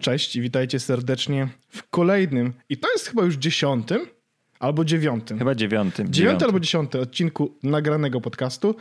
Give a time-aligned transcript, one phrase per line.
[0.00, 4.06] Cześć i witajcie serdecznie w kolejnym, i to jest chyba już dziesiątym
[4.58, 5.38] albo dziewiątym.
[5.38, 6.12] Chyba dziewiątym.
[6.12, 8.74] Dziewiąty albo dziesiąty odcinku nagranego podcastu.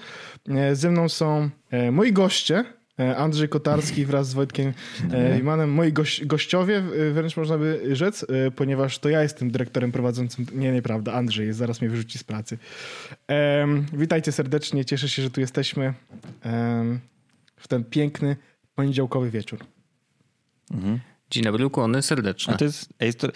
[0.50, 2.66] E, Ze mną są e, moi goście,
[3.00, 4.74] e, Andrzej Kotarski wraz z Wojtkiem
[5.40, 5.72] Imanem.
[5.72, 8.26] Moi goś, gościowie, wręcz można by rzec,
[8.56, 10.46] ponieważ to ja jestem dyrektorem prowadzącym.
[10.54, 12.58] Nie, nieprawda, Andrzej jest, zaraz mnie wyrzuci z pracy.
[13.94, 15.94] Witajcie serdecznie, cieszę się, że tu jesteśmy
[17.56, 18.36] w ten piękny
[18.76, 19.60] poniedziałkowy wieczór.
[20.74, 20.96] Mm-hmm.
[21.32, 22.58] Dzień dobry, ukłony A serdeczne.
[22.58, 23.28] to jest, ej, to,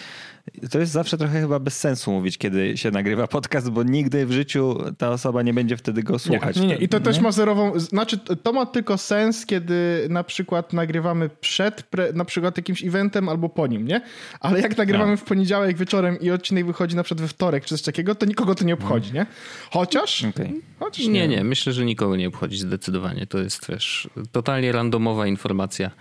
[0.72, 4.32] to jest zawsze trochę chyba bez sensu mówić, kiedy się nagrywa podcast, bo nigdy w
[4.32, 6.56] życiu ta osoba nie będzie wtedy go słuchać.
[6.56, 7.22] Nie, nie, i to też nie?
[7.24, 12.58] ma zerową, znaczy to ma tylko sens, kiedy na przykład nagrywamy przed pre, na przykład
[12.58, 14.02] jakimś eventem albo po nim, nie?
[14.40, 15.18] Ale jak nagrywamy No.
[15.18, 18.56] w poniedziałek wieczorem i odcinek wychodzi na przykład we wtorek czy coś takiego, to nikogo
[18.56, 19.26] to nie obchodzi, nie?
[19.72, 20.62] Chociaż, Okej.
[20.80, 23.28] chociaż Nie, nie, myślę, że nikogo nie obchodzi zdecydowanie.
[23.28, 25.92] To jest, wiesz, totalnie randomowa informacja,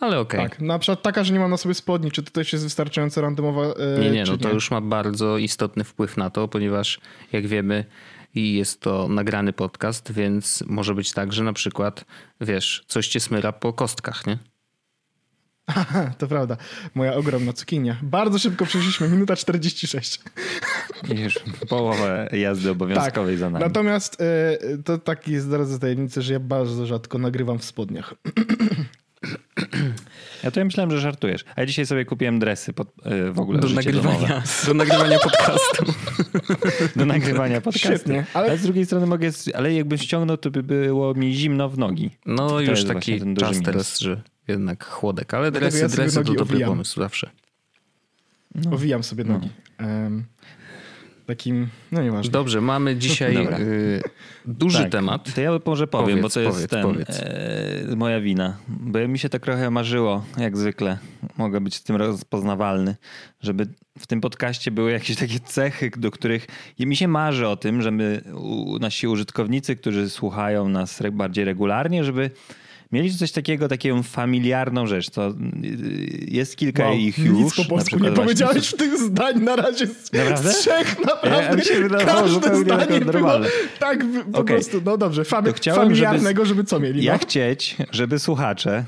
[0.00, 0.40] ale okej.
[0.40, 3.20] Tak, na przykład taka, że nie mam na sobie spodni, czy to też jest wystarczająco
[3.20, 7.00] randomowa, e, Nie, nie, no to już ma bardzo istotny wpływ na to, ponieważ
[7.32, 7.84] jak wiemy,
[8.34, 12.04] i jest to nagrany podcast, więc może być tak, że na przykład,
[12.40, 14.38] wiesz, coś cię smyra po kostkach, nie?
[15.66, 16.56] Aha, to prawda.
[16.94, 17.96] Moja ogromna cukinia.
[18.02, 20.20] Bardzo szybko przeszliśmy, minuta 46.
[21.08, 23.64] I Już połowę jazdy obowiązkowej za nami.
[23.64, 23.70] Tak.
[23.70, 28.14] Natomiast e, to taki jest zaraz tajemnica, że ja bardzo rzadko nagrywam w spodniach.
[30.46, 31.44] Ja to ja myślałem, że żartujesz.
[31.56, 34.42] A ja dzisiaj sobie kupiłem dresy pod, e, w ogóle Do nagrywania, domowe.
[34.66, 35.84] do nagrywania podcastu.
[36.96, 37.88] Do nagrywania podcastu.
[37.88, 38.58] Świetnie, ale- Ale...
[38.58, 42.10] z drugiej strony mogę, ale jakbym ściągnął, to by było mi zimno w nogi.
[42.26, 43.64] No już jest właśnie taki czas minus.
[43.66, 46.70] teraz, że jednak chłodek, ale dresy, ja dresy to dobry owijam.
[46.70, 47.30] pomysł zawsze.
[48.72, 49.48] Owijam sobie nogi.
[49.78, 50.24] Em,
[51.26, 52.32] takim, no nieważne.
[52.32, 53.58] Dobrze, mamy dzisiaj Dobra.
[53.58, 54.02] y,
[54.44, 54.92] duży Tak.
[54.92, 55.34] temat.
[55.34, 57.20] To ja może powiem, Powiedz, bo to jest powiedz, ten, powiedz.
[57.22, 58.56] E, moja wina.
[58.68, 60.98] Bo mi się tak trochę marzyło, jak zwykle.
[61.36, 62.96] Mogę być w tym rozpoznawalny,
[63.40, 63.66] żeby
[63.98, 66.46] w tym podcaście były jakieś takie cechy, do których
[66.78, 71.44] i mi się marzy o tym, żeby u, nasi użytkownicy, którzy słuchają nas re, bardziej
[71.44, 72.30] regularnie, żeby
[72.92, 75.10] mieli coś takiego, taką familiarną rzecz.
[75.10, 75.34] To y,
[76.28, 77.54] jest kilka Wow, ich nic już.
[77.56, 80.52] po na polsku nie powiedziałeś w tych zdań na razie z, Naprawdę?
[80.52, 81.62] z trzech, naprawdę.
[81.74, 83.40] Ja- wydawało Każde zdanie było
[83.78, 84.56] tak po Okej.
[84.56, 87.18] prostu, no dobrze, fami- chciałem, familiarnego, żeby, co mieli, Ja no?
[87.18, 88.84] chcieć, żeby słuchacze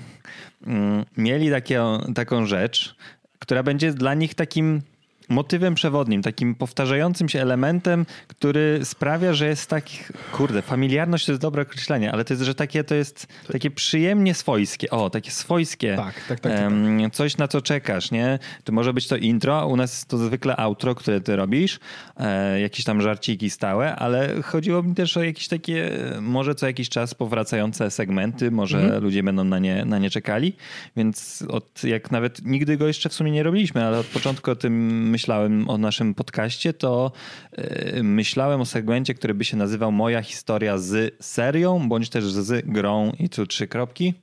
[0.67, 1.83] mm, mieli takie,
[2.15, 2.97] taką rzecz,
[3.39, 4.83] która będzie dla nich takim
[5.29, 9.99] motywem przewodnim, takim powtarzającym się elementem, który sprawia, że jest taki,
[10.33, 14.35] kurde, familiarność to jest dobre określenie, ale to jest, że takie to jest takie przyjemnie
[14.35, 18.39] swojskie, o, takie swojskie, Tak, tak, tak, tak, em, coś na co czekasz, nie?
[18.65, 21.79] To może być to intro, u nas to zwykle outro, które ty robisz,
[22.17, 25.91] e, jakieś tam żarciki stałe, ale chodziło mi też o jakieś takie,
[26.21, 29.03] może co jakiś czas powracające segmenty, może Mhm.
[29.03, 30.53] ludzie będą na nie, na nie czekali,
[30.97, 34.57] więc od, jak nawet nigdy go jeszcze w sumie nie robiliśmy, ale od początku o
[34.57, 37.13] tym myślałem, o naszym podcaście, to
[37.53, 42.67] e, myślałem o segmencie, który by się nazywał Moja historia z serią, bądź też z
[42.67, 44.15] grą i tu trzy kropki.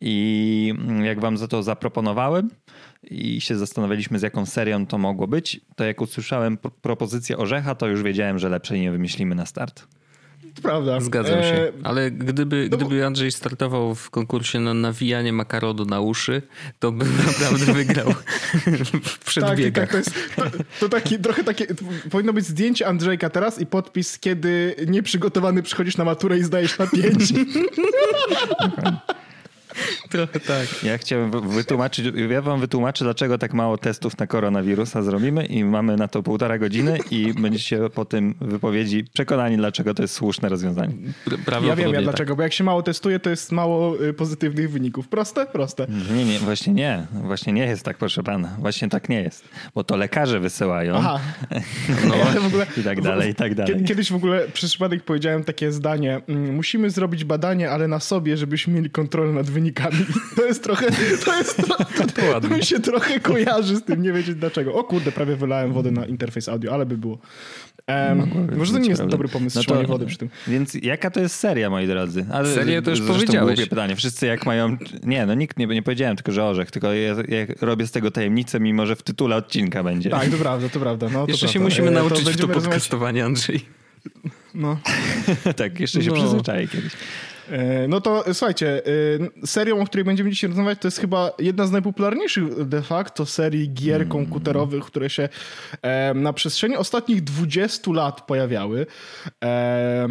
[0.00, 2.50] I mm, jak wam za to zaproponowałem
[3.02, 7.74] i się zastanawialiśmy, z jaką serią to mogło być, to jak usłyszałem pro- propozycję Orzecha,
[7.74, 9.97] to już wiedziałem, że lepszej nie wymyślimy na start.
[10.62, 11.00] Prawda.
[11.00, 11.54] Zgadzam się.
[11.54, 16.42] E, Ale gdyby, no bo- gdyby Andrzej startował w konkursie na nawijanie makarodu na uszy,
[16.78, 19.84] to bym naprawdę wygrał w tak, przedbiegach.
[19.84, 20.42] tak, to jest to,
[20.80, 21.66] to taki, trochę takie,
[22.10, 26.86] powinno być zdjęcie Andrzejka teraz i podpis, kiedy nieprzygotowany przychodzisz na maturę i zdajesz na
[26.86, 27.32] pięć.
[30.08, 30.82] Trochę tak.
[30.82, 35.64] Ja chciałem wy- wytłumaczyć, ja wam wytłumaczę, dlaczego tak mało testów na koronawirusa zrobimy i
[35.64, 40.48] mamy na to półtora godziny i będziecie po tym wypowiedzi przekonani, dlaczego to jest słuszne
[40.48, 40.94] rozwiązanie.
[41.26, 42.02] Pr- Ja wiem, ja tak.
[42.04, 45.08] dlaczego, bo jak się mało testuje, to jest mało y, pozytywnych wyników.
[45.08, 45.46] Proste?
[45.46, 45.86] Proste.
[46.16, 47.06] Nie, nie, właśnie nie.
[47.12, 48.56] Właśnie nie jest tak, proszę pana.
[48.58, 49.44] Właśnie tak nie jest.
[49.74, 51.20] Bo to lekarze wysyłają Aha.
[52.08, 53.72] No, Ja w ogóle, i tak dalej, i tak dalej.
[53.74, 56.20] Kiedy- Kiedyś w ogóle przez przypadek powiedziałem takie zdanie.
[56.28, 59.67] mm, Musimy zrobić badanie, ale na sobie, żebyśmy mieli kontrolę nad wynikami.
[60.36, 60.86] To jest trochę,
[61.24, 61.76] to jest tro,
[62.32, 64.74] to, to, mi się trochę kojarzy z tym, nie wiedzieć dlaczego.
[64.74, 67.18] O kurde, prawie wylałem wodę na interfejs audio, ale by było.
[67.86, 69.10] Em, może to nie jest Prawda?
[69.12, 70.28] dobry pomysł, No strzelanie to- wody przy tym.
[70.48, 72.26] Więc jaka to jest seria, moi drodzy?
[72.32, 73.56] Ale Serię to już powiedziałeś.
[73.56, 73.96] głupie pytanie.
[73.96, 74.76] Wszyscy jak mają...
[75.02, 78.10] Nie, no nikt nie, nie powiedziałem tylko, że orzech, tylko ja, ja robię z tego
[78.10, 80.10] tajemnicę, mimo że w tytule odcinka będzie.
[80.10, 81.08] Tak, to prawda, to prawda.
[81.12, 81.68] No, to Jeszcze się prawda.
[81.68, 83.60] musimy E, nauczyć w to będziemy rozmawiać- podcastowanie, Andrzej.
[84.54, 84.78] No.
[85.56, 86.16] tak, jeszcze się No.
[86.16, 86.92] przyzwyczaję kiedyś.
[87.50, 88.82] E, No to słuchajcie,
[89.42, 93.26] e, serią, o której będziemy dzisiaj rozmawiać, to jest chyba jedna z najpopularniejszych de facto
[93.26, 95.28] serii gier komputerowych, które się
[95.82, 98.86] e, na przestrzeni ostatnich 20 lat pojawiały.
[99.44, 100.08] E,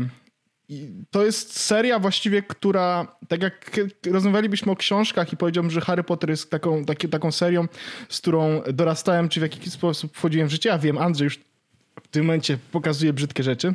[1.11, 3.79] to jest seria właściwie, która, tak jak
[4.11, 7.67] rozmawialibyśmy o książkach i powiedziałbym, że Harry Potter jest taką, taki, taką serią,
[8.09, 10.69] z którą dorastałem, czy w jakiś sposób wchodziłem w życie.
[10.69, 11.39] Ja wiem, Andrzej już
[12.03, 13.73] w tym momencie pokazuje brzydkie rzeczy.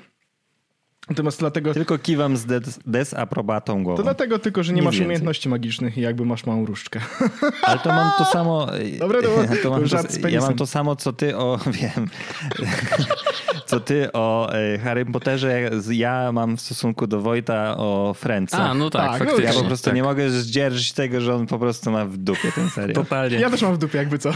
[1.09, 1.75] Natomiast dlatego...
[1.75, 3.97] Tylko kiwam z des, desaprobatą głową.
[3.97, 5.07] To dlatego tylko, że nie, nie masz więcej.
[5.07, 7.01] umiejętności magicznych i jakby masz małą różdżkę.
[7.63, 8.67] Ale to mam to samo...
[8.99, 9.29] Dobra, to,
[9.63, 9.89] to mam
[10.23, 11.59] to, ja mam to samo, co ty o...
[11.67, 12.09] Wiem.
[13.67, 15.71] co ty o e, Harry Potterze.
[15.91, 18.59] Ja mam w stosunku do Wojta o Friendsa.
[18.59, 19.45] A, no tak, tak faktycznie.
[19.45, 19.95] Ja po prostu tak.
[19.95, 22.95] nie mogę zdzierżyć tego, że on po prostu ma w dupie ten serial.
[22.95, 23.39] Totalnie.
[23.39, 24.33] Ja też mam w dupie, jakby co.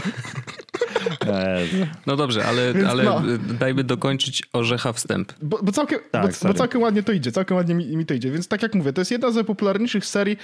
[2.05, 3.21] No dobrze, ale, ale no.
[3.59, 5.33] dajmy dokończyć orzecha wstęp.
[5.41, 8.13] Bo, bo całkiem, tak, bo, bo, całkiem ładnie to idzie, całkiem ładnie mi, mi, to
[8.13, 8.31] idzie.
[8.31, 10.37] Więc tak jak mówię, to jest jedna z najpopularniejszych serii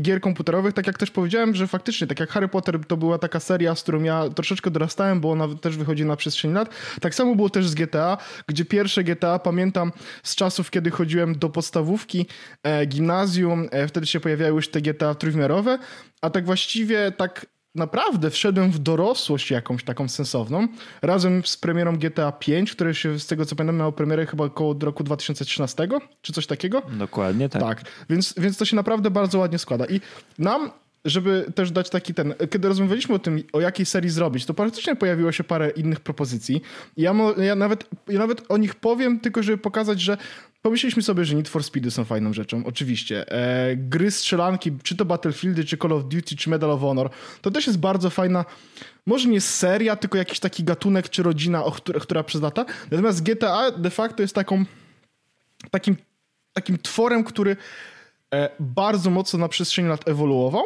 [0.00, 0.74] gier komputerowych.
[0.74, 3.82] Tak jak też powiedziałem, że faktycznie, tak jak Harry Potter to była taka seria, z
[3.82, 6.70] którą ja troszeczkę dorastałem, bo ona też wychodzi na przestrzeni lat.
[7.00, 8.18] Tak samo było też z GTA,
[8.48, 9.92] gdzie pierwsze GTA pamiętam
[10.22, 12.26] z czasów, kiedy chodziłem do podstawówki,
[12.62, 15.78] e, gimnazjum, e, wtedy się pojawiały już te GTA trójwymiarowe,
[16.20, 17.46] a tak właściwie tak
[17.76, 20.68] naprawdę wszedłem w dorosłość jakąś taką sensowną,
[21.02, 24.76] razem z premierą GTA 5, które się z tego co pamiętam miało premierę chyba około
[24.80, 25.88] roku 2013,
[26.22, 26.82] czy coś takiego.
[26.98, 27.62] Dokładnie tak.
[27.62, 29.86] Tak, więc, więc to się naprawdę bardzo ładnie składa.
[29.86, 30.00] I
[30.38, 30.70] nam
[31.06, 34.96] żeby też dać taki ten, kiedy rozmawialiśmy o tym, o jakiej serii zrobić, to praktycznie
[34.96, 36.62] pojawiło się parę innych propozycji.
[36.96, 40.16] Ja, ja, nawet, ja nawet o nich powiem, tylko żeby pokazać, że
[40.62, 43.32] pomyśleliśmy sobie, że Need for Speedy są fajną rzeczą, oczywiście.
[43.32, 47.10] E, gry strzelanki, czy to Battlefieldy, czy Call of Duty, czy Medal of Honor,
[47.42, 48.44] to też jest bardzo fajna,
[49.06, 52.64] może nie seria, tylko jakiś taki gatunek, czy rodzina, o która, która przez lata.
[52.90, 54.64] Natomiast GTA de facto jest taką,
[55.70, 55.96] takim,
[56.52, 57.56] takim tworem, który
[58.34, 60.64] e, bardzo mocno na przestrzeni lat ewoluował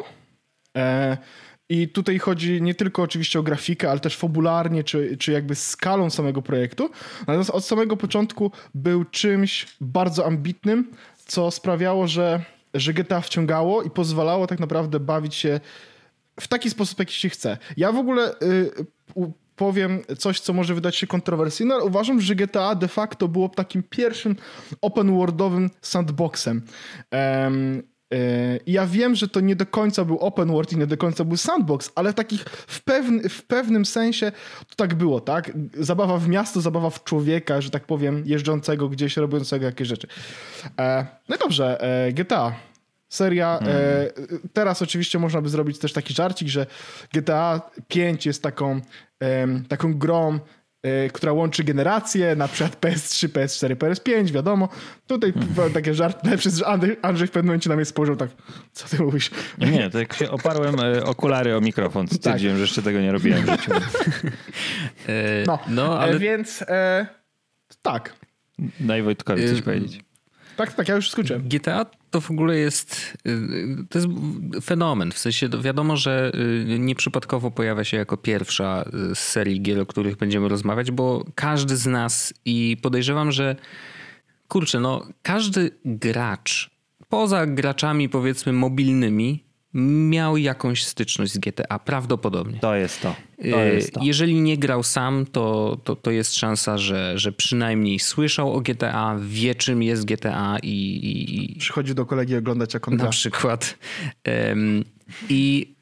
[1.68, 6.10] I tutaj chodzi nie tylko oczywiście o grafikę, ale też fabularnie, czy, czy jakby skalą
[6.10, 6.90] samego projektu.
[7.20, 10.90] Natomiast od samego początku był czymś bardzo ambitnym,
[11.26, 12.42] co sprawiało, że,
[12.74, 15.60] że GTA wciągało i pozwalało tak naprawdę bawić się
[16.40, 17.58] w taki sposób, jaki się chce.
[17.76, 18.70] Ja w ogóle y,
[19.56, 23.82] powiem coś, co może wydać się kontrowersyjne, ale uważam, że GTA de facto było takim
[23.82, 24.36] pierwszym
[24.80, 26.62] open worldowym sandboxem.
[27.12, 30.96] Um, Yy, ja wiem, że to nie do końca był open world i nie do
[30.96, 34.32] końca był sandbox, ale takich w, pewny, w pewnym sensie
[34.68, 35.52] to tak było, tak?
[35.78, 40.06] Zabawa w miasto, zabawa w człowieka, że tak powiem, jeżdżącego gdzieś, robiącego jakieś rzeczy.
[40.78, 42.52] E, no dobrze, e, GTA.
[43.08, 43.58] Seria.
[43.58, 43.70] Mm.
[44.52, 46.66] teraz oczywiście można by zrobić też taki żarcik, że
[47.12, 48.80] GTA 5 jest taką,
[49.68, 50.59] taką grą E,
[51.12, 54.68] która łączy generacje, na przykład PS3, PS4, PS5, wiadomo.
[55.06, 55.72] Tutaj hmm.
[55.72, 58.30] takie żarty, przez Andrzej, Andrzej w pewnym momencie na mnie spojrzał tak,
[58.72, 59.30] co ty mówisz?
[59.58, 62.58] Nie, jak się oparłem e, okulary o mikrofon, stwierdziłem, tak.
[62.58, 63.72] że jeszcze tego nie robiłem w życiu.
[65.08, 66.18] E, no, no ale...
[66.18, 67.06] więc e,
[67.82, 68.14] tak.
[68.80, 70.00] Daj Wojtkowi coś powiedzieć.
[70.60, 71.48] Tak, tak, ja już skończyłem.
[71.48, 74.08] GTA to w ogóle jest, y, to jest
[74.62, 75.12] fenomen.
[75.12, 76.32] W sensie wiadomo, że
[76.74, 78.84] y, nieprzypadkowo pojawia się jako pierwsza
[79.14, 83.56] z serii gier, o których będziemy rozmawiać, bo każdy z nas i podejrzewam, że
[84.48, 86.70] kurczę, no każdy gracz,
[87.08, 89.44] poza graczami powiedzmy mobilnymi,
[89.74, 92.58] miał jakąś styczność z GTA, prawdopodobnie.
[92.58, 93.14] To jest to.
[93.50, 94.00] to, y, jest to.
[94.02, 99.16] Jeżeli nie grał sam, to, to, to jest szansa, że, że przynajmniej słyszał o GTA,
[99.20, 101.54] wie czym jest GTA i...
[101.54, 101.58] i...
[101.58, 103.10] Przychodzi do kolegi oglądać jak on Na gra.
[103.10, 103.78] przykład.
[104.48, 104.84] Um,
[105.28, 105.74] i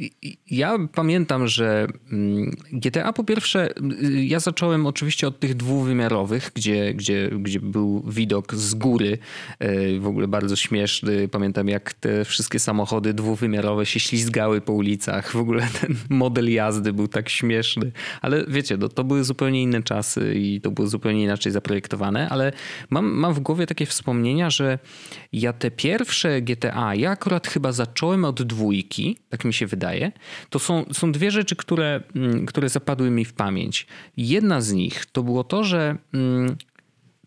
[0.51, 3.71] ja pamiętam, że mm, GTA po pierwsze,
[4.03, 9.19] y, ja zacząłem oczywiście od tych dwuwymiarowych, gdzie, gdzie, gdzie był widok z góry,
[9.63, 11.29] y, w ogóle bardzo śmieszny.
[11.29, 15.33] Pamiętam jak te wszystkie samochody dwuwymiarowe się ślizgały po ulicach.
[15.33, 17.93] W ogóle ten model jazdy był tak śmieszny.
[18.21, 22.53] Ale wiecie, no, to były zupełnie inne czasy i to było zupełnie inaczej zaprojektowane, ale
[22.91, 24.79] mam, mam w głowie takie wspomnienia, że
[25.33, 30.13] ja te pierwsze GTA, ja akurat chyba zacząłem od dwójki, tak mi się wydaje,
[30.51, 33.87] to są, są dwie rzeczy, które, mm, które zapadły mi w pamięć.
[34.17, 36.57] Jedna z nich to było to, że mm,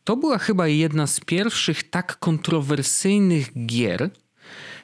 [0.04, 4.10] to była chyba jedna z pierwszych tak kontrowersyjnych gier,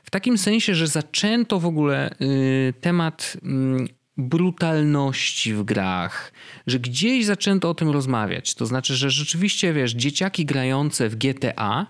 [0.03, 3.87] w takim sensie, że zaczęto w ogóle y, temat mm,
[4.17, 6.31] brutalności w grach,
[6.67, 8.55] że gdzieś zaczęto o tym rozmawiać.
[8.55, 11.87] To znaczy, że rzeczywiście, wiesz, dzieciaki grające w GTA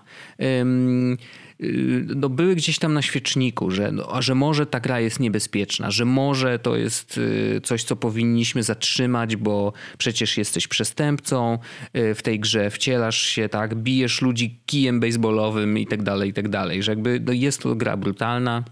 [2.16, 6.04] no, były gdzieś tam na świeczniku, że, no, że może ta gra jest niebezpieczna, że
[6.04, 11.58] może to jest y, coś, co powinniśmy zatrzymać, bo przecież jesteś przestępcą
[11.96, 16.32] y, w tej grze, wcielasz się, tak, bijesz ludzi kijem baseballowym i tak dalej, i
[16.32, 18.64] tak dalej, że jakby no, jest to gra brutalna.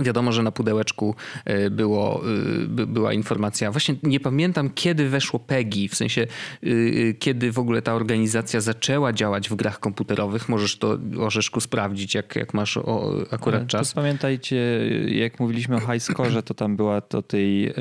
[0.00, 2.22] Wiadomo, że na pudełeczku e, było,
[2.62, 3.70] e, by, była informacja.
[3.70, 6.26] Właśnie nie pamiętam, kiedy weszło PEGI, w sensie
[6.62, 6.66] e,
[7.18, 10.48] kiedy w ogóle ta organizacja zaczęła działać w grach komputerowych.
[10.48, 13.88] Możesz to, Orzeszku, sprawdzić, jak, jak masz o, akurat czas.
[13.88, 14.56] To pamiętajcie,
[15.08, 17.72] jak mówiliśmy o high score, to tam była to tej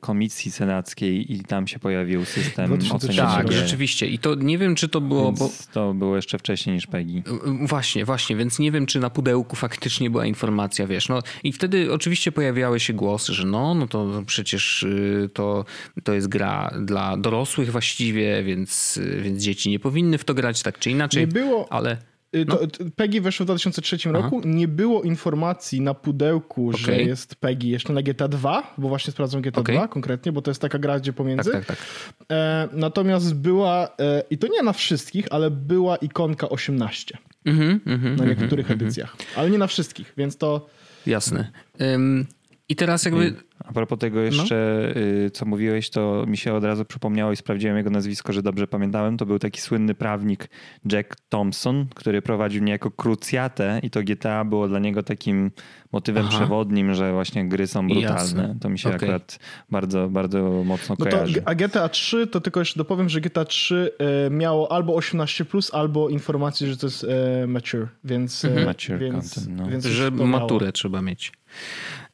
[0.00, 4.06] komisji senackiej i tam się pojawił system 2003 oceniania Tak, rzeczywiście.
[4.06, 5.32] I to nie wiem, czy to było...
[5.32, 7.22] Bo, to było jeszcze wcześniej niż PEGI.
[7.62, 11.92] Właśnie, właśnie, więc nie wiem, czy na pudełku faktycznie była informacja, wiesz, no i wtedy
[11.92, 15.64] oczywiście pojawiały się głosy, że no, no to przecież y, to,
[16.04, 20.62] to jest gra dla dorosłych właściwie, więc, y, więc dzieci nie powinny w to grać
[20.62, 21.20] tak czy inaczej.
[21.22, 21.96] Nie było- Ale
[22.34, 22.56] Y, No.
[22.56, 24.42] To, PEGI weszło w 2003 roku.
[24.44, 27.06] Nie było informacji na pudełku, że Okej.
[27.06, 29.76] jest PEGI jeszcze na GTA 2, bo właśnie sprawdzam GTA Okej.
[29.76, 31.50] 2 konkretnie, bo to jest taka gra gdzie pomiędzy.
[31.52, 31.86] tak, tak, tak.
[32.32, 38.16] E, natomiast była, e, i to nie na wszystkich, ale była ikonka 18 Mhm, mhm,
[38.16, 40.66] na niektórych edycjach, ale nie na wszystkich, więc to
[41.06, 41.52] jasne.
[41.80, 42.26] Ym,
[42.68, 43.34] I teraz jakby...
[43.64, 44.92] A propos tego jeszcze,
[45.26, 48.66] y, co mówiłeś, to mi się od razu przypomniało i sprawdziłem jego nazwisko, że dobrze
[48.66, 49.16] pamiętałem.
[49.16, 50.48] To był taki słynny prawnik
[50.92, 55.50] Jack Thompson, który prowadził niejako krucjatę i to GTA było dla niego takim
[55.92, 56.36] motywem Aha.
[56.36, 58.12] przewodnim, że właśnie gry są brutalne.
[58.12, 58.56] Jasne.
[58.60, 58.96] To mi się Okej.
[59.08, 59.38] akurat
[59.70, 61.42] bardzo, bardzo mocno No to, kojarzy.
[61.44, 63.92] a GTA 3, to tylko jeszcze dopowiem, że GTA 3
[64.26, 68.44] e, miało albo 18, albo informację, że to jest e, mature, więc.
[68.44, 69.66] e, Mature więc, content, no.
[69.70, 71.32] więc Że to maturę trzeba mieć.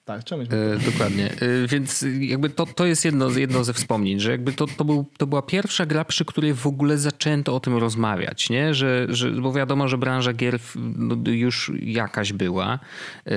[0.05, 0.51] Tak, mieć.
[0.53, 1.31] E, dokładnie.
[1.31, 5.05] E, więc jakby to, to jest jedno, jedno ze wspomnień, że jakby to, to, był,
[5.19, 8.75] to była pierwsza gra, przy której w ogóle zaczęto o tym rozmawiać, nie?
[8.75, 12.79] Że, że, bo wiadomo, że branża gier no, już jakaś była
[13.27, 13.37] e,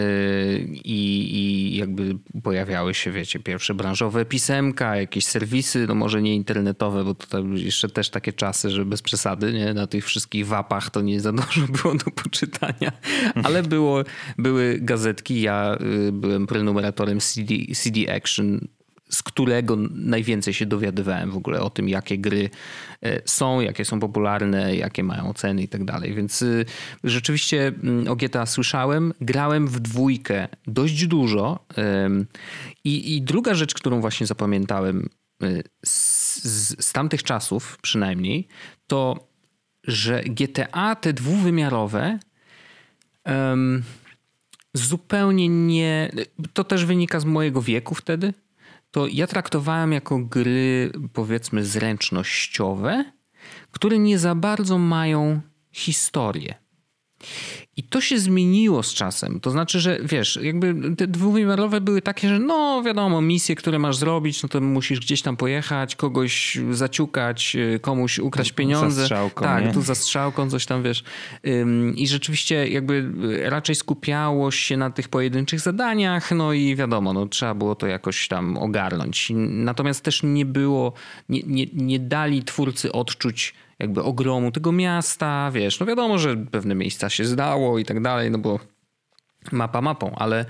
[0.67, 7.03] i, i jakby pojawiały się, wiecie, pierwsze branżowe pisemka, jakieś serwisy, no może nie internetowe,
[7.03, 9.73] bo to jeszcze też takie czasy, że bez przesady, nie?
[9.73, 12.91] Na tych wszystkich wapach to nie za dużo było do poczytania,
[13.43, 14.03] ale było,
[14.37, 18.67] były gazetki, ja y, byłem prenumeratorem CD, CD Action,
[19.09, 22.49] z którego najwięcej się dowiadywałem w ogóle o tym, jakie gry
[23.01, 26.13] e, są, jakie są popularne, jakie mają ceny i tak dalej.
[26.13, 26.65] Więc y,
[27.03, 31.65] rzeczywiście mm, o GTA słyszałem, grałem w dwójkę dość dużo.
[32.83, 35.09] I, i druga rzecz, którą właśnie zapamiętałem
[35.43, 38.47] y, z, z, z tamtych czasów przynajmniej,
[38.87, 39.27] to
[39.87, 42.19] że GTA te dwuwymiarowe
[43.23, 43.83] em,
[44.77, 46.11] zupełnie nie.
[46.53, 48.33] To też wynika z mojego wieku wtedy.
[48.91, 53.05] To ja traktowałem jako gry, powiedzmy, zręcznościowe,
[53.71, 55.41] które nie za bardzo mają
[55.71, 56.55] historię.
[57.77, 59.39] I to się zmieniło z czasem.
[59.39, 63.97] To znaczy, że wiesz, jakby te dwuwymiarowe były takie, że no wiadomo, misje, które masz
[63.97, 68.91] zrobić, no to musisz gdzieś tam pojechać, kogoś zaciukać, y, komuś ukraść pieniądze.
[68.91, 69.73] Zastrzałką, tak, nie?
[69.73, 71.03] tu za strzałką, coś tam wiesz.
[71.95, 77.25] I rzeczywiście jakby y, raczej skupiało się na tych pojedynczych zadaniach, no i wiadomo, no
[77.25, 79.31] trzeba było to jakoś tam ogarnąć.
[79.49, 80.93] Natomiast też nie było,
[81.29, 86.75] nie, nie, nie dali twórcy odczuć jakby ogromu tego miasta, wiesz, no wiadomo, że pewne
[86.75, 88.59] miejsca się zdało i tak dalej, no bo
[89.51, 90.45] mapa mapą, ale,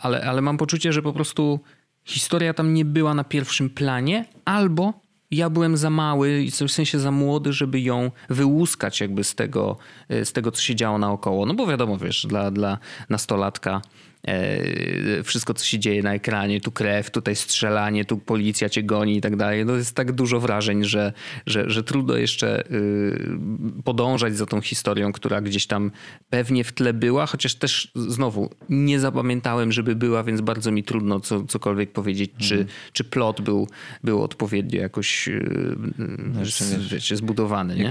[0.00, 1.60] ale, ale mam poczucie, że po prostu
[2.04, 6.98] historia tam nie była na pierwszym planie, albo ja byłem za mały, i w sensie
[6.98, 9.76] za młody, żeby ją wyłuskać jakby z tego,
[10.08, 11.46] e, z tego co się działo naokoło.
[11.46, 13.82] No bo wiadomo, wiesz, dla, dla nastolatka
[15.24, 19.20] wszystko, co się dzieje na ekranie, tu krew, tutaj strzelanie, tu policja cię goni i
[19.20, 19.64] tak dalej.
[19.64, 21.12] No jest tak dużo wrażeń, że,
[21.46, 25.90] że, że trudno jeszcze y, podążać za tą historią, która gdzieś tam
[26.30, 31.20] pewnie w tle była, chociaż też znowu nie zapamiętałem, żeby była, więc bardzo mi trudno
[31.20, 33.68] co, cokolwiek powiedzieć, czy, czy plot był,
[34.04, 35.76] był odpowiednio jakoś y,
[36.38, 37.76] jeszcze z, wiecie, zbudowany.
[37.76, 37.90] Nie?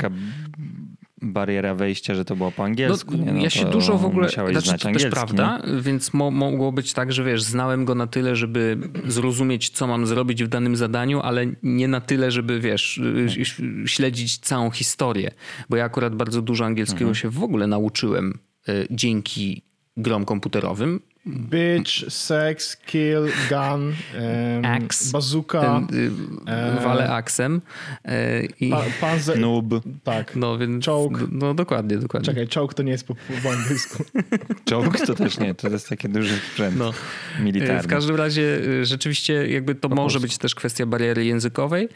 [1.25, 3.17] Bariera wejścia, że to było po angielsku.
[3.17, 3.31] No, nie?
[3.33, 4.29] No ja się dużo w ogóle.
[4.29, 8.07] Znaczy, znać to też prawda, więc mo, mogło być tak, że wiesz, znałem go na
[8.07, 8.77] tyle, żeby
[9.07, 14.37] zrozumieć, co mam zrobić w danym zadaniu, ale nie na tyle, żeby wiesz, y, śledzić
[14.37, 15.31] całą historię.
[15.69, 17.15] Bo ja akurat bardzo dużo angielskiego Mhm.
[17.15, 18.39] się w ogóle nauczyłem
[18.69, 19.61] y, dzięki
[19.97, 20.99] grom komputerowym.
[21.27, 25.11] Bitch, sex, kill, gun, em, Axe.
[25.11, 26.11] bazooka, y,
[26.51, 27.61] e, walę aksem.
[28.05, 29.39] y, I, pa, panzer...
[29.39, 29.65] Noob,
[30.03, 30.35] Tak.
[30.35, 30.85] no więc.
[30.85, 31.19] Czołg.
[31.31, 32.25] No dokładnie, dokładnie.
[32.25, 34.03] Czekaj, czołg to nie jest po, po angielsku.
[34.69, 36.91] czołg to też nie, to jest taki duży sprzęt No.
[37.39, 37.83] militarny.
[37.83, 41.89] W każdym razie y, rzeczywiście jakby to może być też kwestia bariery językowej.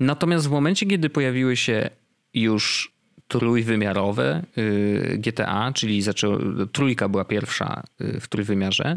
[0.00, 1.90] Natomiast w momencie, kiedy pojawiły się
[2.34, 2.95] już
[3.28, 6.38] trójwymiarowe y, GTA, czyli zaczęło,
[6.72, 8.96] trójka była pierwsza y, w trójwymiarze.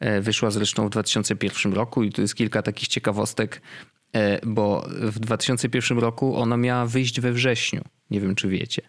[0.00, 3.62] E, Wyszła zresztą w 2001 roku i tu jest kilka takich ciekawostek,
[4.12, 7.82] e, bo w 2001 roku ona miała wyjść we wrześniu.
[8.10, 8.82] Nie wiem, czy wiecie.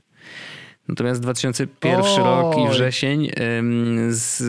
[0.88, 2.18] Natomiast 2001 Oj.
[2.18, 4.44] rok i wrzesień, em, z,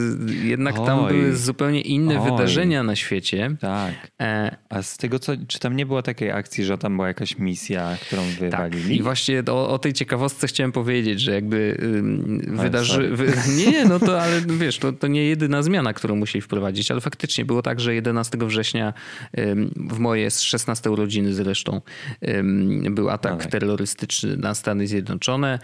[0.45, 1.13] jednak tam Oj.
[1.13, 2.31] były zupełnie inne Oj.
[2.31, 3.57] wydarzenia na świecie.
[3.61, 3.95] Tak.
[4.21, 7.39] E, A z tego co, czy tam nie było takiej akcji, że tam była jakaś
[7.39, 8.97] misja, którą tak, wywalili?
[8.97, 13.09] i właśnie o, o tej ciekawostce chciałem powiedzieć, że jakby ym, wydarzy...
[13.09, 13.33] Wy,
[13.67, 17.45] nie, no to ale wiesz, to, to nie jedyna zmiana, którą musieli wprowadzić, ale faktycznie
[17.45, 18.93] było tak, że 11 września
[19.39, 21.81] ym, w moje z 16 urodziny zresztą
[22.29, 25.59] ym, był atak terrorystyczny na Stany Zjednoczone.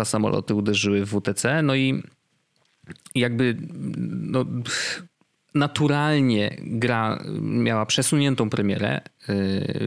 [0.00, 2.02] Dwa samoloty uderzyły w WTC, no i
[3.14, 3.56] jakby
[4.08, 4.44] no,
[5.54, 9.00] naturalnie gra miała przesuniętą premierę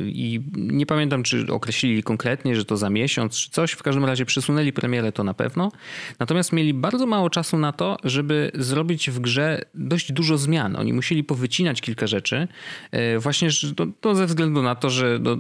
[0.06, 3.72] i nie pamiętam, czy określili konkretnie, że to za miesiąc, czy coś.
[3.72, 5.72] W każdym razie przesunęli premierę, to na pewno.
[6.20, 10.76] Natomiast mieli bardzo mało czasu na to, żeby zrobić w grze dość dużo zmian.
[10.76, 12.48] Oni musieli powycinać kilka rzeczy,
[12.92, 15.38] yy, właśnie to, to ze względu na to, że no,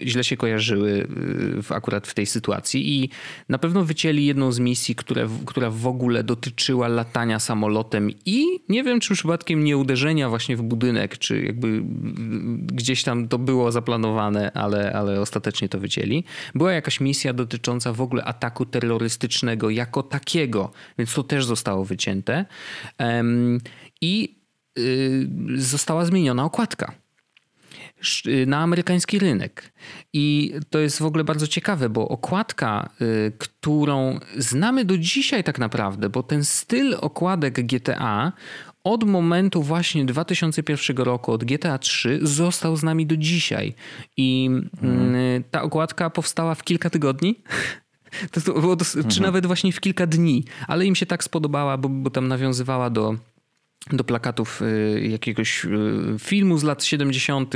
[0.00, 3.10] źle się kojarzyły yy, w, akurat w tej sytuacji i
[3.48, 8.82] na pewno wycięli jedną z misji, które, która w ogóle dotyczyła latania samolotem i nie
[8.82, 11.82] wiem, czy przypadkiem nie uderzenia właśnie w budynek, czy jakby
[12.66, 16.24] gdzieś tam to było zaplanowane, ale, ale ostatecznie to wycięli.
[16.54, 22.44] Była jakaś misja dotycząca w ogóle ataku terrorystycznego jako takiego, więc to też zostało wycięte.
[24.00, 24.36] I
[24.78, 26.92] y, została zmieniona okładka
[28.00, 29.72] sz- na amerykański rynek.
[30.12, 35.58] I to jest w ogóle bardzo ciekawe, bo okładka, y, którą znamy do dzisiaj tak
[35.58, 38.32] naprawdę, bo ten styl okładek GTA
[38.84, 43.74] od momentu właśnie 2001 roku, od GTA 3 został z nami do dzisiaj.
[44.16, 44.50] I
[45.38, 47.36] y, ta okładka powstała w kilka tygodni.
[48.30, 48.76] To,
[49.08, 52.90] Czy nawet właśnie w kilka dni, ale im się tak spodobała, bo, bo tam nawiązywała
[52.90, 53.16] do
[53.90, 55.68] do plakatów y, jakiegoś y,
[56.18, 57.54] filmu z lat 70.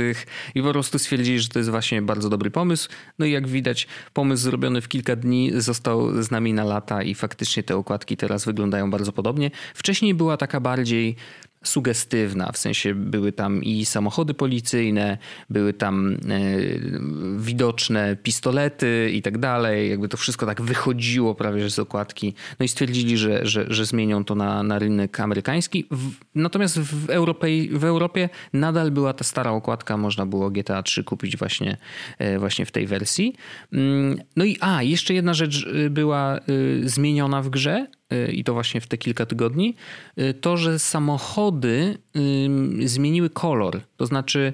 [0.55, 2.89] i po prostu stwierdzili, że to jest właśnie bardzo dobry pomysł.
[3.19, 7.15] No i jak widać, pomysł zrobiony w kilka dni został z nami na lata i
[7.15, 9.51] faktycznie te okładki teraz wyglądają bardzo podobnie.
[9.73, 11.15] Wcześniej była taka bardziej
[11.63, 15.17] sugestywna, w sensie były tam i samochody policyjne,
[15.49, 16.17] były tam e,
[17.37, 22.33] widoczne pistolety i tak dalej, jakby to wszystko tak wychodziło prawie że z okładki.
[22.59, 25.85] No i stwierdzili, że, że, że zmienią to na, na rynek amerykański.
[25.91, 31.03] W, natomiast w, Europie, w Europie nadal była ta stara okładka, można było GTA 3
[31.03, 31.77] kupić właśnie,
[32.17, 33.35] e, właśnie w tej wersji.
[33.73, 36.39] Mm, No i a, jeszcze jedna rzecz y, była
[36.83, 37.87] zmieniona w grze,
[38.31, 39.75] i to właśnie w te kilka tygodni,
[40.19, 41.97] y, to, że samochody
[42.85, 43.81] zmieniły kolor.
[43.97, 44.53] To znaczy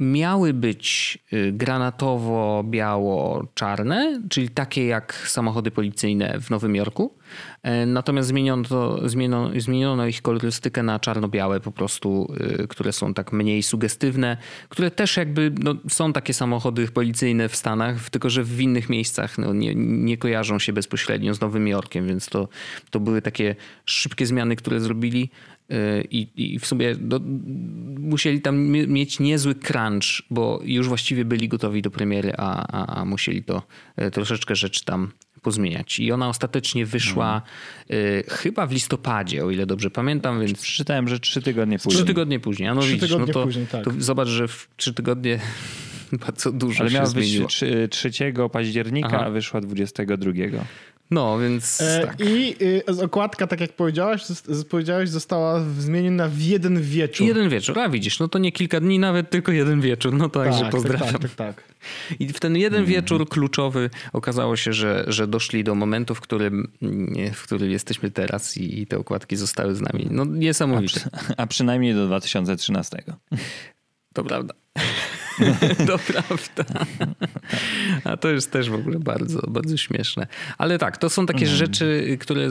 [0.00, 7.14] miały być y, granatowo-biało-czarne, czyli takie jak samochody policyjne w Nowym Jorku.
[7.62, 12.32] E, Natomiast zmieniono, zmieniono, zmieniono ich kolorystykę na czarno-białe po prostu,
[12.62, 14.36] y, które są tak mniej sugestywne,
[14.68, 19.38] które też jakby no, są takie samochody policyjne w Stanach, tylko że w innych miejscach
[19.38, 22.48] no, nie, nie kojarzą się bezpośrednio z Nowym Jorkiem, więc to,
[22.90, 25.30] to były takie szybkie zmiany, które zrobili.
[26.10, 27.20] I, I w sumie no,
[27.98, 33.00] musieli tam mie- mieć niezły crunch, bo już właściwie byli gotowi do premiery, a, a,
[33.00, 33.62] a musieli to
[34.02, 35.98] y, troszeczkę rzeczy tam pozmieniać.
[35.98, 37.42] I ona ostatecznie wyszła
[37.90, 41.94] y, chyba w listopadzie, o ile dobrze pamiętam, więc Przeczytałem, że trzy tygodnie później.
[41.96, 42.68] trzy tygodnie później.
[42.68, 43.84] A no Trzy widzisz, no to, później, tak.
[43.84, 45.40] to zobacz, że w trzy tygodnie
[46.26, 48.10] bardzo dużo Ale się miała być trzy- 3
[48.52, 49.26] października, Aha.
[49.26, 50.32] a wyszła 22.
[51.10, 52.20] No, więc E, tak.
[52.20, 52.56] I
[53.00, 57.26] y, okładka, tak jak powiedziałaś, zost- z- powiedziałeś, została zmieniona w jeden wieczór.
[57.26, 60.12] Jeden wieczór, a widzisz, no to nie kilka dni, nawet tylko jeden wieczór.
[60.12, 61.12] No to także tak, pozdrawiam.
[61.12, 61.64] tak, tak, tak.
[62.20, 66.72] I w ten jeden wieczór kluczowy okazało się, że, że doszli do momentu, w którym,
[67.34, 70.08] w którym jesteśmy teraz i, i te okładki zostały z nami.
[70.10, 71.00] No niesamowite.
[71.36, 73.02] A przynajmniej do 2013.
[74.14, 74.54] To prawda.
[75.86, 76.64] to prawda.
[78.04, 80.26] A to jest też w ogóle bardzo, bardzo śmieszne.
[80.58, 82.48] Ale tak, to są takie rzeczy, które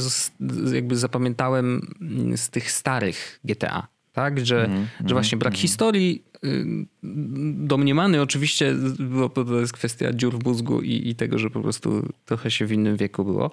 [0.73, 1.95] jakby zapamiętałem
[2.35, 3.87] z tych starych GTA.
[4.19, 4.69] Tak, że,
[5.05, 6.65] że właśnie brak historii, y,
[7.53, 12.07] domniemany oczywiście, bo to jest kwestia dziur w mózgu i, i tego, że po prostu
[12.25, 13.51] trochę się w innym wieku było.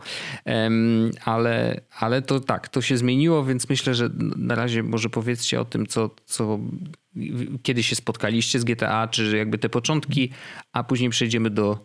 [1.25, 5.65] Ale, ale to tak, to się zmieniło, więc myślę, że na razie może powiedzcie o
[5.65, 6.59] tym, co, co
[7.63, 10.31] kiedy się spotkaliście z GTA, czy jakby te początki,
[10.73, 11.79] a później przejdziemy do,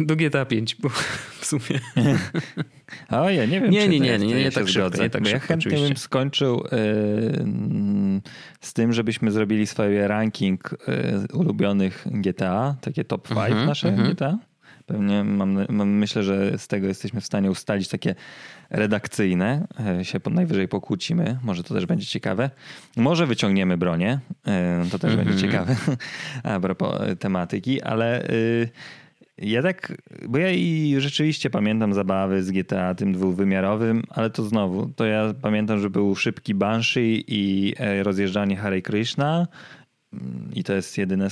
[0.00, 0.88] do GTA 5, bo
[1.40, 1.80] w sumie...
[3.10, 5.10] O, ja nie wiem, Nie, czy nie, to nie, jest, nie, nie tak szybko, nie
[5.10, 6.68] tak bo ja szybko, chętnie bym skończył y,
[7.40, 8.20] mm,
[8.60, 14.10] z tym, żebyśmy zrobili sobie ranking y, ulubionych GTA, takie top 5 Mhm, nasze mhm.
[14.10, 14.38] GTA.
[14.86, 18.14] Pewnie mam, mam, myślę, że z tego jesteśmy w stanie ustalić takie
[18.70, 19.66] redakcyjne.
[20.00, 21.38] Y, się najwyżej pokłócimy.
[21.42, 22.50] Może to też będzie ciekawe.
[22.96, 24.20] Może wyciągniemy bronię.
[24.90, 25.38] To też będzie Mhm.
[25.38, 25.76] ciekawe.
[26.54, 28.68] A propos tematyki, ale y,
[29.38, 29.92] Ja tak,
[30.28, 35.34] bo ja i rzeczywiście pamiętam zabawy z GTA tym dwuwymiarowym, ale to znowu, to ja
[35.42, 39.46] pamiętam, że był szybki Banshee i e, rozjeżdżanie Hare Krishna
[40.12, 41.28] mm, i to jest jedyne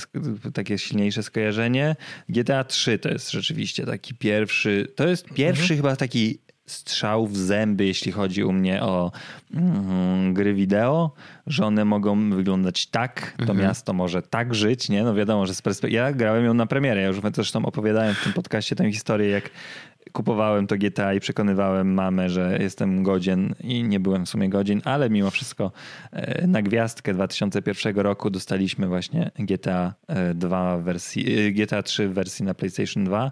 [0.53, 1.95] takie silniejsze skojarzenie.
[2.29, 5.77] GTA 3 to jest rzeczywiście taki pierwszy, to jest pierwszy mhm.
[5.77, 6.39] chyba taki
[6.71, 9.11] strzał w zęby, jeśli chodzi u mnie o
[9.53, 11.11] mm, gry wideo,
[11.47, 13.59] że one mogą wyglądać tak, to mhm.
[13.59, 15.03] miasto może tak żyć, nie?
[15.03, 15.93] No wiadomo, że z perspektywy...
[15.93, 19.49] Ja grałem ją na premierę, ja już zresztą opowiadałem w tym podcaście tę historię, jak
[20.11, 24.81] kupowałem to GTA i przekonywałem mamę, że jestem godzien i nie byłem w sumie godzin,
[24.85, 25.71] ale mimo wszystko
[26.11, 29.93] e, na gwiazdkę 2001 roku dostaliśmy właśnie GTA
[30.35, 33.31] 2 w wersji, e, GTA 3 w wersji na PlayStation 2.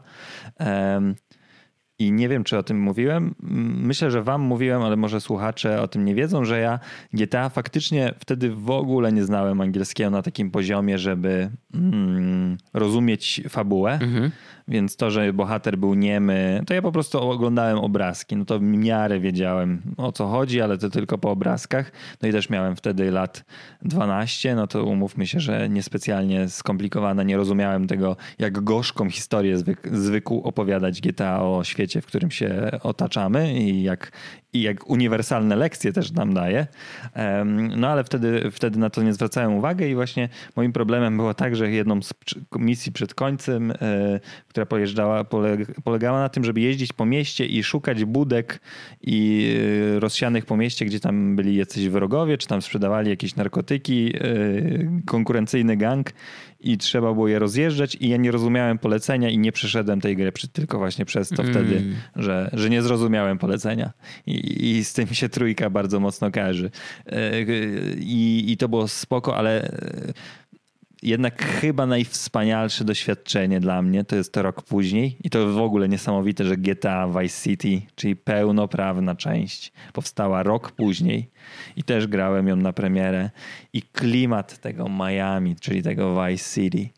[2.00, 3.36] I nie wiem, czy o tym mówiłem.
[3.84, 6.80] Myślę, że wam mówiłem, ale może słuchacze o tym nie wiedzą, że ja
[7.14, 13.94] GTA faktycznie wtedy w ogóle nie znałem angielskiego na takim poziomie, żeby mm, rozumieć fabułę.
[14.02, 14.32] Mhm.
[14.70, 18.36] Więc to, że bohater był niemy, to ja po prostu oglądałem obrazki.
[18.36, 21.92] No to w miarę wiedziałem o co chodzi, ale to tylko po obrazkach.
[22.22, 23.44] No i też miałem wtedy lat
[23.82, 27.26] 12, no to umówmy się, że niespecjalnie skomplikowane.
[27.26, 32.72] Nie rozumiałem tego, jak gorzką historię zwyk, zwykł opowiadać GTA o świecie, w którym się
[32.84, 34.12] otaczamy i jak,
[34.54, 36.68] i jak uniwersalne lekcje też nam daje.
[37.78, 41.56] No ale wtedy, wtedy na to nie zwracałem uwagi i właśnie moim problemem było tak,
[41.56, 42.14] że jedną z
[42.56, 43.76] misji przed końcem, e,
[44.60, 45.24] która pojeżdżała,
[45.84, 48.60] polegała na tym, żeby jeździć po mieście i szukać budek
[49.02, 49.50] i
[49.96, 54.22] e, rozsianych po mieście, gdzie tam byli jacyś wrogowie, czy tam sprzedawali jakieś narkotyki, e,
[55.06, 56.10] konkurencyjny gang
[56.60, 60.32] i trzeba było je rozjeżdżać i ja nie rozumiałem polecenia i nie przeszedłem tej gry
[60.54, 61.54] tylko właśnie przez to mm.
[61.54, 61.84] wtedy,
[62.16, 63.92] że, że nie zrozumiałem polecenia.
[64.26, 66.70] I, I, z tym się trójka bardzo mocno każe.
[68.00, 69.72] I, I to było spoko, ale
[71.04, 75.90] jednak chyba najwspanialsze doświadczenie dla mnie to jest to rok później i to w ogóle
[75.90, 81.30] niesamowite, że GTA Vice City, czyli pełnoprawna część, powstała rok później
[81.76, 83.30] i też grałem ją na premierę.
[83.74, 86.90] I klimat tego Miami, czyli tego Vice City.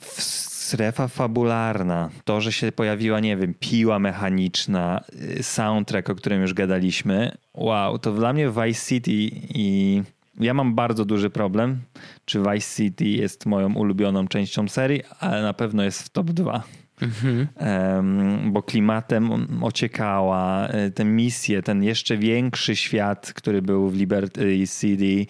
[0.00, 5.04] Strefa fabularna, to, że się pojawiła, nie wiem, piła mechaniczna,
[5.38, 9.10] y, soundtrack, o którym już gadaliśmy, wow, to dla mnie Vice City
[9.54, 10.02] i
[10.40, 11.80] ja mam bardzo duży problem,
[12.24, 16.62] czy Vice City jest moją ulubioną częścią serii, ale na pewno jest w top 2.
[17.02, 18.52] Mhm.
[18.52, 19.30] Bo klimatem
[19.62, 25.26] ociekała, e, te misje, ten jeszcze większy świat, który był w Liberty City,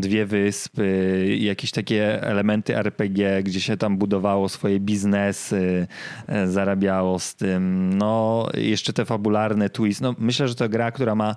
[0.00, 5.86] dwie wyspy, jakieś takie elementy RPG, gdzie się tam budowało swoje biznesy,
[6.26, 7.90] e, zarabiało z tym.
[7.98, 10.00] No, jeszcze te fabularne twist.
[10.00, 11.36] No, myślę, że to gra, która ma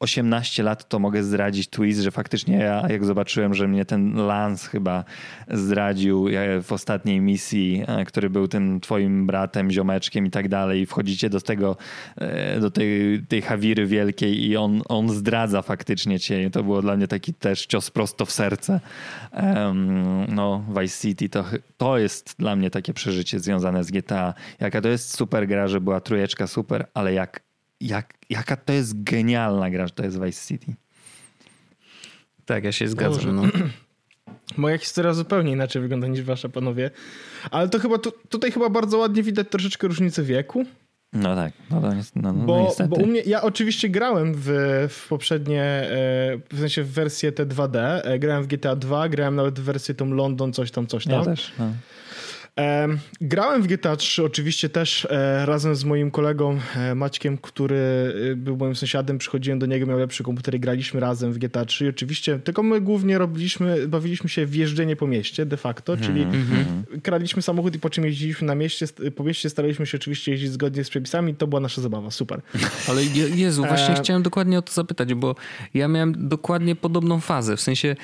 [0.00, 4.68] 18 lat, to mogę zdradzić twist, że faktycznie ja, jak zobaczyłem, że mnie ten Lance
[4.68, 5.04] chyba
[5.48, 11.30] zdradził e, w ostatniej misji, który był tym twoim bratem, ziomeczkiem i tak dalej, wchodzicie
[11.30, 11.76] do tego,
[12.16, 16.50] e, do tej, tej hawiry wielkiej i on, on zdradza faktycznie cię.
[16.50, 18.80] To było dla mnie taki też cios prosto w serce.
[20.28, 21.44] No, Vice City to,
[21.76, 24.34] to jest dla mnie takie przeżycie związane z GTA.
[24.60, 27.40] Jaka to jest super gra, że była trójeczka super, ale jak,
[27.80, 30.74] jak, jaka to jest genialna gra, że to jest Vice City.
[32.44, 33.36] Tak, ja się zgadzam.
[33.36, 33.42] No.
[34.56, 36.90] Moja historia zupełnie inaczej wygląda niż wasza, panowie.
[37.50, 40.64] Ale to chyba tu, tutaj chyba bardzo ładnie widać troszeczkę różnicę wieku.
[41.12, 44.48] No tak, no, no, no, no bo, bo u mnie, ja oczywiście grałem w,
[44.88, 45.88] w poprzednie, e,
[46.50, 49.94] w sensie w wersję te 2D, e, grałem w GTA 2, grałem nawet w wersję
[49.94, 51.18] tą London, coś tam, coś tam.
[51.18, 51.72] Ja też, no.
[53.20, 57.76] Grałem w GTA 3 oczywiście też e, razem z moim kolegą e, Maćkiem, który
[58.32, 59.18] e, był moim sąsiadem.
[59.18, 61.88] Przychodziłem do niego, miał lepszy komputer i graliśmy razem w GTA 3.
[61.88, 66.42] oczywiście, tylko my głównie robiliśmy, bawiliśmy się w jeżdżenie po mieście de facto, czyli mm
[66.42, 67.02] -hmm.
[67.02, 70.84] kraliśmy samochód i po czym jeździliśmy na mieście, po mieście staraliśmy się oczywiście jeździć zgodnie
[70.84, 71.34] z przepisami.
[71.34, 72.40] To była nasza zabawa, super.
[72.88, 74.00] Ale Jezu, właśnie e...
[74.00, 75.34] chciałem dokładnie o to zapytać, bo
[75.74, 77.56] ja miałem dokładnie podobną fazę.
[77.56, 77.96] W sensie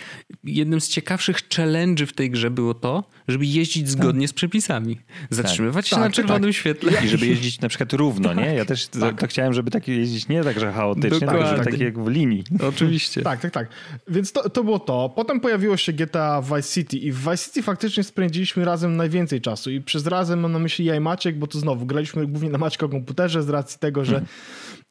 [0.45, 5.01] jednym z ciekawszych challenge'y w tej grze było to, żeby jeździć zgodnie z przepisami.
[5.31, 5.91] Zatrzymywać tak.
[5.91, 6.57] się tak, na czerwonym tak.
[6.57, 6.93] świetle.
[7.05, 8.55] I żeby jeździć na przykład równo, nie?
[8.55, 9.21] Ja też tak.
[9.21, 12.45] to chciałem, żeby tak jeździć nie tak, że chaotycznie, tylko że tak jak w linii.
[12.69, 13.23] Oczywiście.
[13.23, 13.69] Tak, tak, tak.
[14.09, 15.13] Więc to, to było to.
[15.17, 19.71] Potem pojawiło się GTA Vice City i w Vice City faktycznie spędziliśmy razem najwięcej czasu
[19.71, 22.59] i przez razem mam na myśli ja i Maciek, bo to znowu graliśmy głównie na
[22.59, 24.27] Maćka komputerze z racji tego, że hmm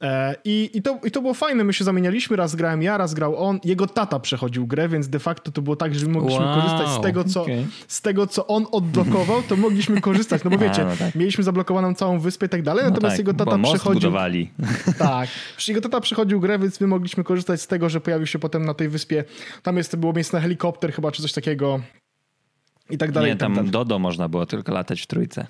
[0.01, 3.13] E, I, i, to, I to było fajne, my się zamienialiśmy, raz grałem ja, raz
[3.13, 6.55] grał on, jego tata przechodził grę, więc de facto to było tak, że mogliśmy wow,
[6.55, 7.65] korzystać z tego, co, okay.
[7.87, 11.15] z tego, co on odblokował, to mogliśmy korzystać, no bo wiecie, A, no tak.
[11.15, 13.93] mieliśmy zablokowaną całą wyspę i tak dalej, no natomiast tak, jego tata przechodził...
[13.93, 14.51] budowali.
[14.97, 15.29] Tak,
[15.67, 18.73] jego tata przechodził grę, więc my mogliśmy korzystać z tego, że pojawił się potem na
[18.73, 19.23] tej wyspie,
[19.63, 21.79] tam jest, było miejsce na helikopter chyba, czy coś takiego,
[22.89, 23.29] i tak dalej.
[23.31, 23.71] Nie, tak tam dalej.
[23.71, 25.47] Dodo można było tylko latać w trójce.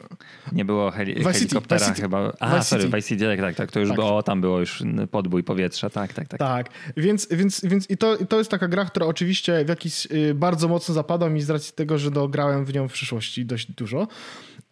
[0.52, 2.02] Nie było heli Vice helikoptera City.
[2.02, 2.34] chyba.
[2.40, 2.98] A, Vice sorry, City.
[2.98, 3.72] Vice City, tak, tak, tak.
[3.72, 3.96] To już Tak.
[3.96, 6.40] było, tam było już podbój powietrza, tak, tak, tak.
[6.40, 10.06] Tak, więc, więc, więc i, to, i to jest taka gra, która oczywiście w jakiś
[10.12, 13.72] y, bardzo mocno zapada mi z racji tego, że dograłem w nią w przyszłości dość
[13.72, 14.08] dużo.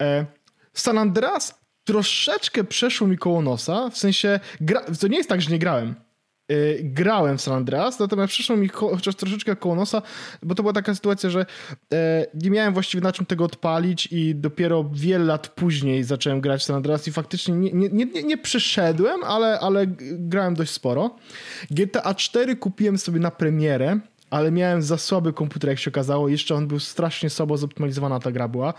[0.02, 0.26] E,
[0.74, 5.50] San Andreas troszeczkę przeszło mi koło nosa, w sensie, gra, to nie jest tak, że
[5.52, 5.96] nie grałem.
[6.54, 10.02] Y, grałem w San Andreas, natomiast przyszło mi chociaż troszeczkę koło nosa,
[10.44, 11.46] bo to była taka sytuacja, że
[11.94, 16.62] e, nie miałem właściwie na czym tego odpalić i dopiero wiele lat później zacząłem grać
[16.62, 21.16] w San Andreas i faktycznie nie, nie, nie, nie- przeszedłem, ale, ale grałem dość sporo.
[21.72, 26.30] GTA 4 kupiłem sobie na premierę, ale miałem za słaby komputer, jak się okazało.
[26.30, 28.74] Jeszcze on był strasznie słabo zoptymalizowana ta gra była.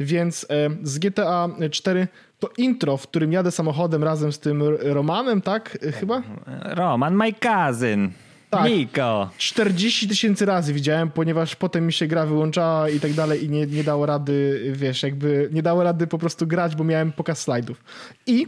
[0.00, 2.08] Więc e, z GTA 4
[2.38, 5.78] to intro, w którym jadę samochodem razem z tym Romanem, tak?
[5.82, 6.22] E, Chyba?
[6.64, 8.10] Roman, my cousin.
[8.50, 8.70] Tak.
[8.70, 9.30] Niko.
[9.38, 13.66] 40 tysięcy razy widziałem, ponieważ potem mi się gra wyłączała i tak dalej i nie,
[13.66, 17.84] nie dało rady, wiesz, jakby nie dało rady po prostu grać, bo miałem pokaz slajdów.
[18.26, 18.46] I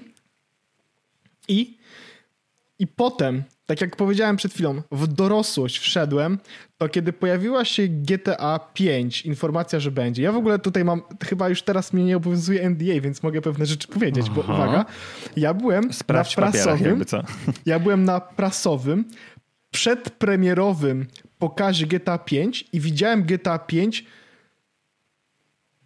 [1.49, 1.79] i
[2.79, 6.39] i potem, tak jak powiedziałem przed chwilą, w dorosłość wszedłem,
[6.79, 10.23] to kiedy pojawiła się GTA 5, informacja, że będzie.
[10.23, 13.67] Ja w ogóle tutaj mam, chyba już teraz mnie nie obowiązuje NDA, więc mogę pewne
[13.67, 14.55] rzeczy powiedzieć, bo Aha.
[14.55, 14.85] uwaga,
[15.37, 17.05] ja byłem Sprawdź na prasowym,
[17.67, 19.05] ja byłem na prasowym,
[19.71, 21.07] przedpremierowym
[21.39, 24.05] pokazie GTA 5 i widziałem GTA 5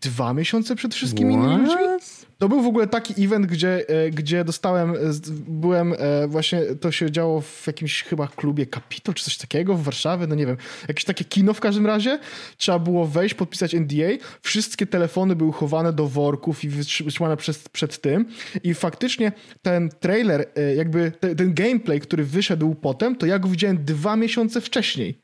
[0.00, 2.23] dwa miesiące przed wszystkimi innymi ludźmi.
[2.44, 4.96] To był w ogóle taki event, gdzie, e, gdzie dostałem, e,
[5.48, 9.82] byłem e, właśnie, to się działo w jakimś chyba klubie Capitol czy coś takiego w
[9.82, 10.56] Warszawie, no nie wiem,
[10.88, 12.18] jakieś takie kino w każdym razie.
[12.56, 14.08] Trzeba było wejść, podpisać NDA.
[14.42, 18.26] Wszystkie telefony były chowane do worków i wytrzymane przez, przed tym.
[18.62, 23.84] I faktycznie ten trailer, jakby te, ten gameplay, który wyszedł potem, to ja go widziałem
[23.84, 25.18] dwa miesiące wcześniej.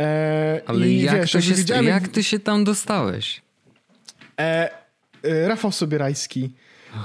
[0.00, 3.42] E, Ale jak, wiesz, to się, widziałem, jak ty się tam dostałeś?
[4.40, 4.79] E,
[5.22, 6.50] Rafał Sobierajski,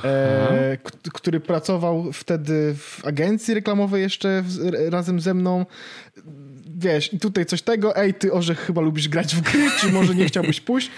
[0.03, 0.77] e,
[1.13, 5.65] który pracował wtedy w agencji reklamowej jeszcze w, r- razem ze mną.
[6.77, 10.15] Wiesz, i tutaj coś tego, ej, ty Orzech chyba lubisz grać w gry, czy może
[10.15, 10.91] nie chciałbyś pójść?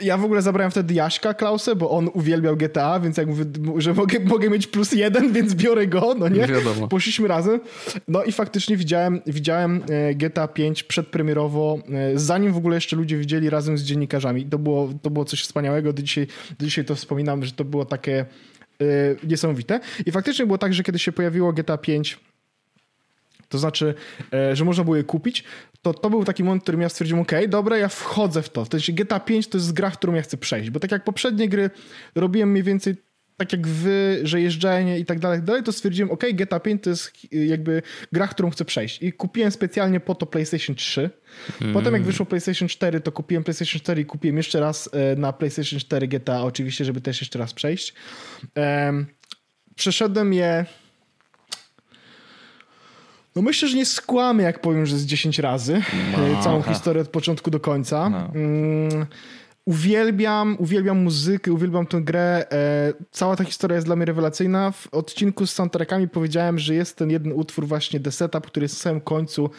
[0.00, 3.44] Ja w ogóle zabrałem wtedy Jaśka Klausę, bo on uwielbiał GTA, więc jak mówię,
[3.76, 6.46] że mogę, mogę mieć plus jeden, więc biorę go, no nie?
[6.46, 6.88] Wiadomo.
[6.88, 7.60] Poszliśmy razem.
[8.08, 13.16] No i faktycznie widziałem, widziałem e, GTA 5 przedpremierowo, e, zanim w ogóle jeszcze ludzie
[13.16, 14.46] widzieli razem z dziennikarzami.
[14.46, 15.92] To było, to było coś wspaniałego.
[15.92, 16.26] Do dzisiaj,
[16.58, 18.26] do dzisiaj to wspominam, że to było takie
[18.80, 18.84] e,
[19.24, 19.80] niesamowite.
[20.06, 22.18] I faktycznie było tak, że kiedy się pojawiło GTA 5
[23.48, 23.94] to znaczy,
[24.32, 25.44] e, że można było je kupić,
[25.82, 28.64] to to był taki moment, w którym ja stwierdziłem, ok, dobra, ja wchodzę w to.
[28.64, 31.48] W sensie GTA 5 to jest gra, którą ja chcę przejść, bo tak jak poprzednie
[31.48, 31.70] gry
[32.14, 32.96] robiłem mniej więcej
[33.36, 36.90] tak jak wy, że jeżdżenie i tak dalej, dalej, to stwierdziłem, ok, GTA 5 to
[36.90, 39.02] jest y, jakby gra, którą chcę przejść.
[39.02, 41.10] I kupiłem specjalnie po to PlayStation 3.
[41.72, 45.32] Potem jak wyszło PlayStation 4, to kupiłem PlayStation 4 i kupiłem jeszcze raz e, na
[45.32, 47.94] PlayStation 4 GTA, oczywiście, żeby też jeszcze raz przejść.
[48.54, 49.06] Em,
[49.74, 50.66] przeszedłem je
[53.36, 55.82] no myślę, że nie skłamię, jak powiem, że z 10 razy.
[56.38, 58.10] e, Całą historię od początku do końca.
[58.10, 58.30] No.
[58.34, 59.06] Mm,
[59.66, 62.44] uwielbiam, uwielbiam muzykę, uwielbiam tę grę.
[62.52, 64.70] E, cała ta historia jest dla mnie rewelacyjna.
[64.70, 68.74] W odcinku z soundtrackami powiedziałem, że jest ten jeden utwór właśnie The Setup, który jest
[68.74, 69.50] w samym końcu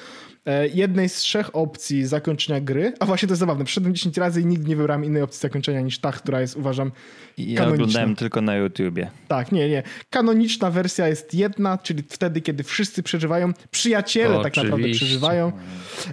[0.45, 2.93] e, jednej z trzech opcji zakończenia gry.
[2.99, 3.65] A właśnie to jest zabawne.
[3.65, 6.91] Przeszedłem 10 razy i nigdy nie wybrałem innej opcji zakończenia niż ta, która jest uważam
[7.37, 7.83] Ja kanoniczna.
[7.83, 9.11] oglądałem tylko na YouTubie.
[9.27, 9.83] Tak, nie, nie.
[10.09, 15.51] Kanoniczna wersja jest jedna, czyli wtedy, kiedy wszyscy przeżywają, przyjaciele tak naprawdę przeżywają.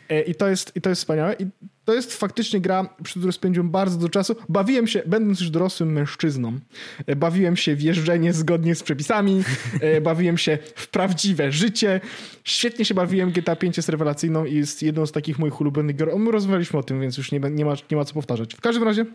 [0.08, 1.34] E, I to, jest, I to jest wspaniałe.
[1.38, 1.46] I
[1.84, 4.36] to jest faktycznie gra, przy której spędziłem bardzo dużo czasu.
[4.48, 6.58] Bawiłem się, będąc już dorosłym mężczyzną,
[7.06, 9.42] e, bawiłem się w jeżdżenie zgodnie z przepisami,
[9.80, 12.00] e, bawiłem się w prawdziwe życie.
[12.44, 13.30] Świetnie się bawiłem.
[13.30, 16.18] GTA 5 jest rewelacyjną i jest jedną z takich moich ulubionych gier.
[16.18, 17.48] My rozmawialiśmy o tym, więc już nie, ma,
[17.90, 18.54] nie ma co powtarzać.
[18.54, 19.06] W każdym razie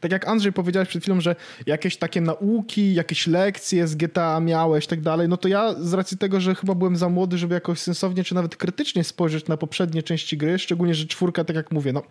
[0.00, 4.84] tak jak Andrzej powiedziałeś przed chwilą, że jakieś takie nauki, jakieś lekcje z GTA miałeś
[4.84, 7.54] i tak dalej, no to ja z racji tego, że chyba byłem za młody, żeby
[7.54, 11.72] jakoś sensownie czy nawet krytycznie spojrzeć na poprzednie części gry, szczególnie, że czwórka, tak jak
[11.72, 12.02] mówię, no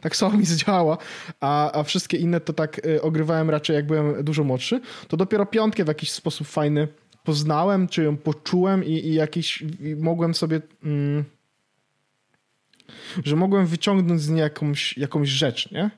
[0.00, 0.98] tak słabo mi zdziałała,
[1.40, 5.46] a, a wszystkie inne to tak y, ogrywałem raczej jak byłem dużo młodszy, to dopiero
[5.46, 6.88] piątkę w jakiś sposób fajny
[7.24, 10.60] poznałem, czy ją poczułem i, i jakiś, i mogłem sobie...
[10.84, 11.24] Mm,
[13.24, 15.90] że mogłem wyciągnąć z niej jakąś, jakąś rzecz, nie?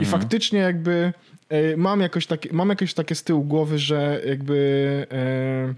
[0.00, 1.12] I faktycznie jakby
[1.48, 5.74] e, mam jakoś, takie, mam jakoś takie z tyłu głowy, że jakby e,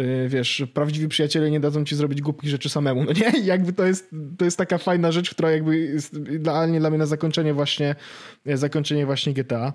[0.00, 3.40] e, wiesz, prawdziwi przyjaciele nie dadzą ci zrobić głupich rzeczy samemu, no nie?
[3.40, 6.98] I jakby to jest, to jest taka fajna rzecz, która jakby jest idealnie dla mnie
[6.98, 7.94] na zakończenie właśnie
[8.46, 9.72] zakończenie właśnie GTA.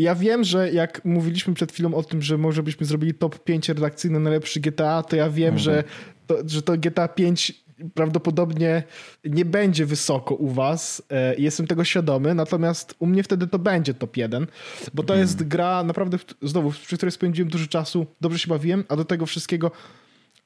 [0.00, 3.68] Ja wiem, że jak mówiliśmy przed chwilą o tym, że może byśmy zrobili top 5
[3.68, 5.84] redakcyjne najlepszy GTA, to ja wiem, że,
[6.26, 7.59] to, że to GTA 5
[7.94, 8.82] prawdopodobnie
[9.24, 11.02] nie będzie wysoko u was.
[11.10, 14.46] E, jestem tego świadomy, natomiast u mnie wtedy to będzie top 1,
[14.94, 18.96] bo to jest gra naprawdę, znowu, przy której spędziłem dużo czasu, dobrze się bawiłem, a
[18.96, 19.70] do tego wszystkiego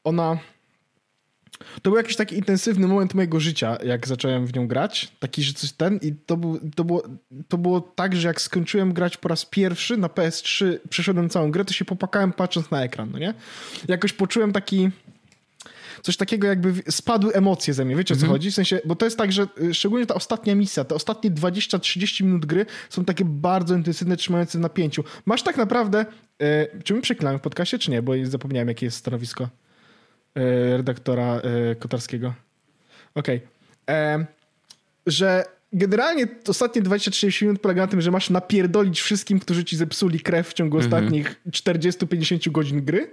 [0.05, 0.39] ona...
[1.83, 5.13] To był jakiś taki intensywny moment mojego życia, jak zacząłem w nią grać.
[5.21, 7.03] Taki, że coś ten i to, był, to, było,
[7.49, 11.65] to było tak, że jak skończyłem grać po raz pierwszy na PS3, przeszedłem całą grę,
[11.65, 13.35] to się popakałem patrząc na ekran, no nie?
[13.89, 14.91] Jakoś poczułem taki
[16.03, 17.97] coś takiego jakby spadły emocje ze mnie.
[17.97, 18.51] Wiecie o co chodzi?
[18.51, 22.25] W sensie, bo to jest tak, że y, szczególnie ta ostatnia misja, te ostatnie 20-30
[22.25, 25.05] minut gry są takie bardzo intensywne, trzymające w napięciu.
[25.27, 26.07] Masz tak naprawdę,
[26.41, 28.03] e, czy my przeklinamy w podcaście, czy nie?
[28.03, 29.49] Bo zapomniałem, jakie jest stanowisko
[30.35, 32.35] e, redaktora e, Kotarskiego.
[33.15, 33.41] Okej.
[33.87, 34.27] Okay.
[35.07, 40.21] Że generalnie ostatnie 20-30 minut polega na tym, że masz napierdolić wszystkim, którzy ci zepsuli
[40.21, 40.95] krew w ciągu mhm.
[40.95, 43.11] ostatnich 40-50 godzin gry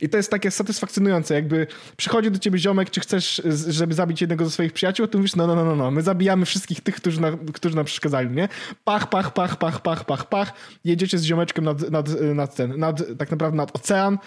[0.00, 4.44] i to jest takie satysfakcjonujące, jakby przychodzi do ciebie ziomek, czy chcesz, żeby zabić jednego
[4.44, 7.20] ze swoich przyjaciół, ty mówisz, no, no, no, no, no, my zabijamy wszystkich tych, którzy,
[7.20, 8.48] na, którzy nam przeszkadzali, nie?
[8.84, 10.52] Pach, pach, pach, pach, pach, pach, pach,
[10.84, 14.18] jedziecie z ziomeczkiem nad, nad, nad ten, nad, tak naprawdę nad ocean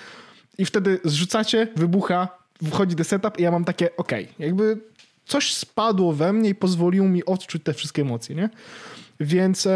[0.58, 2.28] i wtedy zrzucacie, wybucha,
[2.70, 4.78] wchodzi do setup i ja mam takie, okej, okay, jakby
[5.26, 8.50] coś spadło we mnie i pozwoliło mi odczuć te wszystkie emocje, nie?
[9.20, 9.68] Więc...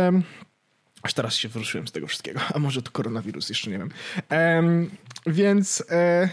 [1.02, 2.40] Aż teraz się wyruszyłem z tego wszystkiego.
[2.54, 3.90] A może to koronawirus, jeszcze nie wiem.
[4.32, 4.90] Um,
[5.28, 5.84] więc.
[5.90, 6.30] E,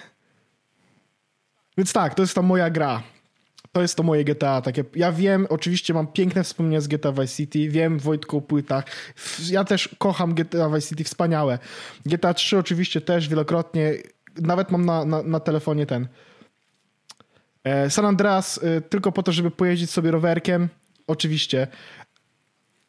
[1.78, 3.02] więc tak, to jest ta moja gra.
[3.72, 4.60] To jest to moje GTA.
[4.60, 7.68] Takie, ja wiem, oczywiście mam piękne wspomnienia z GTA Vice City.
[7.68, 8.84] Wiem, Wojtku, o płytach.
[9.50, 11.58] Ja też kocham GTA Vice City, wspaniałe.
[12.06, 13.94] GTA 3 oczywiście też wielokrotnie.
[14.40, 16.08] Nawet mam na, na, na telefonie ten.
[17.64, 20.68] E, San Andreas e, tylko po to, żeby pojeździć sobie rowerkiem.
[21.06, 21.66] Oczywiście.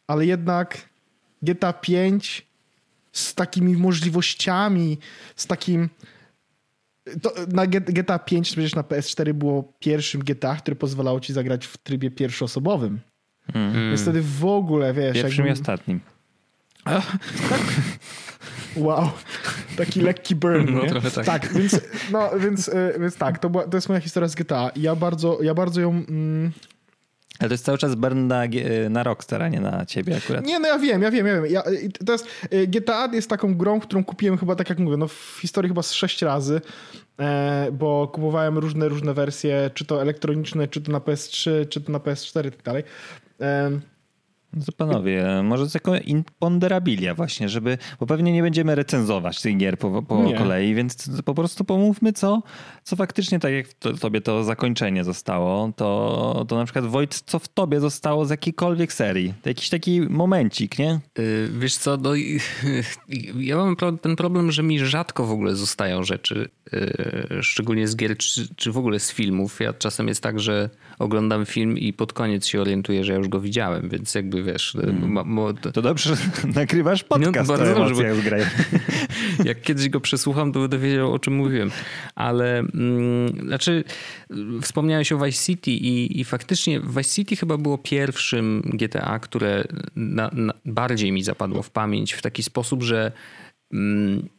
[0.07, 0.89] Ale jednak
[1.41, 2.47] GTA 5
[3.13, 4.97] z takimi możliwościami,
[5.35, 5.89] z takim.
[7.21, 11.77] To na GTA 5 przecież na PS4 było pierwszym GTA, które pozwalało ci zagrać w
[11.77, 12.99] trybie pierwszoosobowym.
[13.53, 13.73] Mm.
[13.73, 15.13] Więc wtedy w ogóle, wiesz...
[15.13, 15.59] Pierwszym jakby...
[15.59, 15.99] i ostatnim.
[18.75, 19.09] Wow,
[19.77, 20.89] taki lekki burn, no, nie?
[20.89, 21.25] Trochę tak.
[21.25, 24.71] tak, więc, no, więc, e, więc tak, to, była, to jest moja historia z GTA.
[24.75, 26.51] Ja bardzo, ja bardzo ją mm,
[27.39, 28.43] ale to jest cały czas burn na,
[28.89, 30.45] na Rockstar, a nie na ciebie akurat.
[30.45, 31.51] Nie, no ja wiem, ja wiem, ja wiem.
[31.51, 31.63] Ja,
[32.05, 35.37] to jest, y, GTA jest taką grą, którą kupiłem chyba, tak jak mówię, no w
[35.41, 36.61] historii chyba z sześć razy,
[37.19, 41.91] e, bo kupowałem różne, różne wersje, czy to elektroniczne, czy to na PS3, czy to
[41.91, 42.83] na PS4 i tak dalej.
[44.53, 49.41] No to panowie, może to jest jako imponderabilia właśnie, żeby, bo pewnie nie będziemy recenzować
[49.41, 52.43] tych gier po, po kolei, więc po prostu pomówmy, co,
[52.83, 57.39] co faktycznie, tak jak to, tobie to zakończenie zostało, to, to na przykład Wojt, co
[57.39, 59.33] w tobie zostało z jakiejkolwiek serii?
[59.41, 60.99] To jakiś taki momencik, nie?
[61.17, 62.11] Yy, wiesz co, no,
[63.39, 66.49] ja mam ten problem, że mi rzadko w ogóle zostają rzeczy,
[67.41, 69.59] szczególnie z gier, czy, czy w ogóle z filmów.
[69.59, 73.27] Ja czasem jest tak, że oglądam film i pod koniec się orientuję, że ja już
[73.27, 74.77] go widziałem, więc jakby wiesz...
[74.81, 75.55] Hmm.
[75.73, 75.81] To...
[75.81, 79.43] dobrze, że nagrywasz podcast no, bardzo dobrze, bo...
[79.49, 81.71] Jak kiedyś go przesłucham, to będę wiedział, o czym mówiłem.
[82.15, 83.83] Ale mm, znaczy,
[84.61, 89.63] wspomniałeś o Vice City i, i faktycznie Vice City chyba było pierwszym GTA, które
[89.95, 93.11] na, na, bardziej mi zapadło w pamięć w taki sposób, że
[93.73, 94.29] mm,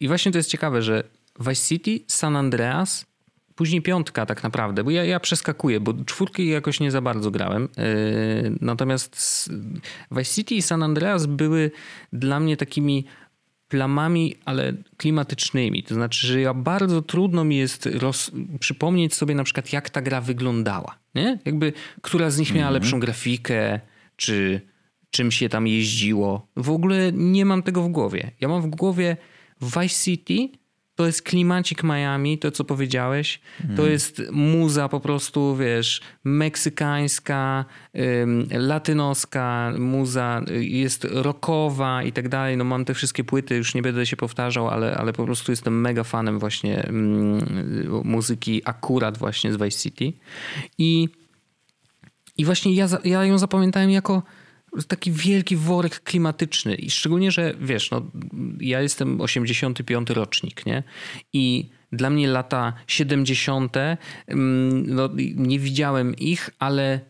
[0.00, 1.04] i właśnie to jest ciekawe, że
[1.40, 3.06] Vice City, San Andreas
[3.56, 7.68] Później piątka tak naprawdę, bo ja, ja przeskakuję, bo czwórki jakoś nie za bardzo grałem.
[8.42, 9.50] Yy, natomiast
[10.10, 11.70] Vice City i San Andreas były
[12.12, 13.04] dla mnie takimi
[13.68, 15.82] plamami, ale klimatycznymi.
[15.82, 18.30] To znaczy, że ja bardzo trudno mi jest roz...
[18.60, 20.98] przypomnieć sobie na przykład, jak ta gra wyglądała.
[21.14, 21.38] Nie?
[21.44, 21.72] Jakby,
[22.02, 22.82] która z nich miała mm -hmm.
[22.82, 23.80] lepszą grafikę,
[24.16, 24.60] czy
[25.10, 26.46] czym się tam jeździło.
[26.56, 28.30] W ogóle nie mam tego w głowie.
[28.40, 29.16] Ja mam w głowie
[29.62, 30.48] Vice City
[30.96, 33.40] to jest klimacik Miami, to co powiedziałeś.
[33.60, 33.92] To hmm.
[33.92, 37.64] jest muza po prostu, wiesz, meksykańska,
[38.22, 42.56] ym, latynoska muza, jest rockowa i tak dalej.
[42.56, 45.80] No mam te wszystkie płyty, już nie będę się powtarzał, ale, ale po prostu jestem
[45.80, 47.40] mega fanem właśnie ym,
[48.04, 50.12] muzyki akurat właśnie z Vice City.
[50.78, 51.08] I,
[52.38, 54.22] i właśnie ja, ja ją zapamiętałem jako
[54.88, 58.10] taki wielki worek klimatyczny i szczególnie, że wiesz, no,
[58.60, 60.82] ja jestem 85 rocznik, nie?
[61.32, 63.76] I dla mnie lata 70.
[63.76, 67.00] Mm, no, nie widziałem ich, ale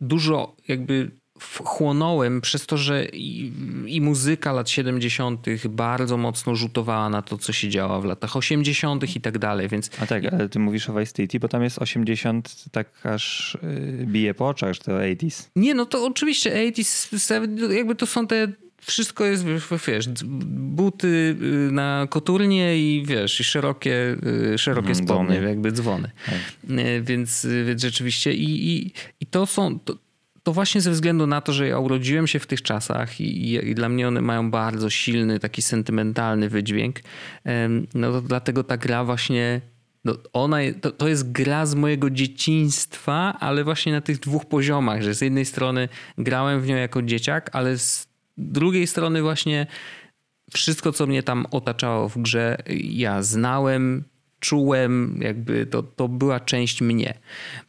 [0.00, 3.52] dużo jakby wchłonąłem przez to, że i,
[3.86, 5.46] i, muzyka lat 70.
[5.68, 9.16] bardzo mocno rzutowała na to, co się działo w latach 80.
[9.16, 9.90] i tak dalej, więc...
[10.00, 13.58] A tak, ale ty mówisz o Vice City, bo tam jest 80 tak aż
[13.98, 15.48] yy, bije po oczach, że to 80s.
[15.56, 18.48] Nie, no to oczywiście 80s, jakby to są te
[18.80, 19.44] wszystko jest,
[19.88, 20.08] wiesz,
[20.46, 21.36] buty
[21.68, 24.16] y, na koturnie i wiesz, i szerokie,
[24.54, 25.48] y, szerokie Mhm, spodnie, dzwony.
[25.48, 26.10] jakby dzwony.
[26.68, 29.78] Y, Więc, więc rzeczywiście i, i, i to są...
[29.78, 30.05] To,
[30.46, 33.68] to właśnie ze względu na to, że ja urodziłem się w tych czasach i, i,
[33.68, 37.00] i dla mnie one mają bardzo silny, taki sentymentalny wydźwięk,
[37.94, 39.60] no to dlatego ta gra właśnie
[40.04, 45.02] no ona, to, to jest gra z mojego dzieciństwa, ale właśnie na tych dwóch poziomach,
[45.02, 45.88] że z jednej strony
[46.18, 49.66] grałem w nią jako dzieciak, ale z drugiej strony właśnie
[50.52, 54.04] wszystko, co mnie tam otaczało w grze, ja znałem,
[54.46, 57.14] czułem, jakby to, to była część mnie.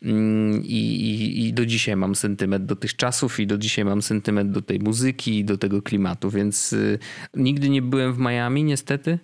[0.03, 4.01] Mm, I, i, I do dzisiaj mam sentyment do tych czasów i do dzisiaj mam
[4.01, 6.99] sentyment do tej muzyki i do tego klimatu, więc y,
[7.33, 9.19] nigdy nie byłem w Miami niestety.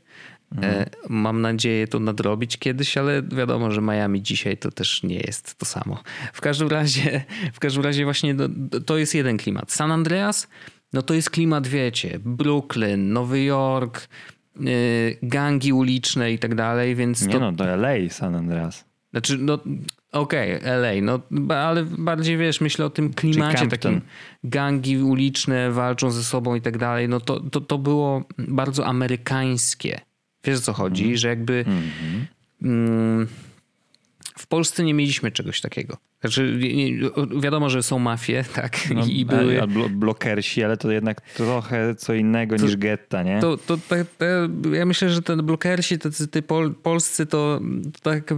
[0.62, 5.56] E, Mam nadzieję to nadrobić kiedyś, ale wiadomo, że Miami dzisiaj to też nie jest
[5.56, 6.04] to samo.
[6.34, 7.24] W każdym razie,
[7.54, 8.36] w każdym razie właśnie
[8.86, 9.72] to, jest jeden klimat.
[9.72, 10.48] San Andreas,
[10.94, 14.08] no to jest klimat, wiecie, Brooklyn, Nowy Jork,
[15.22, 18.86] gangi uliczne i tak dalej, więc Nie to, no, to LA San Andreas.
[19.12, 19.60] znaczy, no
[20.12, 21.20] okej, LA, no
[21.56, 24.02] ale bardziej wiesz, myślę o tym klimacie takim
[24.44, 30.02] gangi uliczne walczą ze sobą i tak dalej, no to, to, to było bardzo amerykańskie.
[30.44, 31.04] Wiesz o co chodzi?
[31.04, 31.18] Mhm.
[31.18, 31.66] Że jakby
[32.62, 33.28] mm,
[34.38, 35.98] w Polsce nie mieliśmy czegoś takiego.
[36.22, 36.60] Znaczy,
[37.42, 39.60] wiadomo, że są mafie, tak, No, i były...
[39.62, 43.40] a, a blo- blokersi, ale to jednak trochę co innego niż getta, nie?
[43.40, 44.06] To, to, te,
[44.74, 47.62] ja myślę, że te blokersi, tacy ty pol, polscy, to,
[47.94, 48.34] to tak,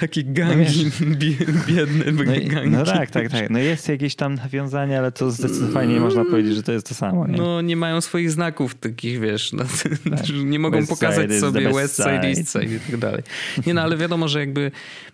[0.00, 0.90] takie gangi
[1.20, 3.50] bie- biedne No, i, no tak, tak, tak.
[3.50, 6.94] No jest jakieś tam nawiązanie, ale to zdecydowanie nie można powiedzieć, że to jest to
[6.94, 7.26] samo.
[7.26, 7.38] Nie?
[7.38, 9.64] No nie mają swoich znaków takich, wiesz, no,
[10.24, 12.28] że nie mogą West pokazać sobie West Side.
[12.28, 13.22] East Side i tak dalej.
[13.66, 14.70] Nie no, ale wiadomo, że jakby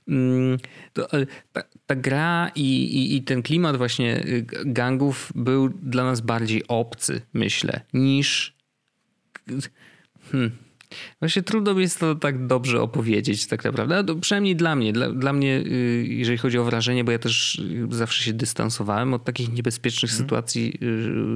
[0.08, 0.58] mm,
[0.92, 6.04] to, ale ta, ta gra i, i, i ten klimat właśnie y, gangów był dla
[6.04, 8.54] nas bardziej obcy, myślę, niż
[10.30, 10.50] Hmm.
[11.20, 14.02] Właśnie trudno mi jest to tak dobrze opowiedzieć tak naprawdę.
[14.02, 14.92] No, przynajmniej dla mnie.
[14.92, 19.14] Dla, dla mnie, y, jeżeli chodzi o wrażenie, bo ja też y, zawsze się dystansowałem
[19.14, 20.78] od takich niebezpiecznych sytuacji,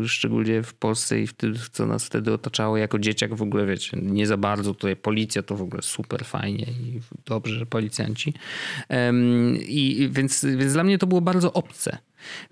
[0.04, 3.66] y, szczególnie w Polsce i w tym, co nas wtedy otaczało jako dzieciak w ogóle,
[3.66, 4.74] wiecie, nie za bardzo.
[4.74, 8.34] Tutaj policja to w ogóle super fajnie i dobrze, że policjanci.
[9.68, 11.98] I więc, więc dla mnie to było bardzo obce.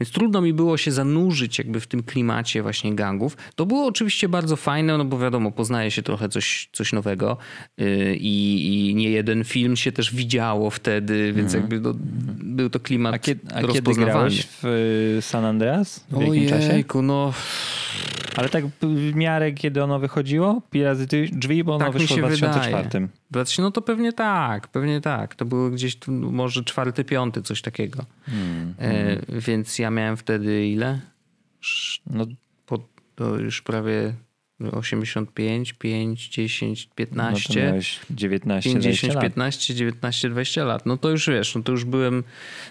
[0.01, 3.37] Więc trudno mi było się zanurzyć jakby w tym klimacie właśnie gangów.
[3.55, 7.37] To było oczywiście bardzo fajne, no bo wiadomo, poznaje się trochę coś, coś nowego
[7.79, 11.95] yy, i, i nie jeden film się też widziało wtedy, więc jakby no,
[12.37, 14.65] był to klimat A, kiedy, a kiedy grałeś w
[15.19, 16.05] y, San Andreas?
[16.11, 16.85] W jakim czasie?
[17.03, 17.33] No
[18.37, 20.63] Ale tak w miarę, kiedy ono wychodziło?
[20.71, 22.85] Piraty drzwi, bo ono Tak wyszło w 2004.
[22.85, 23.09] wydaje.
[23.31, 25.35] 2000, no to pewnie tak, pewnie tak.
[25.35, 28.05] To było gdzieś tu może czwarty, piąty, coś takiego.
[28.27, 31.01] Hmm, E, więc ja miałem wtedy ile?
[32.07, 32.27] No,
[32.67, 34.15] po, to już prawie
[34.73, 39.23] 85, 5, 10, no to 15, miałeś 19, 5, 20 10, lat.
[39.23, 40.87] 15, 19, 20 lat.
[40.87, 42.25] No to już wiesz, no to już byłem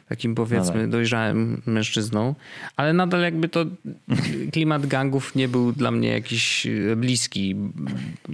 [0.09, 0.89] takim powiedzmy Nadal.
[0.89, 2.35] dojrzałym mężczyzną,
[2.75, 3.65] ale nadal jakby to
[4.53, 7.55] klimat gangów nie był dla mnie jakiś e, bliski.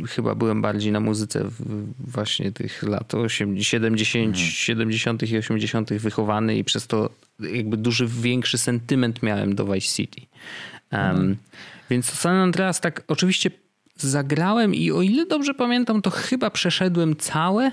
[0.09, 1.49] Chyba byłem bardziej na muzyce
[1.99, 8.57] właśnie tych lat 80, 70, 70 i 80 wychowany i przez to jakby duży, większy
[8.57, 10.21] sentyment miałem do Vice City.
[10.91, 11.37] Um,
[11.91, 13.51] Więc San Andreas tak oczywiście
[13.95, 17.71] zagrałem i o ile dobrze pamiętam, to chyba przeszedłem całe,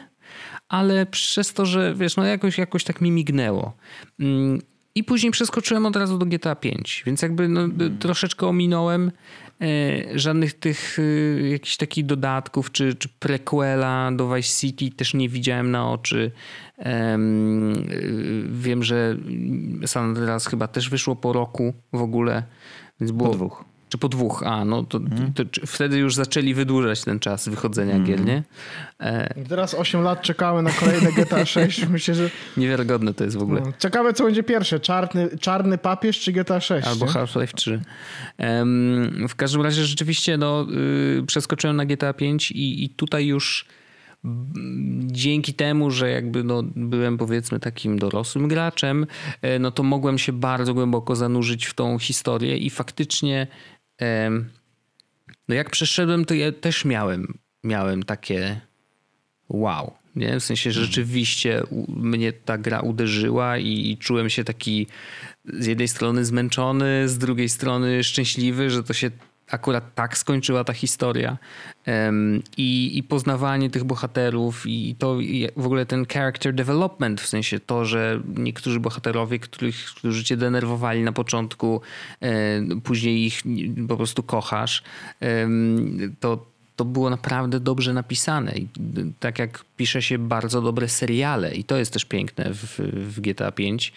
[0.69, 3.77] ale przez to, że wiesz, no jakoś, jakoś tak mi mignęło.
[4.21, 4.59] Mm,
[4.95, 9.13] I później przeskoczyłem od razu do GTA 5, więc jakby no, d- troszeczkę ominąłem
[9.61, 15.29] e, żadnych tych e, jakichś takich dodatków, czy, czy prequela do Vice City też nie
[15.29, 16.31] widziałem na oczy.
[16.79, 16.83] Y,
[18.51, 19.17] wiem, że
[19.87, 22.43] San Andreas chyba też wyszło po roku w ogóle,
[23.01, 23.29] więc było...
[23.29, 23.65] Po dwóch.
[23.89, 24.43] Czy po dwóch?
[24.47, 25.01] A, no to,
[25.35, 28.43] to, czy wtedy już zaczęli wydłużać ten czas wychodzenia gier, nie?
[29.01, 31.87] E, Teraz 8 lat czekamy na kolejne GTA 6.
[31.91, 33.61] Myślę, że niewiarygodne to jest w ogóle.
[33.61, 34.81] no, ciekawe co będzie pierwsze.
[34.81, 36.87] Czarny, czarny papież czy GTA 6?
[36.89, 37.07] Albo?
[37.07, 37.81] Half-Life 3.
[38.39, 40.67] Em, w każdym razie rzeczywiście no,
[41.19, 43.67] y, przeskoczyłem na GTA 5 i, i tutaj już
[44.25, 49.07] mm, dzięki temu, że jakby no, byłem powiedzmy takim dorosłym graczem,
[49.43, 53.47] e, no to mogłem się bardzo głęboko zanurzyć w tą historię i faktycznie
[55.49, 58.61] no jak przeszedłem, to ja też miałem, miałem takie
[59.49, 59.95] wow.
[60.17, 60.41] Nie?
[60.41, 64.87] W sensie, że rzeczywiście u- mnie ta gra uderzyła i, i czułem się taki
[65.45, 69.11] z jednej strony zmęczony, z drugiej strony szczęśliwy, że to się
[69.51, 71.39] akurat tak skończyła ta historia.
[72.57, 75.19] I, I poznawanie tych bohaterów i to
[75.57, 81.03] w ogóle ten character development, w sensie to, że niektórzy bohaterowie, których, którzy cię denerwowali
[81.03, 81.81] na początku,
[82.85, 83.43] później ich
[83.89, 84.83] po prostu kochasz,
[86.21, 86.47] to
[86.79, 88.53] to było naprawdę dobrze napisane.
[88.53, 88.69] I
[89.21, 92.81] tak jak pisze się bardzo dobre seriale, i to jest też piękne w,
[93.15, 93.93] w GTA 5.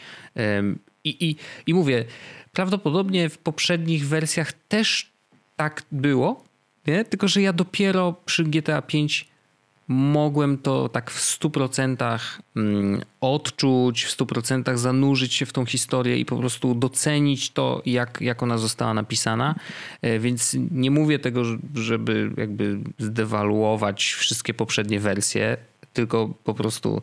[1.03, 1.35] I, i,
[1.67, 2.05] I mówię,
[2.53, 5.11] prawdopodobnie w poprzednich wersjach też
[5.61, 6.43] tak było,
[6.87, 7.05] nie?
[7.05, 9.27] tylko że ja dopiero przy GTA 5
[9.87, 12.19] mogłem to tak w 100%
[12.55, 18.21] mm, odczuć, w 100% zanurzyć się w tą historię i po prostu docenić to, jak,
[18.21, 19.55] jak ona została napisana.
[20.01, 21.43] E, więc nie mówię tego,
[21.75, 25.57] żeby jakby zdewaluować wszystkie poprzednie wersje,
[25.93, 27.01] tylko po prostu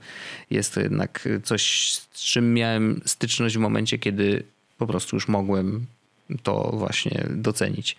[0.50, 4.42] jest to jednak coś, z czym miałem styczność w momencie, kiedy
[4.78, 5.86] po prostu już mogłem
[6.42, 7.96] to właśnie docenić.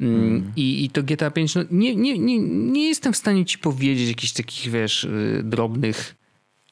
[0.00, 0.52] Mm.
[0.56, 4.08] I, I to GTA 5, no nie, nie, nie, nie jestem w stanie ci powiedzieć
[4.08, 6.14] jakichś takich, wiesz, y, drobnych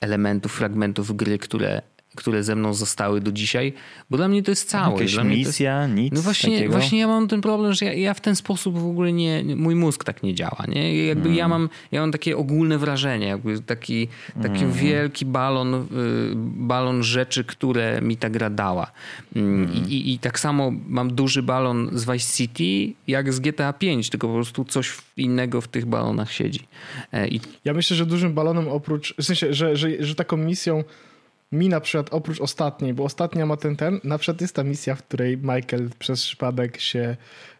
[0.01, 1.83] elementów, fragmentów gry, które
[2.15, 3.73] które ze mną zostały do dzisiaj,
[4.11, 4.95] bo dla mnie to jest całe.
[4.95, 5.95] Jakaś dla misja, jest...
[5.95, 6.73] nic No właśnie, takiego?
[6.73, 9.75] właśnie ja mam ten problem, że ja, ja, w ten sposób w ogóle nie, mój
[9.75, 10.65] mózg tak nie działa.
[10.69, 11.07] Nie?
[11.07, 11.39] Jakby mm.
[11.39, 14.09] ja, mam, ja mam takie ogólne wrażenie, jakby taki,
[14.43, 14.73] taki mm.
[14.73, 15.87] wielki balon, y,
[16.57, 18.93] balon rzeczy, które mi ta gra dała.
[19.37, 19.75] Mm.
[19.75, 24.11] I, i, I, tak samo mam duży balon z Vice City, jak z GTA 5,
[24.11, 26.61] tylko po prostu coś innego w tych balonach siedzi.
[27.13, 27.41] E, I...
[27.65, 30.85] Ja myślę, że dużym balonem oprócz, w sensie, że, że, że taką misją
[31.53, 34.94] mi na przykład oprócz ostatniej, bo ostatnia ma ten ten, na przykład jest ta misja,
[34.94, 37.16] w której Michael przez przypadek się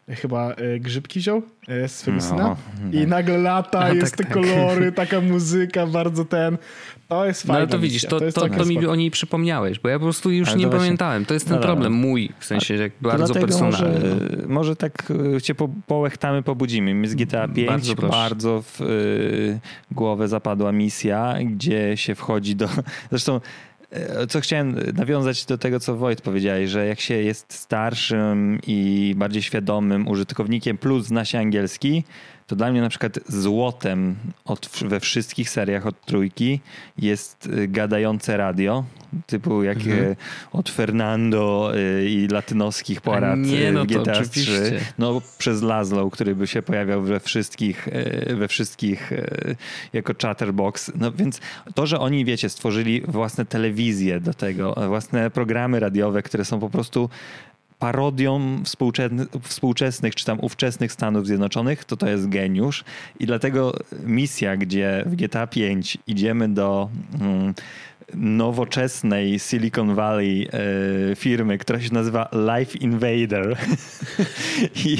[0.09, 2.55] e, chyba e, grzybki wziął e, z swojego no, syna
[2.91, 3.07] i no.
[3.07, 4.33] nagle lata, jest tak, te tak.
[4.33, 6.57] kolory, taka muzyka, bardzo ten.
[7.07, 7.53] To jest fajne.
[7.53, 10.05] No ale to widzisz, to, to, to, to mi o niej przypomniałeś, bo ja po
[10.05, 11.25] prostu już ale nie pamiętałem.
[11.25, 13.99] To jest ten no, problem mój, w sensie jak bardzo personalny.
[13.99, 15.13] Może, może tak
[15.43, 16.95] cię po, połechtamy, pobudzimy.
[16.95, 19.59] My z GTA 5 bardzo, bardzo w y,
[19.91, 22.69] głowę zapadła misja, gdzie się wchodzi do...
[23.11, 23.41] Zresztą
[24.29, 29.41] co chciałem nawiązać do tego, co Wojt powiedziałeś, że jak się jest starszym i bardziej
[29.41, 32.03] świadomym użytkownikiem plus zna się angielski,
[32.51, 36.59] to dla mnie na przykład złotem od, we wszystkich seriach od trójki
[36.97, 38.83] jest y, gadające radio,
[39.27, 39.99] typu jak mhm.
[39.99, 40.15] Y,
[40.51, 44.79] od Fernando y, i latynoskich porad nie, no GTA 3.
[44.97, 47.87] No przez Laszlo, który by się pojawiał we wszystkich,
[48.37, 49.11] we wszystkich
[49.93, 50.91] jako chatterbox.
[50.95, 51.39] No więc
[51.75, 56.69] to, że oni, wiecie, stworzyli własne telewizje do tego, własne programy radiowe, które są po
[56.69, 57.09] prostu
[57.81, 58.63] parodią
[59.43, 62.83] współczesnych czy tam ówczesnych Stanów Zjednoczonych, to to jest geniusz.
[63.19, 63.73] I dlatego
[64.05, 66.89] misja, gdzie w GTA 5 idziemy do.
[68.15, 70.47] Nowoczesnej Silicon Valley
[71.11, 73.57] e, firmy, która się nazywa Life Invader.
[74.85, 74.97] I,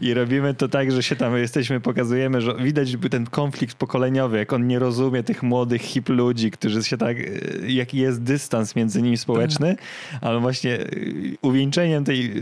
[0.00, 4.52] I, robimy to tak, że się tam jesteśmy, pokazujemy, że widać ten konflikt pokoleniowy, jak
[4.52, 7.22] on nie rozumie tych młodych hip ludzi, którzy się tak, e,
[7.66, 10.18] jaki jest dystans między nimi społeczny, tak.
[10.20, 10.86] ale właśnie e,
[11.42, 12.32] uwieńczeniem tej,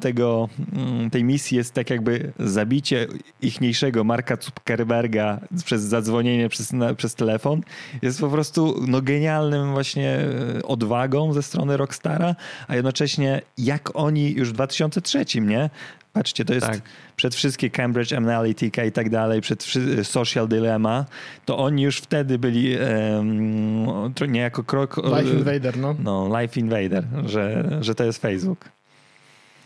[0.00, 3.06] tego, mm, tej misji jest tak jakby zabicie
[3.42, 7.62] ichniejszego Marka Zuckerberga przez zadzwonienie przez, przez telefon.
[8.02, 10.18] Jest po prostu no, genialnym właśnie
[10.58, 12.34] e, odwagą ze strony Rockstara,
[12.68, 15.70] a jednocześnie jak oni już w 2003, nie?
[16.12, 16.80] Patrzcie, to jest tak.
[17.16, 19.66] przed wszystkie Cambridge Analytica i tak dalej, przed
[20.02, 21.04] Social Dilemma,
[21.44, 24.96] to oni już wtedy byli um, niejako krok...
[24.96, 25.96] Life Invader, no.
[25.98, 28.68] No, Life Invader, że, że to jest Facebook.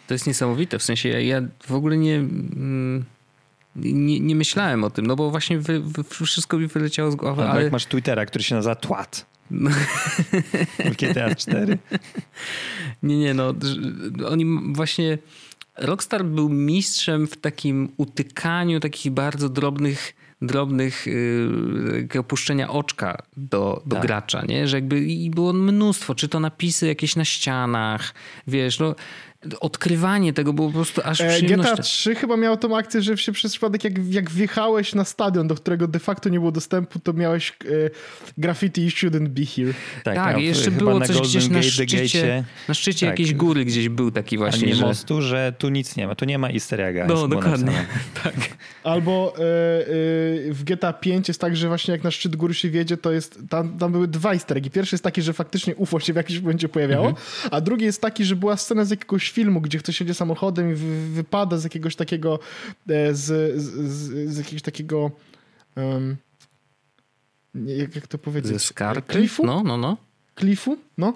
[0.06, 2.16] To jest niesamowite, w sensie ja, ja w ogóle nie...
[2.16, 3.04] Mm,
[3.76, 7.42] nie, nie, myślałem o tym, no bo właśnie wy, wy, wszystko mi wyleciało z głowy.
[7.42, 9.26] No, ale jak masz Twittera, który się nazywa Twat.
[9.50, 9.70] No.
[10.98, 11.78] GTA 4.
[13.02, 13.54] Nie, nie, no.
[14.28, 15.18] Oni właśnie.
[15.76, 23.96] Rockstar był mistrzem w takim utykaniu takich bardzo drobnych drobnych yy, opuszczenia oczka do, do
[23.96, 24.06] tak.
[24.06, 24.68] gracza, nie?
[24.68, 28.14] Że jakby i było mnóstwo, czy to napisy jakieś na ścianach,
[28.46, 28.94] wiesz, no
[29.60, 33.32] odkrywanie tego było po prostu aż e, GTA 3 chyba miał tą akcję, że się
[33.32, 37.12] przez przypadek jak, jak wjechałeś na stadion, do którego de facto nie było dostępu, to
[37.12, 37.54] miałeś e,
[38.38, 39.74] graffiti you shouldn't be here.
[40.04, 43.18] Tak, tak jeszcze było coś gdzieś na szczycie, na szczycie tak.
[43.18, 44.72] jakiejś góry gdzieś był taki właśnie.
[44.72, 47.06] A nie mostu, że tu nic nie ma, tu nie ma easter egga.
[47.06, 47.86] No, dokładnie.
[48.24, 48.34] tak.
[48.84, 49.44] Albo e, e,
[50.52, 53.38] w GTA 5 jest tak, że właśnie jak na szczyt góry się wiedzie, to jest,
[53.50, 54.70] tam, tam były dwa easter eggi.
[54.70, 57.26] Pierwszy jest taki, że faktycznie UFO się w jakimś momencie pojawiało, mhm.
[57.50, 60.74] a drugi jest taki, że była scena z jakiegoś filmu, gdzie ktoś jedzie samochodem i
[61.14, 62.38] wypada z jakiegoś takiego
[62.88, 65.10] e, z, z, z jakiegoś takiego
[65.76, 66.16] um,
[67.54, 68.52] jak, jak to powiedzieć?
[68.52, 69.12] Ze skarpy?
[69.12, 69.46] Klifu?
[69.46, 69.96] No, no, no.
[70.38, 71.12] Cliffu, no.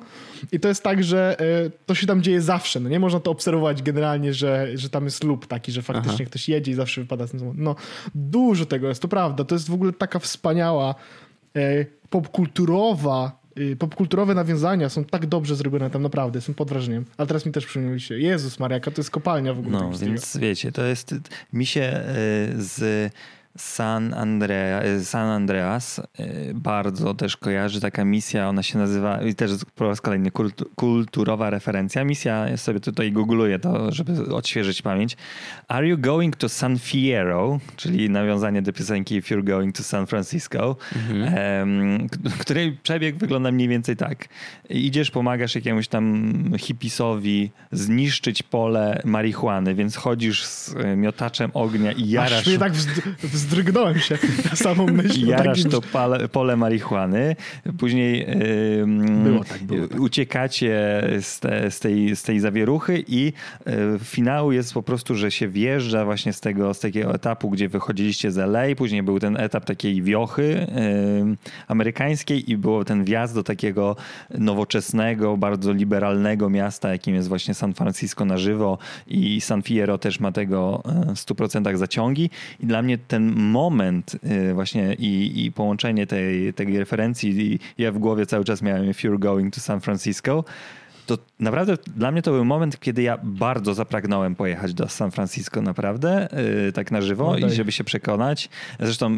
[0.52, 3.30] I to jest tak, że y, to się tam dzieje zawsze, no nie można to
[3.30, 6.24] obserwować generalnie, że, że tam jest lub taki, że faktycznie Aha.
[6.26, 7.52] ktoś jedzie i zawsze wypada z tym.
[7.56, 7.76] No,
[8.14, 9.44] dużo tego jest, to prawda.
[9.44, 10.94] To jest w ogóle taka wspaniała
[11.56, 13.37] y, popkulturowa
[13.78, 17.04] popkulturowe nawiązania są tak dobrze zrobione tam naprawdę, jestem pod wrażeniem.
[17.16, 19.78] Ale teraz mi też przypomnieliście, Jezus Mariaka, to jest kopalnia w ogóle.
[19.78, 21.14] No, więc wiecie, to jest,
[21.52, 22.02] mi się
[22.56, 23.12] z
[23.58, 26.02] San, Andrea, San Andreas y,
[26.54, 30.30] bardzo też kojarzy taka misja, ona się nazywa, i też po raz kolejny
[30.76, 32.04] kulturowa referencja.
[32.04, 35.16] Misja, ja sobie tutaj googluję to, żeby odświeżyć pamięć.
[35.68, 40.06] Are you going to San Fierro, czyli nawiązanie do piosenki If You're Going to San
[40.06, 42.08] Francisco, mhm.
[42.38, 44.28] której przebieg wygląda mniej więcej tak.
[44.70, 52.32] Idziesz, pomagasz jakiemuś tam hipisowi zniszczyć pole marihuany, więc chodzisz z miotaczem ognia i jarasz...
[52.32, 52.72] Aż mnie tak
[53.48, 54.18] zdrygnąłem się
[54.50, 55.26] na samą myśl.
[55.26, 55.70] Jarasz takim...
[55.70, 57.36] to pole, pole marihuany,
[57.78, 58.26] później
[59.24, 60.00] było tak, było tak.
[60.00, 63.32] uciekacie z, te, z, tej, z tej zawieruchy i
[63.66, 63.72] y,
[64.04, 68.30] finał jest po prostu, że się wjeżdża właśnie z tego, z takiego etapu, gdzie wychodziliście
[68.30, 70.66] z LA, później był ten etap takiej wiochy y,
[71.68, 73.96] amerykańskiej i było ten wjazd do takiego
[74.30, 80.20] nowoczesnego, bardzo liberalnego miasta, jakim jest właśnie San Francisco na żywo i San Fierro też
[80.20, 82.30] ma tego w 100% zaciągi
[82.60, 84.16] i dla mnie ten moment
[84.50, 88.90] y, właśnie i, i połączenie tej, tej referencji, i ja w głowie cały czas miałem
[88.90, 90.44] If You're Going to San Francisco,
[91.08, 95.62] to naprawdę dla mnie to był moment, kiedy ja bardzo zapragnąłem pojechać do San Francisco,
[95.62, 96.28] naprawdę,
[96.64, 98.48] yy, tak na żywo no i żeby się przekonać.
[98.80, 99.16] Zresztą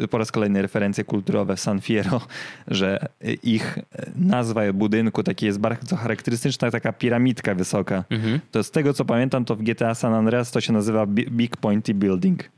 [0.00, 2.20] yy, po raz kolejny referencje kulturowe San Fierro,
[2.68, 3.06] że
[3.42, 3.78] ich
[4.16, 8.04] nazwa budynku taki jest bardzo charakterystyczna, taka piramidka wysoka.
[8.10, 8.40] Mhm.
[8.50, 11.94] To z tego co pamiętam, to w GTA San Andreas to się nazywa Big Pointy
[11.94, 12.50] Building.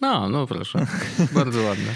[0.00, 0.86] No, no proszę.
[1.34, 1.94] Bardzo ładne.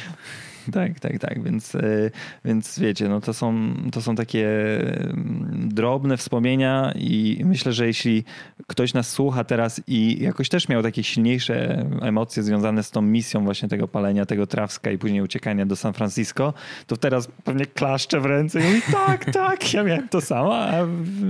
[0.72, 1.42] Tak, tak, tak.
[1.42, 2.10] Więc, e,
[2.44, 4.48] więc wiecie, no to, są, to są takie
[4.80, 8.24] mm, drobne wspomnienia i myślę, że jeśli
[8.66, 13.44] ktoś nas słucha teraz i jakoś też miał takie silniejsze emocje związane z tą misją
[13.44, 16.54] właśnie tego palenia tego trawska i później uciekania do San Francisco,
[16.86, 20.72] to teraz pewnie klaszcze w ręce i mówi tak, tak, ja miałem to samo, a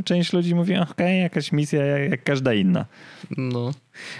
[0.04, 2.86] część ludzi mówi okej, okay, jakaś misja jak, jak każda inna.
[3.36, 3.72] No.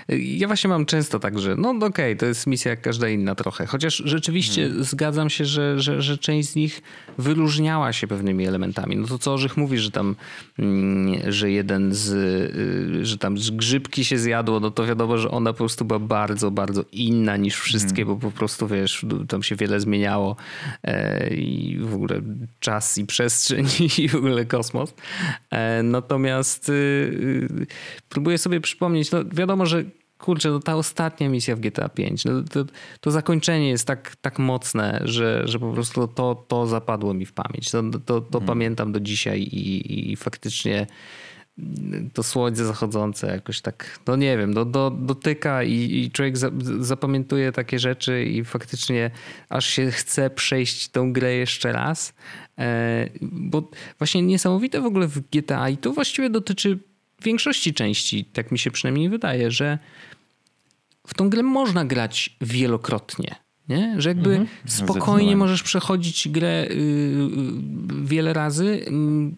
[0.09, 3.35] Ja właśnie mam często tak, że no okej, okay, to jest misja jak każda inna
[3.35, 3.66] trochę.
[3.66, 4.85] Chociaż rzeczywiście hmm.
[4.85, 6.83] zgadzam się, że, że, że część z nich
[7.18, 8.97] wyróżniała się pewnymi elementami.
[8.97, 10.16] No to co Orzech mówi, że tam,
[10.59, 15.53] mm, że jeden z, y, że tam grzybki się zjadło, no to wiadomo, że ona
[15.53, 18.14] po prostu była bardzo, bardzo inna niż wszystkie, hmm.
[18.18, 20.37] bo po prostu wiesz, tam się wiele zmieniało
[20.85, 22.20] e, i w ogóle
[22.61, 23.66] czas i przestrzeń
[23.99, 24.95] i w ogóle kosmos.
[25.51, 27.66] E, natomiast y, y,
[28.09, 29.85] próbuję sobie przypomnieć, no wiadomo, że
[30.19, 32.65] kurczę, no ta ostatnia misja w GTA 5, no to,
[33.01, 37.33] to zakończenie jest tak, tak mocne, że, że po prostu to, to zapadło mi w
[37.33, 37.71] pamięć.
[37.71, 38.47] To, to, to hmm.
[38.47, 40.87] pamiętam do dzisiaj i, i faktycznie
[42.13, 46.51] to słońce zachodzące jakoś tak, no nie wiem, do, do, dotyka i, i człowiek za,
[46.81, 49.11] zapamiętuje takie rzeczy i faktycznie
[49.49, 52.15] aż się chce przejść tą grę jeszcze raz.
[52.59, 56.79] E, bo właśnie niesamowite w ogóle w GTA i to właściwie dotyczy
[57.23, 59.79] większości części, tak mi się przynajmniej wydaje, że
[61.07, 63.35] w tą grę można grać wielokrotnie.
[63.68, 63.95] Nie?
[63.99, 64.49] Że jakby mhm.
[64.66, 66.77] spokojnie możesz przechodzić grę y, y,
[68.05, 68.85] wiele razy,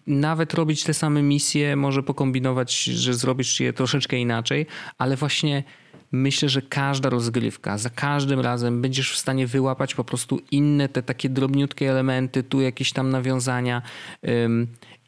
[0.07, 4.65] nawet robić te same misje, może pokombinować, że zrobisz je troszeczkę inaczej,
[4.97, 5.63] ale właśnie
[6.11, 11.03] myślę, że każda rozgrywka, za każdym razem będziesz w stanie wyłapać po prostu inne te
[11.03, 13.81] takie drobniutkie elementy, tu jakieś tam nawiązania.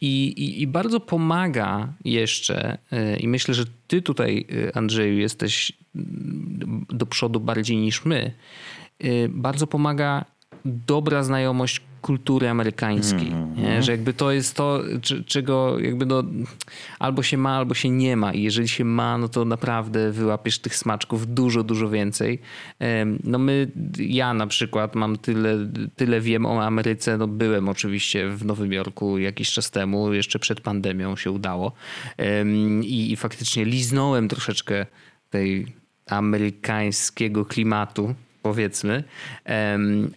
[0.01, 5.71] I, i, I, bardzo pomaga jeszcze, y, i myślę, że ty tutaj, y, Andrzeju, jesteś
[5.95, 8.31] mm, do przodu bardziej niż my.
[9.03, 10.25] Y, bardzo pomaga
[10.65, 13.27] dobra znajomość kultury amerykańskiej.
[13.27, 13.81] Mm, mm.
[13.81, 14.81] Że jakby to jest to,
[15.25, 16.23] czego jakby no,
[16.99, 18.33] albo się ma, albo się nie ma.
[18.33, 22.39] I jeżeli się ma, no to naprawdę wyłapiesz tych smaczków dużo, dużo więcej.
[23.23, 25.57] No my, ja na przykład mam tyle,
[25.95, 27.17] tyle wiem o Ameryce.
[27.17, 31.71] No byłem oczywiście w Nowym Jorku jakiś czas temu, jeszcze przed pandemią się udało.
[32.83, 34.85] I, i faktycznie liznąłem troszeczkę
[35.29, 35.67] tej
[36.09, 38.15] amerykańskiego klimatu
[38.47, 39.03] powiedzmy,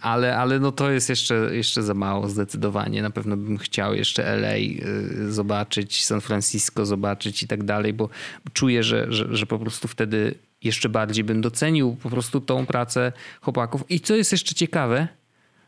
[0.00, 3.02] ale, ale no to jest jeszcze, jeszcze za mało zdecydowanie.
[3.02, 8.08] Na pewno bym chciał jeszcze LA y, zobaczyć, San Francisco zobaczyć i tak dalej, bo
[8.52, 13.12] czuję, że, że, że po prostu wtedy jeszcze bardziej bym docenił po prostu tą pracę
[13.40, 13.84] chłopaków.
[13.90, 15.08] I co jest jeszcze ciekawe,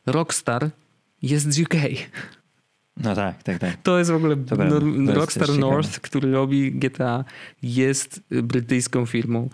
[0.07, 0.71] Rockstar
[1.23, 1.75] jest z UK.
[2.97, 3.77] No tak, tak, tak.
[3.83, 4.81] To jest w ogóle To no.
[5.13, 5.73] To Rockstar też ciekawe.
[5.73, 7.25] North, który robi GTA,
[7.63, 9.49] jest brytyjską firmą.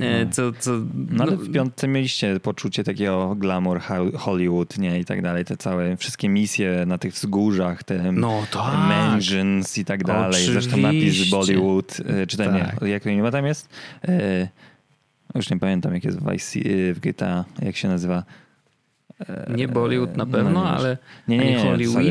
[0.00, 0.70] E, Co, co,
[1.10, 5.00] No ale w piątce mieliście poczucie takiego glamour ho- Hollywood, nie?
[5.00, 5.44] I tak dalej.
[5.44, 8.74] Te całe wszystkie misje na tych wzgórzach, te No tak.
[8.88, 10.44] mansions i tak dalej.
[10.46, 11.36] Zresztą napis Oczywiście.
[11.36, 12.82] Bollywood, e, czy ten Tak.
[12.82, 13.68] nie, jak to nie tam jest?
[14.08, 14.48] E,
[15.34, 16.60] Już nie pamiętam, jak jest w, Vice,
[16.94, 18.24] w GTA, jak się nazywa.
[19.56, 20.98] Nie Bollywood na no, pewno, nie ale
[21.28, 21.70] Nie, nie, ani nie.
[21.70, 22.04] Hollywood.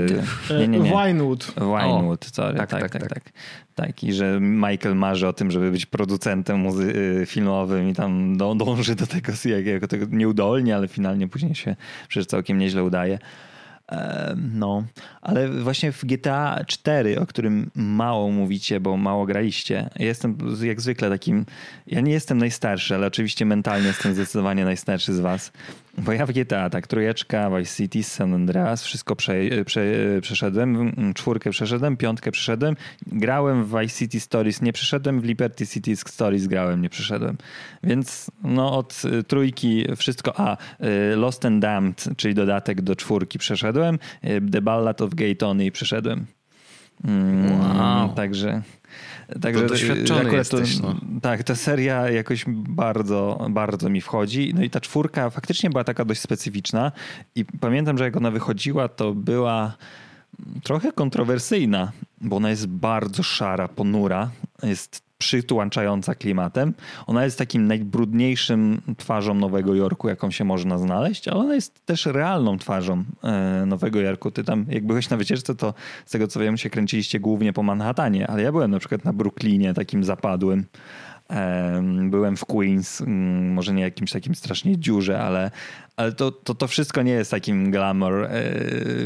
[0.50, 0.90] Nie, nie, nie.
[0.90, 1.54] Winewood.
[1.58, 2.58] Winewood, sorry.
[2.58, 3.34] tak, Tak, tak, tak, tak, tak.
[3.76, 4.04] tak.
[4.04, 8.58] I że Michael marzy o tym, żeby być producentem muzy- y, filmowym i tam dą-
[8.58, 11.76] dąży do tego, jak, jako tego nieudolnie, ale finalnie później się
[12.08, 13.20] przecież całkiem nieźle udaje.
[14.54, 14.84] No,
[15.22, 20.82] ale właśnie w GTA 4, o którym mało mówicie, bo mało graliście, ja jestem jak
[20.82, 21.46] zwykle takim,
[21.88, 25.52] ja nie jestem najstarszy, ale oczywiście mentalnie jestem zdecydowanie najstarszy z was,
[25.98, 29.34] bo ja w GTA, tak, trójeczka, Vice City, San Andreas, wszystko prze,
[29.66, 29.82] prze,
[30.22, 32.76] przeszedłem, mm, czwórkę przeszedłem, piątkę przeszedłem,
[33.08, 37.38] grałem w Vice City Stories, nie przeszedłem, w Liberty City Stories grałem, nie przeszedłem,
[37.84, 40.58] więc no od y, trójki wszystko, a
[41.14, 45.72] y, Lost and Damned, czyli dodatek do czwórki przeszedłem, y, The Ballad of Gay Tony
[45.72, 46.26] przeszedłem.
[47.04, 48.10] Mm, Wow.
[48.16, 48.62] Także...
[49.42, 50.96] Także doświadczony akurat to- jesteś, no.
[51.22, 54.54] Tak, ta seria jakoś bardzo, bardzo mi wchodzi.
[54.56, 56.92] No i ta czwórka faktycznie była taka dość specyficzna
[57.36, 59.78] i pamiętam, że jak ona wychodziła, to była
[60.64, 64.30] trochę kontrowersyjna, bo ona jest bardzo szara, ponura,
[64.64, 66.74] jest przytłaczająca klimatem.
[67.08, 72.06] Ona jest takim najbrudniejszym twarzą Nowego Jorku, jaką się można znaleźć, ale ona jest też
[72.06, 74.32] realną twarzą e, Nowego Jorku.
[74.32, 75.74] Ty tam, jak byłeś na wycieczce, to
[76.06, 79.14] z tego co wiem, się kręciliście głównie po Manhattanie, ale ja byłem na przykład na
[79.14, 80.66] Brooklynie, takim zapadłym.
[81.32, 85.52] Em, Byłem w Queens, mm, może nie jakimś takim strasznie dziurze, ale,
[85.96, 88.30] ale to, to, to wszystko nie jest takim glamour e,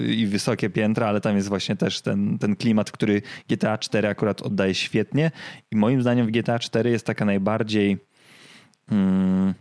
[0.07, 4.41] i wysokie piętra, ale tam jest właśnie też ten, ten klimat, który GTA 4 akurat
[4.41, 5.31] oddaje świetnie.
[5.71, 7.97] I moim zdaniem w GTA 4 jest taka najbardziej
[8.91, 9.53] mm,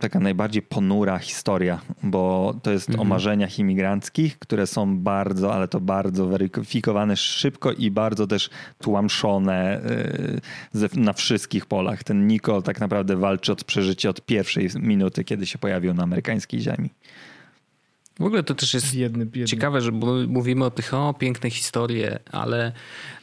[0.00, 5.80] taka najbardziej ponura historia, bo to jest o marzeniach imigranckich, które są bardzo, ale to
[5.80, 9.80] bardzo weryfikowane szybko i bardzo też tłamszone
[10.72, 12.04] ze, na wszystkich polach.
[12.04, 16.60] Ten Nico tak naprawdę walczy od przeżycia od pierwszej minuty, kiedy się pojawił na amerykańskiej
[16.60, 16.90] ziemi.
[18.18, 19.48] W ogóle to też jest Biedny, biedny.
[19.48, 19.92] ciekawe, że
[20.28, 22.72] mówimy o tych o, piękne historie, ale,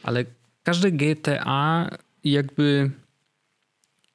[0.02, 0.24] ale
[0.62, 1.88] każde GTA
[2.24, 2.90] jakby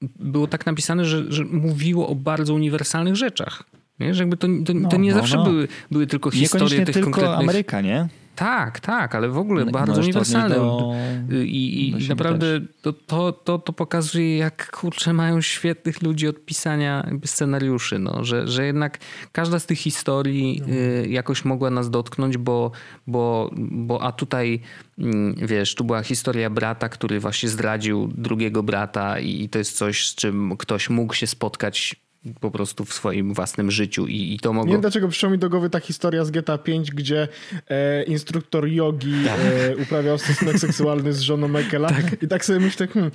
[0.01, 3.63] było tak napisane, że, że mówiło o bardzo uniwersalnych rzeczach.
[3.99, 4.13] Nie?
[4.13, 5.43] Że jakby to, to, to No, nie no, zawsze no.
[5.43, 7.39] Były, były tylko historie Niekoniecznie tych tylko konkretnych...
[7.39, 8.07] Ameryka, nie?
[8.39, 10.55] Tak, tak, ale w ogóle No, bardzo uniwersalne.
[10.55, 10.93] do-
[11.29, 16.27] I, do i siebie naprawdę to, to, to, to pokazuje, jak kurczę mają świetnych ludzi
[16.27, 17.99] od pisania scenariuszy.
[17.99, 18.97] No, że, że jednak
[19.31, 20.61] każda z tych historii
[21.03, 22.71] y, jakoś mogła nas dotknąć, bo,
[23.07, 24.61] bo, bo a tutaj
[24.99, 29.77] mm, wiesz, tu była historia brata, który właśnie zdradził drugiego brata i, i to jest
[29.77, 31.95] coś, z czym ktoś mógł się spotkać
[32.39, 34.71] po prostu w swoim własnym życiu i, i to Nie mogło...
[34.71, 37.27] wiem dlaczego przyszła mi do głowy ta historia z GTA 5, gdzie
[37.69, 39.39] e, instruktor jogi Tak.
[39.39, 41.89] e, uprawiał stosunek seksualny z żoną Michaela
[42.21, 43.11] i tak sobie myślę, hmm,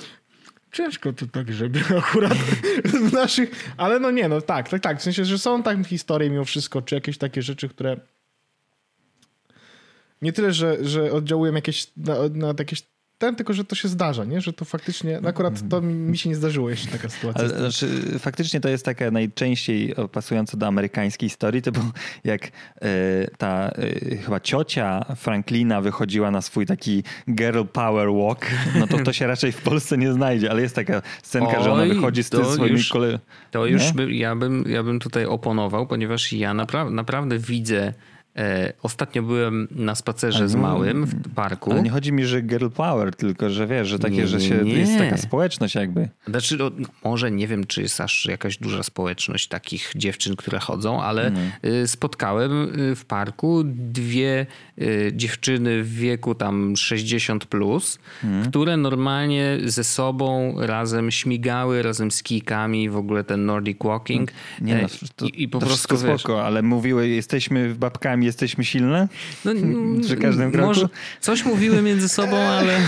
[0.72, 2.38] ciężko to tak, żeby akurat
[2.84, 3.74] w naszych...
[3.76, 4.98] Ale no nie, no tak, tak, tak.
[4.98, 7.96] W sensie, że są tam historie mimo wszystko, czy jakieś takie rzeczy, które
[10.22, 12.82] nie tyle, że, że oddziałują jakieś na, na jakieś
[13.18, 14.40] ten, tylko że to się zdarza, nie?
[14.40, 17.40] Że to faktycznie, no akurat to mi się nie zdarzyło jeszcze taka sytuacja.
[17.44, 21.86] Ale znaczy, faktycznie to jest taka najczęściej pasująca do amerykańskiej historii, to było
[22.24, 22.50] jak e,
[23.38, 28.46] ta e, chyba ciocia Franklina wychodziła na swój taki girl power walk,
[28.78, 31.82] no to to się raczej w Polsce nie znajdzie, ale jest taka scenka, że ona
[31.82, 33.20] Oj, wychodzi z tym to swoimi już- kolegami.
[33.50, 37.94] To już by, ja, bym, ja bym tutaj oponował, ponieważ ja napra naprawdę widzę.
[38.36, 41.72] E, ostatnio byłem na spacerze z małym w parku.
[41.72, 44.48] Ale nie chodzi mi, że girl power, tylko że wiesz, że takie, Nie, że nie,
[44.48, 44.72] się, nie.
[44.72, 46.08] jest taka społeczność jakby.
[46.28, 46.70] Znaczy, no,
[47.04, 51.32] może nie wiem, czy jest aż jakaś duża społeczność takich dziewczyn, które chodzą, ale
[51.64, 54.46] y, spotkałem y, w parku dwie
[54.78, 57.98] y, dziewczyny w wieku tam 60 plus,
[58.48, 64.30] które normalnie ze sobą razem śmigały, razem z kijkami, w ogóle ten Nordic Walking.
[64.60, 67.74] Nie E, no, to, i, I po to prostu wszystko wiesz, spoko, ale mówiły, jesteśmy
[67.74, 69.08] babkami, jesteśmy silne?
[69.44, 69.52] no,
[70.06, 70.66] Przy każdym kroku?
[70.66, 70.88] Może
[71.20, 72.78] coś mówiły między sobą, ale...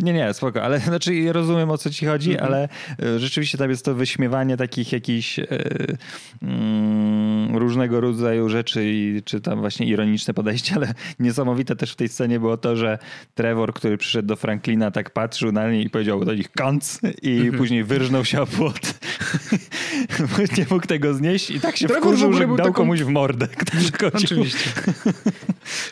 [0.00, 2.46] Nie, nie, spoko, ale znaczy rozumiem o co ci chodzi, Mhm.
[2.52, 2.68] ale
[3.02, 5.40] e, rzeczywiście tam jest to wyśmiewanie takich jakichś
[6.42, 12.08] mm, różnego rodzaju rzeczy i czy tam właśnie ironiczne podejście, ale niesamowite też w tej
[12.08, 12.98] scenie było to, że
[13.34, 17.32] Trevor, który przyszedł do Franklina, tak patrzył na nie i powiedział do nich konc i
[17.36, 17.56] Mhm.
[17.58, 18.80] później wyrżnął się o płot.
[20.58, 23.48] Nie mógł tego znieść i tak się Trevor wkurzył, że dał taką- komuś w mordę,
[23.48, 23.72] kto
[24.10, 24.44] przychodził.
[24.56, 24.70] Oczywiście.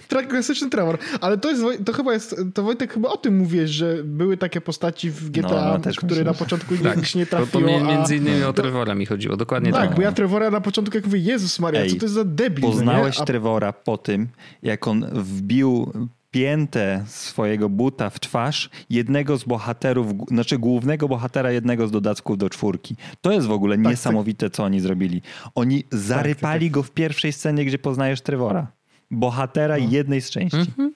[0.09, 0.99] Tak, klasyczny Trevor.
[1.21, 4.61] Ale to jest, to chyba jest, to Wojtek chyba o tym mówisz, że były takie
[4.61, 6.25] postaci w GTA, No, też które myślę.
[6.25, 7.97] na początku Tak, nikt nie to, to trafiło, mi- a...
[7.97, 9.97] między innymi o Trevora mi chodziło, dokładnie Tak, tak.
[9.97, 12.65] bo ja Trevora na początku jak mówię, Jezus Maria, Ej, co to jest za debil,
[12.65, 13.23] no Poznałeś nie?
[13.23, 14.29] A Trevora po tym,
[14.63, 15.93] jak on wbił
[16.37, 22.51] piętę swojego buta w twarz jednego z bohaterów, znaczy głównego bohatera jednego z dodatków do
[22.51, 22.97] czwórki.
[23.20, 23.87] To jest w ogóle tak.
[23.87, 25.22] niesamowite, co oni zrobili.
[25.55, 26.74] Oni zarypali tak.
[26.74, 28.66] go w pierwszej scenie, gdzie poznajesz Trevora.
[29.11, 29.87] Bohatera No.
[29.91, 30.57] jednej z części.
[30.57, 30.95] Mhm.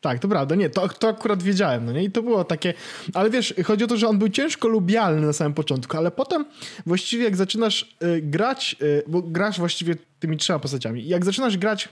[0.00, 0.54] Tak, to prawda.
[0.54, 2.04] Nie, to, to akurat wiedziałem, no nie?
[2.04, 2.74] I to było takie...
[3.14, 6.44] Ale wiesz, chodzi o to, że on był ciężko lubialny na samym początku, ale potem
[6.86, 11.88] właściwie jak zaczynasz y, grać, y, bo grasz właściwie tymi trzema postaciami, jak zaczynasz grać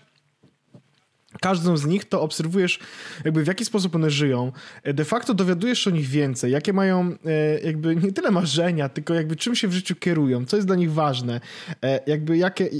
[1.40, 2.78] każdą z nich, to obserwujesz
[3.24, 4.52] jakby w jaki sposób one żyją.
[4.84, 9.14] De facto dowiadujesz się o nich więcej, jakie mają e, jakby nie tyle marzenia, tylko
[9.14, 11.40] jakby czym się w życiu kierują, co jest dla nich ważne,
[11.82, 12.70] e, jakby jakie,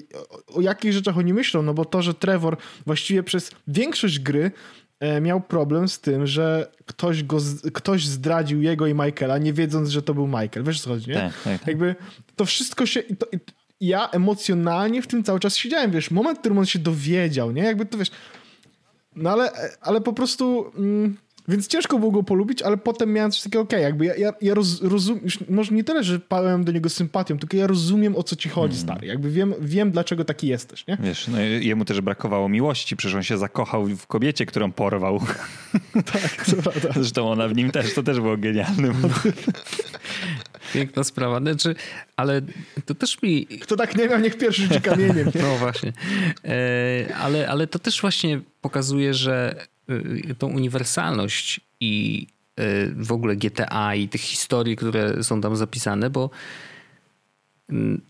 [0.46, 4.50] o, jakich rzeczach oni myślą, no bo to, że Trevor właściwie przez większość gry
[5.00, 7.38] e, miał problem z tym, że ktoś, go,
[7.72, 10.64] ktoś zdradził jego i Michaela, nie wiedząc, że to był Michael.
[10.64, 11.16] Wiesz, co chodzi, nie?
[11.16, 11.68] Tak, tak, tak.
[11.68, 11.94] Jakby
[12.36, 13.02] to wszystko się...
[13.02, 13.26] To,
[13.80, 17.62] ja emocjonalnie w tym cały czas siedziałem, wiesz, moment, w którym on się dowiedział, nie?
[17.62, 18.10] Jakby to, wiesz...
[19.16, 19.50] No ale,
[19.80, 20.72] ale po prostu...
[20.76, 21.16] Mm,
[21.48, 24.54] więc ciężko było go polubić, ale potem miałem coś takiego, okej, jakby ja, ja, ja
[24.54, 28.36] roz, rozumiem, może nie tyle, że pałem do niego sympatią, tylko ja rozumiem, o co
[28.36, 29.06] ci chodzi, stary.
[29.06, 30.98] Jakby wiem, wiem dlaczego taki jesteś, nie?
[31.00, 35.20] Wiesz, no jemu też brakowało miłości, przecież on się zakochał w kobiecie, którą porwał.
[36.12, 36.88] Tak, to prawda.
[36.94, 38.88] Zresztą ona w nim też, to też było genialne.
[40.74, 41.40] Piękna sprawa.
[41.40, 41.74] Znaczy,
[42.16, 42.42] ale
[42.86, 45.42] to też mi Kto tak nie miał, niech pierwszy rzuci kamieniem, nie?
[45.42, 45.92] No właśnie.
[46.44, 52.26] E, ale, ale to też właśnie pokazuje, że y, tą uniwersalność i
[52.60, 56.30] y, w ogóle GTA i tych historii, które są tam zapisane, bo
[57.70, 58.00] mm,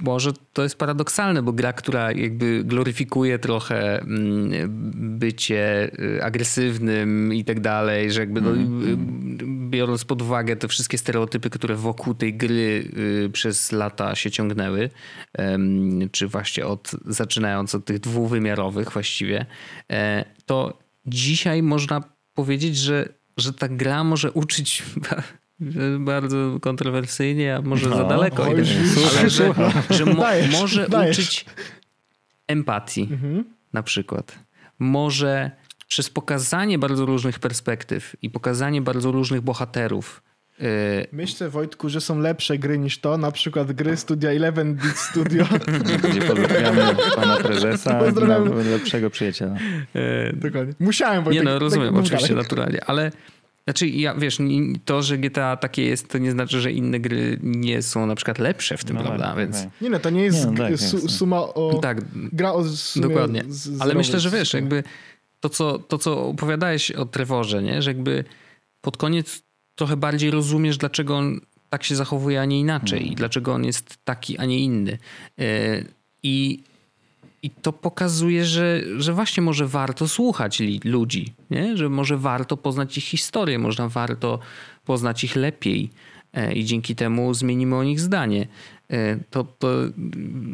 [0.00, 4.50] może to jest paradoksalne, bo gra, która jakby gloryfikuje trochę mm,
[5.18, 5.90] bycie
[6.22, 8.96] agresywnym i tak dalej, że jakby y,
[9.72, 12.90] biorąc pod uwagę te wszystkie stereotypy, które wokół tej gry
[13.26, 14.90] y, przez lata się ciągnęły,
[16.12, 19.46] czy właśnie od, zaczynając od tych dwuwymiarowych właściwie,
[19.90, 22.00] e, to dzisiaj można
[22.34, 24.82] powiedzieć, że, że ta gra może uczyć
[26.00, 28.42] bardzo kontrowersyjnie, a może za No, daleko.
[28.42, 28.50] oj,
[29.18, 29.54] Ale że,
[29.96, 31.18] że mo, Dajesz, może dajesz.
[31.18, 31.44] uczyć
[32.48, 33.44] empatii Mhm.
[33.72, 34.38] na przykład.
[34.78, 35.50] Może
[35.92, 40.22] przez pokazanie bardzo różnych perspektyw i pokazanie bardzo różnych bohaterów.
[40.60, 40.64] y,
[41.12, 45.44] Myślę, Wojtku, że są lepsze gry niż to, na przykład gry Studia 11 Beat Studio.
[46.10, 46.82] Gdzie pozdrawiamy
[47.16, 48.64] pana prezesa, Pozdrawiamy.
[48.64, 49.54] na lepszego przyjaciela.
[49.96, 50.74] y, Dokładnie.
[50.80, 51.44] Musiałem, Wojtek.
[51.44, 52.42] Nie no, rozumiem tak, oczywiście dalej.
[52.42, 53.12] naturalnie, ale
[53.64, 54.38] znaczy ja, wiesz,
[54.84, 58.38] to, że GTA takie jest, to nie znaczy, że inne gry nie są na przykład
[58.38, 59.24] lepsze w tym, No prawda?
[59.24, 59.70] tak, Więc tak.
[59.80, 61.10] Nie no, to nie jest Nie, no tak, su, jasne.
[61.10, 61.78] suma o...
[61.82, 63.42] tak, Gra o sumie Dokładnie.
[63.48, 64.82] z- Ale myślę, że wiesz, jakby
[65.42, 67.82] to co, to, co opowiadałeś o Trevorze, nie?
[67.82, 68.24] że jakby
[68.80, 69.42] pod koniec
[69.74, 71.40] trochę bardziej rozumiesz, dlaczego on
[71.70, 73.12] tak się zachowuje, a nie inaczej.
[73.12, 74.98] I dlaczego on jest taki, a nie inny.
[75.38, 75.46] Yy,
[76.22, 76.62] I,
[77.42, 81.76] i to pokazuje, że, że właśnie może warto słuchać li- ludzi, nie?
[81.76, 84.38] że może warto poznać ich historię, można warto
[84.84, 85.90] poznać ich lepiej
[86.32, 88.46] e, i dzięki temu zmienimy o nich zdanie.
[88.92, 89.46] E, To,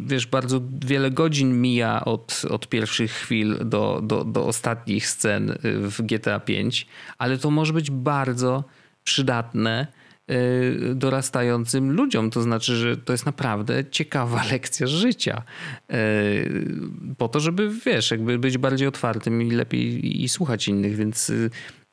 [0.07, 5.57] wiesz, bardzo wiele godzin mija od, od pierwszych chwil do, do, do ostatnich scen y,
[5.65, 6.55] w GTA V,
[7.19, 8.65] ale to może być bardzo
[9.05, 9.87] przydatne
[10.31, 12.31] y, dorastającym ludziom.
[12.31, 15.43] To znaczy, że to jest naprawdę ciekawa lekcja życia.
[17.19, 21.33] Po to, żeby, wiesz, jakby być bardziej otwartym i lepiej i słuchać innych, więc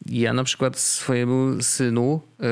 [0.05, 2.45] ja na przykład swojemu synu y,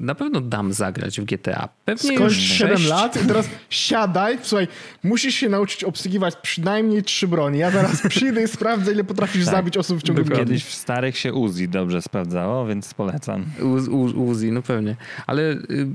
[0.00, 1.68] na pewno dam zagrać w GTA.
[1.84, 2.88] Pewnie Skończ już 7 sześć.
[2.90, 4.68] lat i teraz siadaj, słuchaj,
[5.02, 7.58] musisz się nauczyć obsługiwać przynajmniej trzy broni.
[7.58, 9.54] Ja zaraz przyjdę i sprawdzę, ile potrafisz Tak.
[9.54, 10.36] zabić osób w ciągu dnia.
[10.36, 13.44] Kiedyś w starych się Uzi dobrze sprawdzało, więc polecam.
[13.62, 14.96] U- u- Uzi, no pewnie.
[15.26, 15.86] Ale y,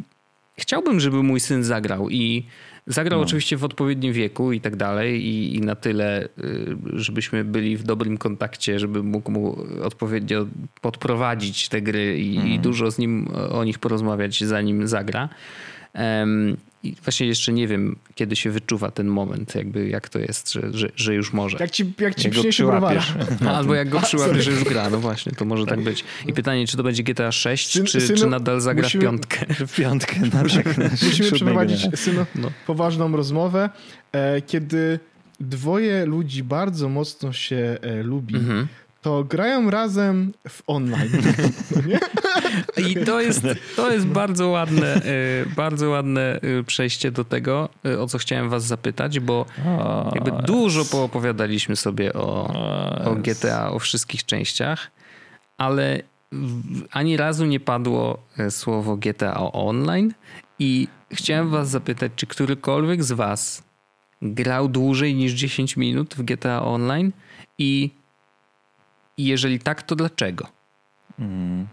[0.57, 2.45] chciałbym, żeby mój syn zagrał i
[2.87, 3.25] zagrał No.
[3.25, 7.83] oczywiście w odpowiednim wieku i tak dalej i, i na tyle, y, żebyśmy byli w
[7.83, 10.45] dobrym kontakcie, żeby mógł mu odpowiednio
[10.81, 12.53] podprowadzić te gry i, Mhm.
[12.53, 15.29] i dużo z nim o nich porozmawiać, zanim zagra.
[16.83, 20.61] I właśnie jeszcze nie wiem, kiedy się wyczuwa ten moment, jakby jak to jest, że,
[20.73, 21.57] że, że już może.
[21.59, 23.01] Jak ci, jak ci Jak go przyniesie browara.
[23.01, 23.41] przyłapiesz.
[23.41, 24.41] No, albo jak go A, przyłapie, sorry.
[24.43, 26.03] że już gra, no właśnie, to może tak być.
[26.27, 29.05] I pytanie, czy to będzie GTA 6, Syn- czy, synu, czy nadal zagra musimy- w
[29.05, 29.45] piątkę?
[29.67, 30.15] W piątkę.
[30.33, 32.51] No, Musimy, tak, na musimy przeprowadzić synu No.
[32.67, 33.69] poważną rozmowę,
[34.11, 34.99] e, kiedy
[35.39, 38.67] dwoje ludzi bardzo mocno się e, lubi, Mhm.
[39.01, 41.09] To grają razem w online.
[41.87, 41.99] No?
[42.89, 43.41] I to jest,
[43.75, 48.49] to jest bardzo ładne, y, bardzo ładne y, przejście do tego, y, o co chciałem
[48.49, 49.45] was zapytać, bo
[50.15, 52.53] jakby dużo poopowiadaliśmy sobie o,
[53.05, 54.91] o GTA, o wszystkich częściach,
[55.57, 56.01] ale
[56.91, 60.13] ani razu nie padło słowo GTA Online
[60.59, 63.63] i chciałem was zapytać, czy którykolwiek z was
[64.21, 67.11] grał dłużej niż 10 minut w GTA Online
[67.57, 67.98] i
[69.19, 70.47] i jeżeli tak, to dlaczego?
[71.19, 71.67] Mm.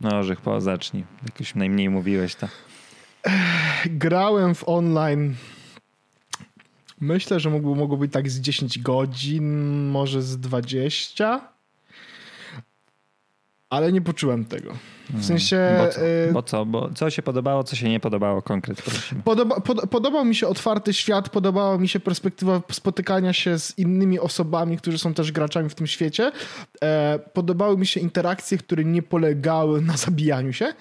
[0.00, 1.04] No, Orzech, po, zacznij.
[1.26, 2.48] Jakoś najmniej mówiłeś to.
[3.86, 5.34] Grałem w online.
[7.00, 11.40] Myślę, że mogło, mogło być tak z 10 godzin, może z 20.
[13.70, 14.76] Ale nie poczułem tego.
[15.14, 15.56] W sensie.
[15.56, 15.84] Mm.
[15.84, 16.00] Bo co?
[16.06, 16.66] y, Bo co?
[16.66, 19.22] Bo co się podobało, co się nie podobało konkret, prosimy.
[19.22, 24.18] Podoba, pod, podobał mi się otwarty świat, podobała mi się perspektywa spotykania się z innymi
[24.18, 26.32] osobami, którzy są też graczami w tym świecie.
[26.84, 30.72] E, podobały mi się interakcje, które nie polegały na zabijaniu się.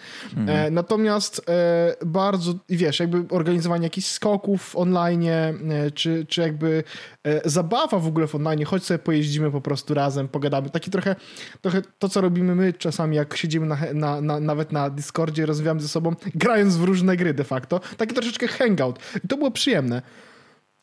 [0.47, 6.84] E, natomiast e, bardzo, wiesz, jakby organizowanie jakichś skoków online, e, czy, czy jakby
[7.23, 10.69] e, zabawa w ogóle w online, choć sobie pojeździmy po prostu razem, pogadamy.
[10.69, 11.15] Taki trochę,
[11.61, 15.82] trochę to, co robimy my czasami, jak siedzimy na, na, na, nawet na Discordzie, rozmawiamy
[15.82, 17.80] ze sobą, grając w różne gry de facto.
[17.97, 18.99] Taki troszeczkę hangout.
[19.24, 20.01] I to było przyjemne.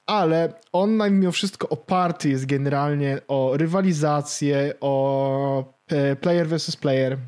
[0.07, 7.19] Ale online mimo wszystko oparty jest generalnie o rywalizację, o e, player versus player,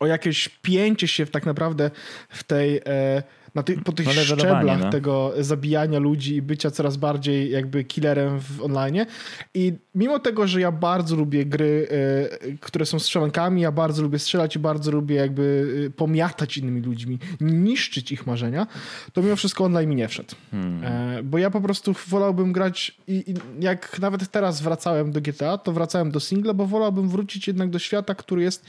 [0.00, 1.90] o jakieś pięcie się w tak naprawdę
[2.28, 3.22] w tej, e,
[3.54, 4.90] na ty, po tych No, szczeblach no.
[4.90, 9.06] tego zabijania ludzi i bycia coraz bardziej jakby killerem w online.
[9.54, 14.18] I mimo tego, że ja bardzo lubię gry, e, które są strzelankami, ja bardzo lubię
[14.18, 18.66] strzelać i bardzo lubię jakby e, pomiatać innymi ludźmi, niszczyć ich marzenia,
[19.12, 20.34] to mimo wszystko online mi nie wszedł.
[20.82, 23.34] E, bo ja po prostu wolałbym grać i, i
[23.64, 27.78] jak nawet teraz wracałem do GTA, to wracałem do singla, bo wolałbym wrócić jednak do
[27.78, 28.64] świata, który jest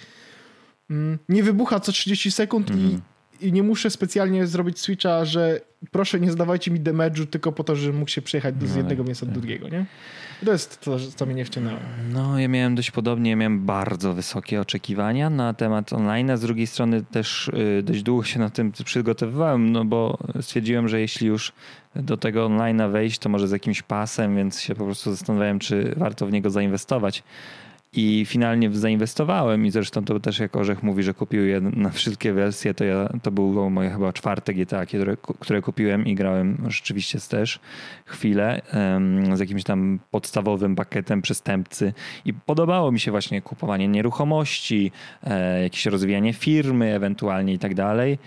[0.90, 3.00] mm, nie wybucha co 30 sekund i,
[3.42, 5.62] i nie muszę specjalnie zrobić switcha, że
[5.92, 9.26] proszę nie zdawajcie mi damage'u tylko po to, że mógł się przejechać z jednego miejsca
[9.26, 9.86] do drugiego, nie?
[10.46, 11.80] To jest to, co mnie nie wciągnęło.
[12.14, 16.42] No, ja miałem dość podobnie, ja miałem bardzo wysokie oczekiwania na temat online, a z
[16.42, 21.28] drugiej strony też y, dość długo się na tym przygotowywałem, no bo stwierdziłem, że jeśli
[21.28, 21.54] już
[21.96, 25.94] do tego online'a wejść, to może z jakimś pasem, więc się po prostu zastanawiałem, czy
[25.98, 27.24] warto w niego zainwestować.
[27.96, 32.34] I finalnie zainwestowałem i zresztą to też jak Orzech mówi, że kupił je na wszystkie
[32.34, 37.20] wersje, to ja, to było moje chyba czwarte GTA, które, które kupiłem i grałem rzeczywiście
[37.30, 37.60] też
[38.06, 41.94] chwilę em, z jakimś tam podstawowym pakietem przestępcy
[42.26, 44.92] i podobało mi się właśnie kupowanie nieruchomości,
[45.24, 48.18] e, jakieś rozwijanie firmy ewentualnie i tak dalej.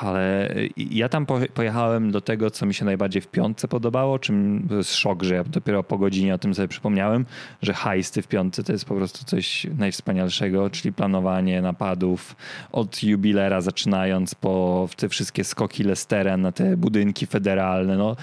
[0.00, 4.66] Ale ja tam po- pojechałem do tego, co mi się najbardziej w piątce podobało, czym
[4.68, 7.26] to jest szok, że ja dopiero po godzinie o tym sobie przypomniałem,
[7.62, 12.36] że hajsty w piątce to jest po prostu coś najwspanialszego, czyli planowanie napadów
[12.72, 17.96] od jubilera zaczynając po te wszystkie skoki Lestera na te budynki federalne.
[17.96, 18.16] No,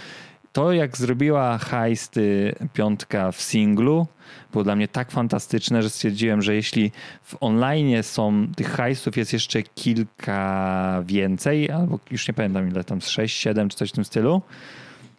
[0.57, 4.07] to jak zrobiła hajsty piątka w singlu,
[4.51, 6.91] było dla mnie tak fantastyczne, że stwierdziłem, że jeśli
[7.23, 13.01] w online są tych hajsów jest jeszcze kilka więcej, albo już nie pamiętam ile tam,
[13.01, 14.41] z 6, 7 czy coś w tym stylu,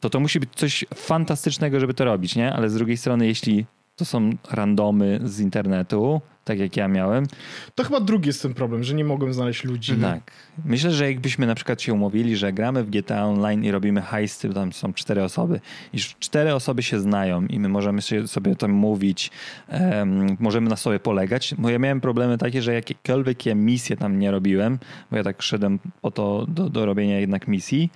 [0.01, 2.53] to to musi być coś fantastycznego, żeby to robić, nie?
[2.53, 3.67] Ale z drugiej strony, jeśli
[3.97, 7.27] to są randomy z internetu, tak jak ja miałem,
[7.75, 9.95] To chyba drugi jest ten problem, że nie mogłem znaleźć ludzi.
[9.97, 10.33] tak.
[10.65, 14.49] Myślę, że jakbyśmy na przykład się umówili, że gramy w GTA Online i robimy heisty,
[14.55, 15.61] tam są cztery osoby,
[15.93, 19.31] i już cztery osoby się znają i my możemy sobie tam mówić,
[19.69, 24.19] em, możemy na sobie polegać, bo ja miałem problemy takie, że jakiekolwiek ja misje tam
[24.19, 24.79] nie robiłem,
[25.11, 27.91] bo ja tak szedłem po to do, do robienia jednak misji,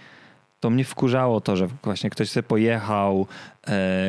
[0.60, 3.26] to mnie wkurzało to, że właśnie ktoś sobie pojechał,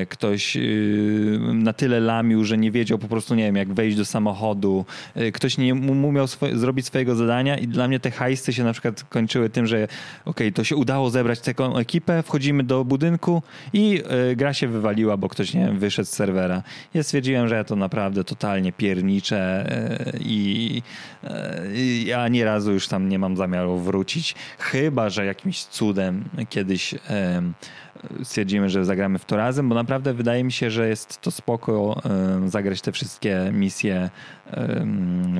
[0.09, 4.05] ktoś y, na tyle lamił, że nie wiedział po prostu, nie wiem, jak wejść do
[4.05, 4.85] samochodu,
[5.15, 9.03] e, ktoś nie umiał zrobić swojego zadania i dla mnie te hajsty się na przykład
[9.03, 9.87] kończyły tym, że
[10.25, 13.41] okej, to się udało zebrać taką ekipę, wchodzimy do budynku
[13.73, 14.01] i
[14.31, 16.63] e, gra się wywaliła, bo ktoś, nie wiem, wyszedł z serwera.
[16.93, 20.81] Ja stwierdziłem, że ja to naprawdę totalnie pierniczę e, i
[21.23, 21.61] e,
[22.05, 26.95] ja ani razu już tam nie mam zamiaru wrócić, chyba, że jakimś cudem kiedyś
[28.23, 32.01] stwierdzimy, że zagramy w to razem, bo naprawdę wydaje mi się, że jest to spoko
[32.45, 34.09] zagrać te wszystkie misje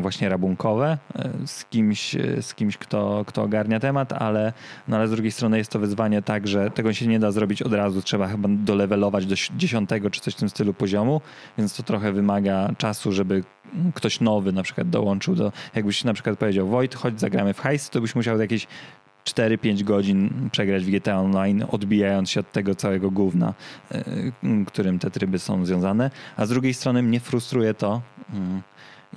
[0.02, 4.54] właśnie rabunkowe e, z kimś, e, z kimś kto, kto ogarnia temat, ale,
[4.88, 7.62] no ale z drugiej strony jest to wyzwanie tak, że tego się nie da zrobić
[7.62, 11.22] od razu, trzeba chyba dolewelować do 10 czy coś w tym stylu poziomu,
[11.58, 13.44] więc to trochę wymaga czasu, żeby
[13.94, 17.90] ktoś nowy na przykład dołączył do, jakbyś na przykład powiedział Wojt, chodź zagramy w hajs,
[17.90, 18.68] to byś musiał jakieś
[19.26, 23.54] 4-5 godzin przegrać w GTA Online, odbijając się od tego całego gówna,
[23.92, 24.04] e,
[24.68, 26.12] którym te tryby są związane.
[26.38, 28.02] A z drugiej strony mnie frustruje to,
[28.34, 28.62] mm,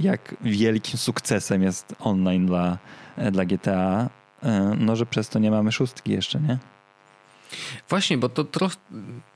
[0.01, 2.79] jak wielkim sukcesem jest online dla,
[3.17, 4.11] e, dla GTA,
[4.43, 6.59] e, no że przez to nie mamy szóstki jeszcze, nie?
[7.89, 8.71] Właśnie, bo to tro,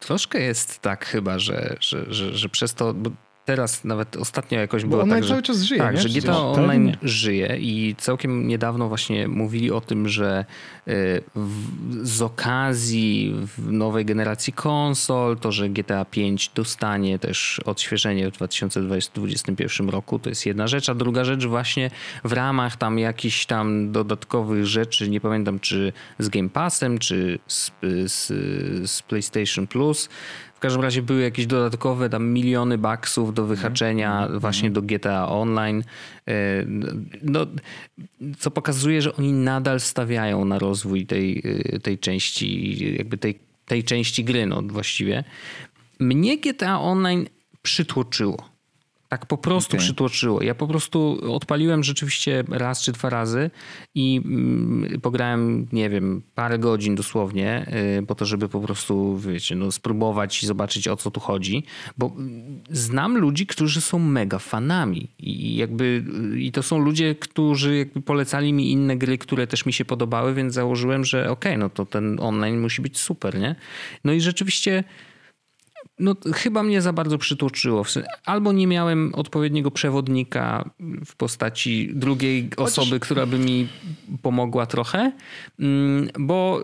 [0.00, 2.94] troszkę jest tak chyba, że, że, że, że przez to,
[3.50, 6.00] teraz nawet ostatnio jakoś było Bo tak, cały czas żyje, tak, nie?
[6.00, 6.08] że.
[6.08, 10.44] GTA Online żyje i całkiem niedawno właśnie mówili o tym, że
[10.88, 10.92] y,
[11.34, 19.88] w, z okazji nowej generacji konsol, to, że GTA 5 dostanie też odświeżenie w 2021
[19.88, 21.90] roku, to jest jedna rzecz, a druga rzecz właśnie
[22.24, 27.70] w ramach tam jakichś tam dodatkowych rzeczy, nie pamiętam czy z Game Passem, czy z,
[28.06, 28.26] z,
[28.90, 30.08] z PlayStation Plus,
[30.60, 34.40] w każdym razie były jakieś dodatkowe tam miliony baksów do wyhaczenia mm.
[34.40, 35.84] właśnie do GTA Online.
[36.28, 36.32] E,
[37.22, 37.46] no,
[38.38, 43.84] co pokazuje, że oni nadal stawiają na rozwój tej, e, tej części, jakby tej, tej
[43.84, 45.24] części gry, no właściwie.
[46.00, 47.26] Mnie GTA Online
[47.62, 48.49] przytłoczyło.
[49.10, 49.86] Tak po prostu okay.
[49.86, 50.42] przytłoczyło.
[50.42, 53.50] Ja po prostu odpaliłem rzeczywiście raz czy dwa razy
[53.94, 57.66] i mm, pograłem, nie wiem, parę godzin dosłownie
[57.98, 61.64] y, po to, żeby po prostu, wiecie, no, spróbować i zobaczyć o co tu chodzi,
[61.98, 66.04] bo mm, znam ludzi, którzy są mega fanami i jakby
[66.34, 69.84] y, i to są ludzie, którzy jakby polecali mi inne gry, które też mi się
[69.84, 73.54] podobały, więc założyłem, że okej, okay, no to ten online musi być super, nie?
[74.04, 74.84] No i rzeczywiście
[76.00, 77.84] no, chyba mnie za bardzo przytłoczyło.
[78.24, 80.70] Albo nie miałem odpowiedniego przewodnika
[81.06, 83.68] w postaci drugiej osoby, która by mi
[84.22, 85.12] pomogła trochę,
[85.58, 86.62] mm, bo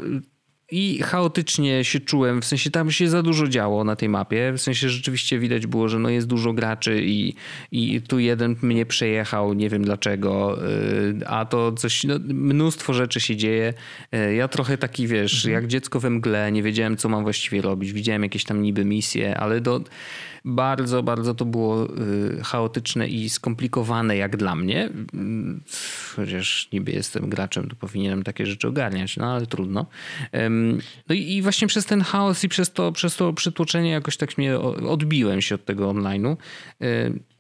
[0.71, 4.61] i chaotycznie się czułem, w sensie tam się za dużo działo na tej mapie, w
[4.61, 7.35] sensie rzeczywiście widać było, że no jest dużo graczy i,
[7.73, 13.21] i tu jeden mnie przejechał, nie wiem dlaczego, y, a to coś, no, mnóstwo rzeczy
[13.21, 13.75] się dzieje.
[14.15, 15.55] Y, ja trochę taki, wiesz, mhm.
[15.55, 19.37] jak dziecko we mgle, nie wiedziałem co mam właściwie robić, widziałem jakieś tam niby misje,
[19.37, 19.81] ale do
[20.47, 24.91] bardzo, bardzo to było y, chaotyczne i skomplikowane jak dla mnie.
[26.17, 29.87] Chociaż niby jestem graczem, to powinienem takie rzeczy ogarniać, no ale trudno.
[31.09, 34.59] No i właśnie przez ten chaos i przez to, przez to przytłoczenie jakoś tak mnie
[34.59, 36.37] odbiłem się od tego online'u.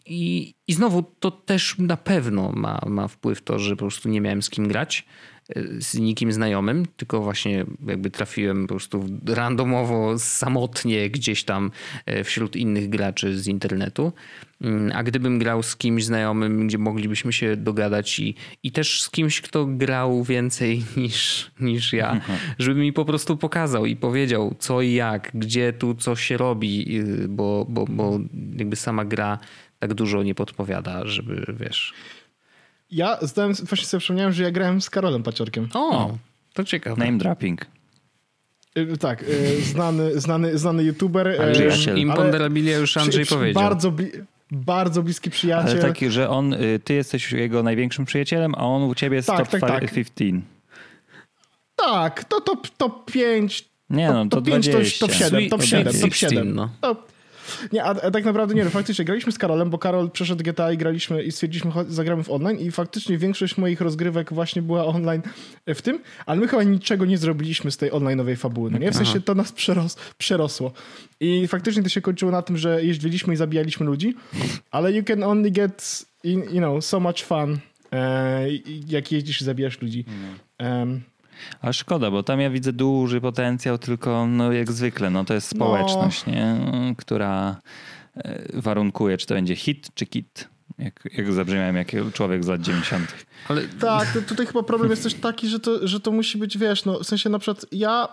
[0.06, 4.20] I, I znowu to też na pewno ma, ma wpływ to, że po prostu nie
[4.20, 5.06] miałem z kim grać
[5.78, 11.70] z nikim znajomym, tylko właśnie jakby trafiłem po prostu randomowo, samotnie gdzieś tam
[12.06, 14.12] e, wśród innych graczy z internetu.
[14.60, 19.10] Mm, a gdybym grał z kimś znajomym, gdzie moglibyśmy się dogadać i, i też z
[19.10, 22.38] kimś, kto grał więcej niż, niż ja, mhm.
[22.58, 26.98] żeby mi po prostu pokazał i powiedział co i jak, gdzie tu co się robi,
[26.98, 28.20] y, bo, bo, bo
[28.56, 29.38] jakby sama gra
[29.78, 31.94] tak dużo nie podpowiada, żeby wiesz.
[32.90, 35.68] Ja zdałem, właśnie sobie przypomniałem, że ja grałem z Karolem Paciorkiem.
[35.74, 36.16] O,
[36.54, 37.04] to ciekawe.
[37.04, 37.66] Name dropping.
[38.78, 41.28] Y, tak, y, znany, znany, znany youtuber.
[41.28, 43.62] Ale Imponderabilia już Andrzej przy, powiedział.
[43.62, 44.10] Bardzo, bli
[44.50, 45.70] bardzo bliski przyjaciel.
[45.70, 49.28] Ale taki, że on, y, ty jesteś jego największym przyjacielem, a on u ciebie jest
[49.28, 49.80] tak, top tak, tak.
[49.80, 50.40] 15.
[51.76, 53.64] Tak, to top, top 5.
[53.90, 55.06] Nie no, to, to 5, 20.
[55.06, 56.54] top 7, top 7, top 7.
[56.54, 56.70] No.
[56.80, 57.12] Top,
[57.72, 60.72] nie, a, a, tak naprawdę nie, no faktycznie graliśmy z Karolem, bo Karol przeszedł GTA
[60.72, 65.22] i graliśmy i stwierdziliśmy, zagramy w online i faktycznie większość moich rozgrywek właśnie była online
[65.66, 68.90] w tym, ale my chyba niczego nie zrobiliśmy z tej online'owej fabuły, no nie?
[68.90, 70.72] W sensie to nas przeros przerosło.
[71.20, 74.14] I faktycznie to się kończyło na tym, że jeździliśmy i zabijaliśmy ludzi,
[74.70, 77.58] ale you can only get, you know, so much fun,
[77.92, 78.46] e,
[78.88, 80.04] jak jeździsz i zabijasz ludzi.
[80.60, 81.02] Um,
[81.60, 85.48] a szkoda, bo tam ja widzę duży potencjał, tylko no, jak zwykle, no to jest
[85.48, 86.32] społeczność, no.
[86.32, 86.56] nie?
[86.98, 87.56] która
[88.16, 90.48] e, warunkuje, czy to będzie hit, czy kit.
[90.78, 93.14] Jak, jak zabrzmiałem, jak człowiek z lat 90.
[93.48, 93.62] Ale...
[93.62, 96.84] Tak, to tutaj chyba problem jest też taki, że to, że to musi być, wiesz,
[96.84, 98.08] no w sensie na przykład ja,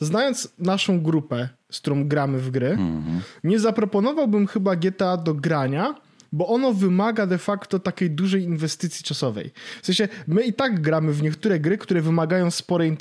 [0.00, 3.20] znając naszą grupę, z którą gramy w gry, mm -hmm.
[3.44, 5.94] nie zaproponowałbym chyba GTA do grania,
[6.34, 9.50] bo ono wymaga de facto takiej dużej inwestycji czasowej.
[9.82, 12.96] W sensie, my i tak gramy w niektóre gry, które wymagają sporej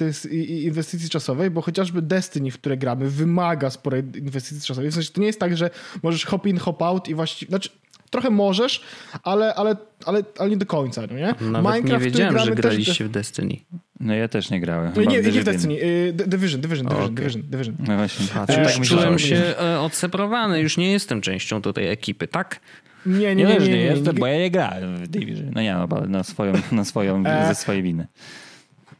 [0.63, 4.91] inwestycji czasowej, bo chociażby Destiny, w które gramy, wymaga sporej inwestycji czasowej.
[4.91, 5.69] W sensie, to nie jest tak, że
[6.03, 7.69] możesz hop in, hop out i właściwie, znaczy,
[8.09, 8.83] trochę możesz,
[9.23, 9.75] ale, ale,
[10.05, 11.35] ale, ale nie do końca, no nie?
[11.41, 13.07] Nawet Minecraft, nie wiedziałem, że graliście też...
[13.07, 13.57] w Destiny.
[13.99, 14.93] No ja też nie grałem.
[14.97, 15.73] Nie, nie, nie w Destiny.
[15.73, 17.09] Y, Division, Division, Division, okay.
[17.09, 17.75] Division, Division.
[17.79, 18.25] No właśnie.
[18.35, 22.59] A, e, tak czułem się e, odseparowany, już nie jestem częścią tutaj ekipy, tak?
[23.05, 25.51] Nie, nie, nie, nie, nie, nie jestem, bo ja nie grałem w Division.
[25.55, 28.07] No nie, no, na swoją, na swoją, e, ze swojej winy.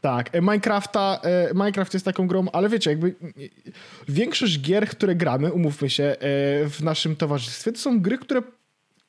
[0.00, 1.20] Tak, Minecrafta,
[1.54, 3.14] Minecraft jest taką grą, ale wiecie, jakby
[4.08, 6.16] większość gier, które gramy, umówmy się,
[6.70, 8.42] w naszym towarzystwie, to są gry, które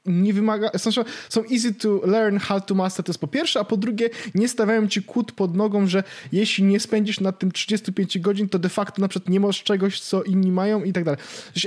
[0.05, 0.91] nie wymaga, są,
[1.29, 4.47] są easy to learn how to master, to jest po pierwsze, a po drugie nie
[4.47, 8.69] stawiają ci kłód pod nogą, że jeśli nie spędzisz nad tym 35 godzin, to de
[8.69, 11.19] facto na przykład nie masz czegoś, co inni mają i tak dalej.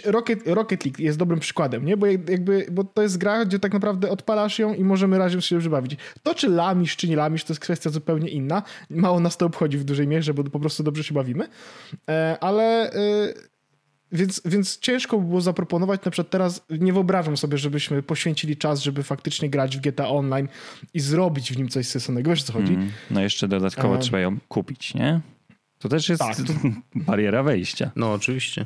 [0.04, 1.96] Rocket, Rocket League jest dobrym przykładem, nie?
[1.96, 5.56] Bo, jakby, bo to jest gra, gdzie tak naprawdę odpalasz ją i możemy razem się
[5.56, 5.96] dobrze bawić.
[6.22, 8.62] To, czy lamisz, czy nie lamisz, to jest kwestia zupełnie inna.
[8.90, 11.48] Mało nas to obchodzi w dużej mierze, bo po prostu dobrze się bawimy.
[12.08, 12.90] E, ale...
[14.12, 18.80] Więc, więc ciężko by było zaproponować, na przykład teraz nie wyobrażam sobie, żebyśmy poświęcili czas,
[18.80, 20.48] żeby faktycznie grać w GTA Online
[20.94, 22.30] i zrobić w nim coś sensownego.
[22.30, 22.74] Wiesz, co chodzi?
[22.74, 25.20] Mm, no jeszcze dodatkowo um, trzeba ją kupić, nie?
[25.78, 26.42] To też jest tak, to...
[26.94, 27.90] bariera wejścia.
[27.96, 28.64] No oczywiście.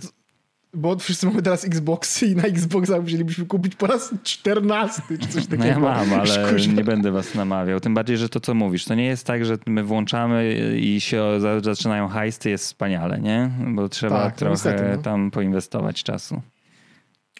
[0.75, 5.47] Bo wszyscy mamy teraz Xboxy i na Xboxa musielibyśmy kupić po raz 14 czy coś
[5.47, 5.65] takiego.
[5.65, 7.81] No ja mam, ale nie będę was namawiał.
[7.81, 11.25] Tym bardziej, że to co mówisz, to nie jest tak, że my włączamy i się
[11.63, 13.51] zaczynają hajsty, jest wspaniale, nie?
[13.75, 15.03] Bo trzeba tak, no trochę niestety, no.
[15.03, 16.43] tam poinwestować czasu.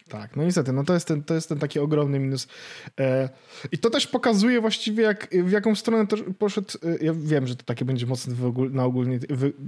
[0.09, 2.47] Tak, no niestety, no to jest ten, to jest ten taki ogromny minus.
[2.99, 3.29] E,
[3.71, 6.67] I to też pokazuje właściwie, jak, w jaką stronę to poszedł.
[7.01, 8.35] E, ja wiem, że to takie będzie mocne
[8.71, 9.19] na ogólnie,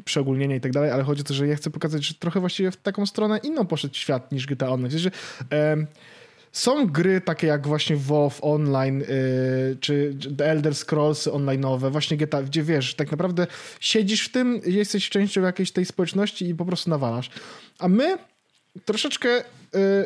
[0.06, 2.72] przeogólnienie i tak dalej, ale chodzi o to, że ja chcę pokazać, że trochę właściwie
[2.72, 4.90] w taką stronę inną poszedł świat niż GTA Online.
[4.90, 5.12] W sensie,
[5.52, 5.86] e,
[6.56, 12.44] są gry takie jak właśnie WoW Online, y, czy The Elder Scrolls online'owe, właśnie GTA,
[12.44, 13.48] gdzie wiesz, tak naprawdę
[13.80, 17.30] siedzisz w tym, jesteś częścią jakiejś tej społeczności i po prostu nawalasz.
[17.80, 18.18] A my
[18.86, 19.40] troszeczkę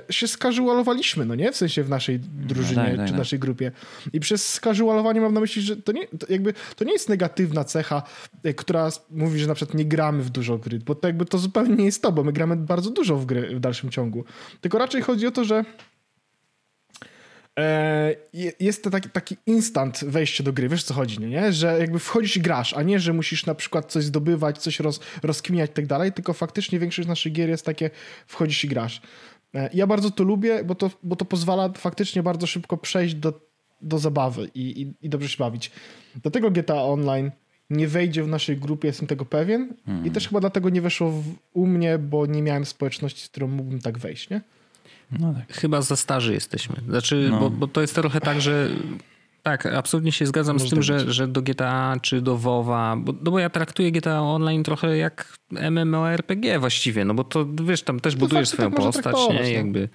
[0.10, 1.52] y, się skażualowaliśmy, no nie?
[1.52, 3.72] W sensie w naszej drużynie no, tak, czy tak, naszej grupie.
[4.14, 7.64] I przez skażualowanie mam na myśli, że to nie, to jakby, to nie jest negatywna
[7.64, 8.04] cecha,
[8.46, 11.38] y, która mówi, że na przykład nie gramy w dużo gry, bo to jakby to
[11.38, 14.24] zupełnie nie jest to, bo my gramy bardzo dużo w gry w dalszym ciągu.
[14.62, 15.66] Tylko raczej chodzi o to, że
[18.60, 21.54] jest to taki, taki instant wejście do gry, wiesz co chodzi, nie?
[21.54, 25.00] Że jakby wchodzisz i grasz, a nie, że musisz na przykład coś zdobywać, coś roz,
[25.24, 27.90] rozkminiać i tak dalej, tylko faktycznie większość naszych gier jest takie
[28.28, 29.02] wchodzisz i grasz.
[29.56, 33.42] E, ja bardzo to lubię, bo to, bo to pozwala faktycznie bardzo szybko przejść do,
[33.82, 35.72] do zabawy i, i, i dobrze się bawić.
[36.16, 37.32] Dlatego GTA Online
[37.70, 40.06] nie wejdzie w naszej grupie, jestem tego pewien hmm.
[40.06, 41.24] i też chyba dlatego nie weszło w,
[41.54, 44.42] u mnie, bo nie miałem społeczności, z którą mógłbym tak wejść, nie?
[45.12, 45.58] No tak.
[45.58, 46.76] Chyba za starzy jesteśmy.
[46.88, 47.40] Znaczy, no.
[47.40, 48.70] bo, bo to jest trochę tak, że
[49.44, 53.14] tak, absolutnie się zgadzam Może z tym, że, że do GTA czy do WoWa, bo,
[53.22, 58.00] no bo ja traktuję GTA Online trochę jak MMORPG właściwie, no bo to wiesz, tam
[58.00, 59.40] też no budujesz swoją tak postać, nie?
[59.40, 59.48] No.
[59.48, 59.90] Jakby,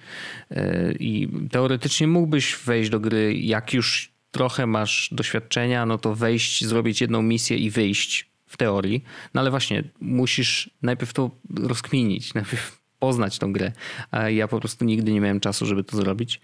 [0.51, 6.65] yy, I teoretycznie mógłbyś wejść do gry, jak już trochę masz doświadczenia, no to wejść,
[6.65, 9.03] zrobić jedną misję i wyjść w teorii.
[9.33, 13.71] No ale właśnie, musisz najpierw to rozkminić, najpierw poznać tą grę.
[14.27, 16.41] Ja po prostu nigdy nie miałem czasu, żeby to zrobić.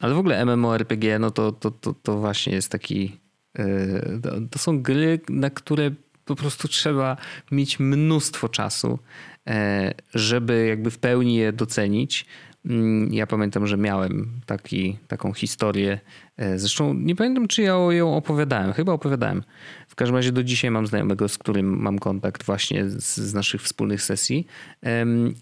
[0.00, 3.16] Ale w ogóle MMORPG, no to, to, to, to właśnie jest taki.
[3.58, 5.90] E, to są gry, na które
[6.24, 7.16] po prostu trzeba
[7.50, 8.98] mieć mnóstwo czasu,
[9.46, 12.26] e, żeby jakby w pełni je docenić.
[12.68, 16.00] Mm, ja pamiętam, że miałem taki, taką historię.
[16.36, 18.72] E, zresztą nie pamiętam, czy ja ją opowiadałem.
[18.72, 19.42] Chyba opowiadałem.
[19.88, 23.62] W każdym razie do dzisiaj mam znajomego, z którym mam kontakt właśnie z, z naszych
[23.62, 24.46] wspólnych sesji.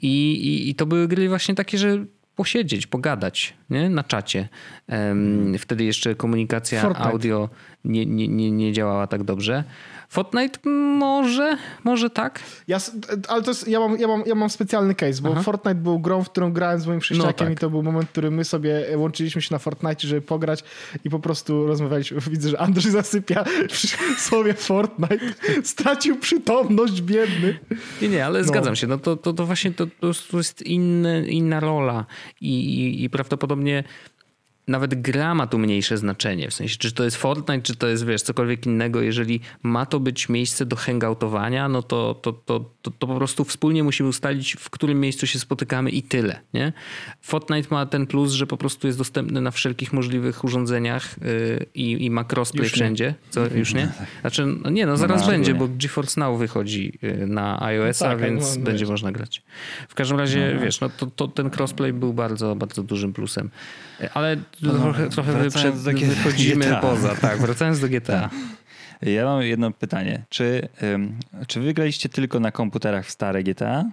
[0.02, 2.04] I, i, I to były gry właśnie takie, że
[2.36, 3.90] posiedzieć, pogadać nie?
[3.90, 4.48] na czacie.
[5.58, 7.10] Wtedy jeszcze komunikacja Fortnite.
[7.10, 7.48] audio
[7.84, 9.64] nie, nie, nie, nie działała tak dobrze.
[10.08, 12.40] Fortnite może, może tak.
[12.68, 12.78] Ja,
[13.28, 15.42] ale to jest, ja, mam, ja, mam, ja mam specjalny case, bo Aha.
[15.42, 17.58] Fortnite był grą, w którą grałem z moim chrześcijakiem no tak.
[17.58, 20.64] i to był moment, w którym my sobie łączyliśmy się na Fortnite, żeby pograć
[21.04, 22.20] i po prostu rozmawialiśmy.
[22.30, 23.88] Widzę, że Andrzej zasypia przy
[24.18, 25.34] słowie Fortnite.
[25.64, 27.58] Stracił przytomność, biedny.
[28.02, 28.44] Nie, nie, ale no.
[28.44, 28.86] zgadzam się.
[28.86, 29.86] No to, to, to właśnie to,
[30.30, 32.06] to jest inny, inna rola
[32.40, 33.84] i, i, i prawdopodobnie
[34.68, 36.50] nawet gra ma tu mniejsze znaczenie.
[36.50, 39.02] W sensie, czy to jest Fortnite, czy to jest, wiesz, cokolwiek innego.
[39.02, 43.44] Jeżeli ma to być miejsce do hangoutowania, no to, to, to, to, to po prostu
[43.44, 46.72] wspólnie musimy ustalić, w którym miejscu się spotykamy i tyle, nie?
[47.20, 52.04] Fortnite ma ten plus, że po prostu jest dostępny na wszelkich możliwych urządzeniach yy, i,
[52.04, 53.14] i ma crossplay już wszędzie.
[53.30, 53.88] Co, już nie?
[54.20, 58.10] Znaczy, no nie, no zaraz no, będzie, bo GeForce Now wychodzi y, na iOS-a, no
[58.10, 58.90] tak, więc no, będzie wiesz.
[58.90, 59.42] można grać.
[59.88, 63.50] W każdym razie, no, wiesz, no to, to ten crossplay był bardzo, bardzo dużym plusem.
[64.14, 66.80] Ale no, trochę, trochę wyprzed, wychodzimy GTA.
[66.80, 67.14] poza.
[67.14, 68.20] Tak, wracając do GTA.
[68.20, 68.30] Tak.
[69.02, 70.24] Ja mam jedno pytanie.
[70.28, 73.84] Czy, um, czy wygraliście tylko na komputerach w stare GTA?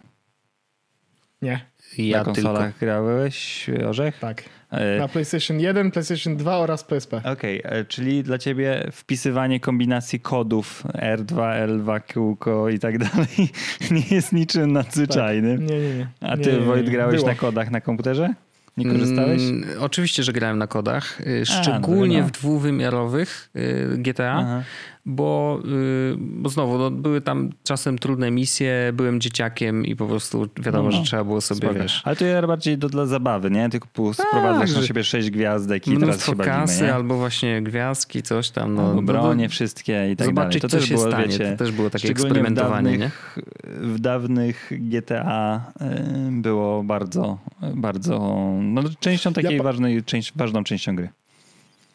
[1.41, 1.65] Nie.
[1.98, 2.80] Ja na konsolach tylko.
[2.80, 4.19] grałeś, Orzech?
[4.19, 4.44] Tak.
[4.72, 7.18] E, na PlayStation 1, PlayStation 2 oraz PSP.
[7.18, 7.72] Okej, okay.
[7.72, 13.49] E, czyli dla ciebie wpisywanie kombinacji kodów R2, L2, kółko i tak dalej
[13.91, 15.57] nie jest niczym nadzwyczajnym.
[15.57, 15.69] Tak.
[15.69, 16.07] Nie, nie, nie.
[16.22, 17.27] A ty, nie, Wojt, grałeś Było.
[17.27, 18.34] na kodach na komputerze?
[18.78, 19.41] Nie korzystałeś?
[19.41, 21.22] Mm, oczywiście, że grałem na kodach.
[21.22, 22.28] y, Szczególnie no.
[22.28, 24.64] w dwuwymiarowych y, GTA, Aha.
[25.05, 30.47] Bo, y, bo znowu no, były tam czasem trudne misje, byłem dzieciakiem i po prostu
[30.59, 30.97] wiadomo, No, no.
[30.97, 31.73] że trzeba było sobie, Spoko.
[31.73, 33.69] wiesz, Ale to ja bardziej do, dla zabawy, nie?
[33.69, 36.93] Tylko po- sprowadzasz na że- siebie sześć gwiazdek i teraz się bawimy, kasy nie?
[36.93, 38.75] albo właśnie gwiazdki, coś tam.
[38.75, 40.71] No, Albo no, bronie no, wszystkie i tak zobaczyć, dalej.
[40.71, 41.27] To też było, stanie.
[41.27, 43.38] wiecie, To też było takie eksperymentowanie, w dawnych,
[43.81, 47.38] w dawnych GTA y, było bardzo,
[47.75, 48.19] bardzo
[48.61, 51.09] no, częścią takiej pa- ważnej, część, ważną częścią gry.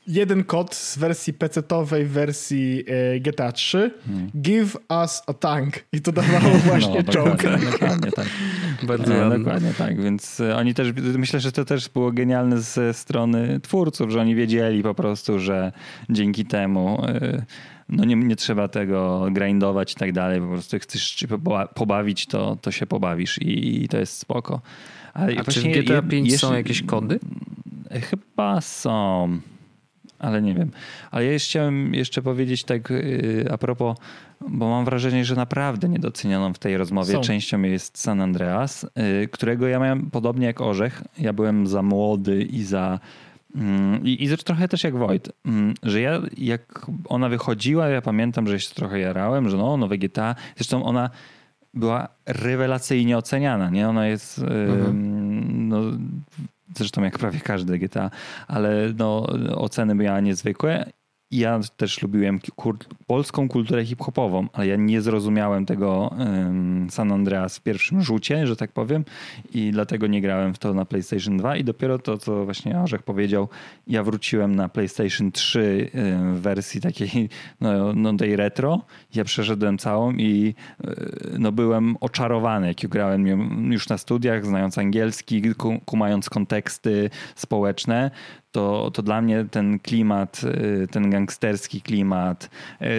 [0.09, 3.90] Jeden kod z wersji PC-owej, wersji e, GTA 3.
[4.06, 4.30] Hmm.
[4.43, 5.74] Give us a tank.
[5.93, 7.43] I to dawało właśnie no, czołg.
[7.43, 8.26] dokładnie, dokładnie tak.
[8.82, 9.39] Bardzo ładnie.
[9.39, 14.10] dokładnie tak, więc e, oni też, myślę, że to też było genialne ze strony twórców,
[14.10, 15.72] że oni wiedzieli po prostu, że
[16.10, 17.43] dzięki temu e,
[17.89, 21.68] no nie, nie trzeba tego grindować i tak dalej, po prostu jak chcesz się poba-
[21.74, 24.60] pobawić, to, to się pobawisz i, i to jest spoko.
[25.14, 27.18] Ale A czy w GTA je- 5 są jakieś kody?
[28.10, 29.28] Chyba są,
[30.19, 30.70] ale nie wiem.
[31.11, 33.99] Ale ja jeszcze chciałem jeszcze powiedzieć tak yy, a propos,
[34.49, 37.20] bo mam wrażenie, że naprawdę niedocenioną w tej rozmowie Są.
[37.20, 41.03] częścią jest San Andreas, yy, którego ja miałem podobnie jak Orzech.
[41.19, 43.01] Ja byłem za młody i za
[43.55, 48.47] mm, i, I trochę też jak Wojt, mm, że ja jak ona wychodziła, ja pamiętam,
[48.47, 50.35] że się trochę jarałem, że no, nowe GTA.
[50.57, 51.11] Zresztą ona
[51.74, 53.89] była rewelacyjnie oceniana, nie?
[53.89, 55.81] Ona jest ym, no,
[56.77, 58.11] zresztą jak prawie każde GTA,
[58.49, 59.27] ale no,
[59.57, 60.90] oceny miała niezwykłe.
[61.31, 62.41] Ja też lubiłem
[63.07, 66.15] polską kulturę hip-hopową, ale ja nie zrozumiałem tego
[66.91, 69.05] San Andreas w pierwszym rzucie, że tak powiem,
[69.55, 73.03] i dlatego nie grałem w to na PlayStation 2 i dopiero to, co właśnie Arzech
[73.03, 73.49] powiedział,
[73.87, 77.29] ja wróciłem na PlayStation 3 ym, w wersji takiej
[77.61, 78.81] no, no tej retro.
[79.15, 80.95] Ja przeszedłem całą i yy,
[81.39, 83.27] no, byłem oczarowany, jak grałem
[83.73, 88.11] już na studiach, znając angielski, ku- kumając konteksty społeczne
[88.59, 92.51] to, to dla mnie ten klimat, y, ten gangsterski klimat,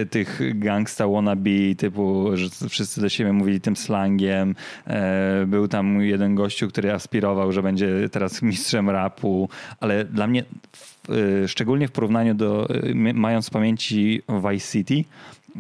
[0.02, 4.56] y, tych gangsta wannabe, typu, że wszyscy do siebie mówili tym slangiem.
[4.88, 9.50] E, Był tam jeden gościu, który aspirował, że będzie teraz mistrzem rapu,
[9.80, 10.44] ale dla mnie,
[11.44, 15.04] y, szczególnie w porównaniu do, y, mając w pamięci Vice City,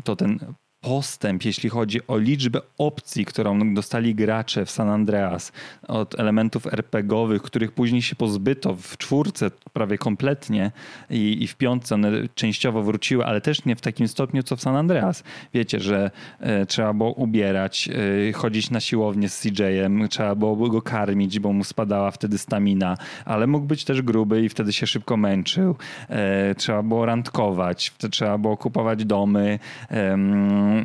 [0.04, 0.40] to ten
[0.82, 5.52] postęp, jeśli chodzi o liczbę opcji, którą dostali gracze w San Andreas
[5.88, 10.72] od elementów RPGowych, których później się pozbyto w czwórce prawie kompletnie
[11.10, 14.62] i, i w piątce one częściowo wróciły, ale też nie w takim stopniu co w
[14.62, 15.24] San Andreas.
[15.54, 17.90] Wiecie, że e, trzeba było ubierać,
[18.30, 22.98] e, chodzić na siłownię z CJ-em, trzeba było go karmić, bo mu spadała wtedy stamina,
[23.26, 25.76] ale mógł być też gruby i wtedy się szybko męczył.
[26.10, 29.60] E, trzeba było randkować, trzeba było kupować domy.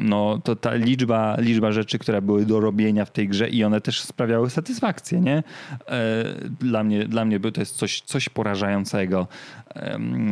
[0.02, 3.80] No to ta liczba, liczba rzeczy, które były do robienia w tej grze i one
[3.80, 5.42] też sprawiały satysfakcję, nie?
[5.88, 6.24] E,
[6.60, 9.26] Dla mnie, dla mnie to jest coś, coś porażającego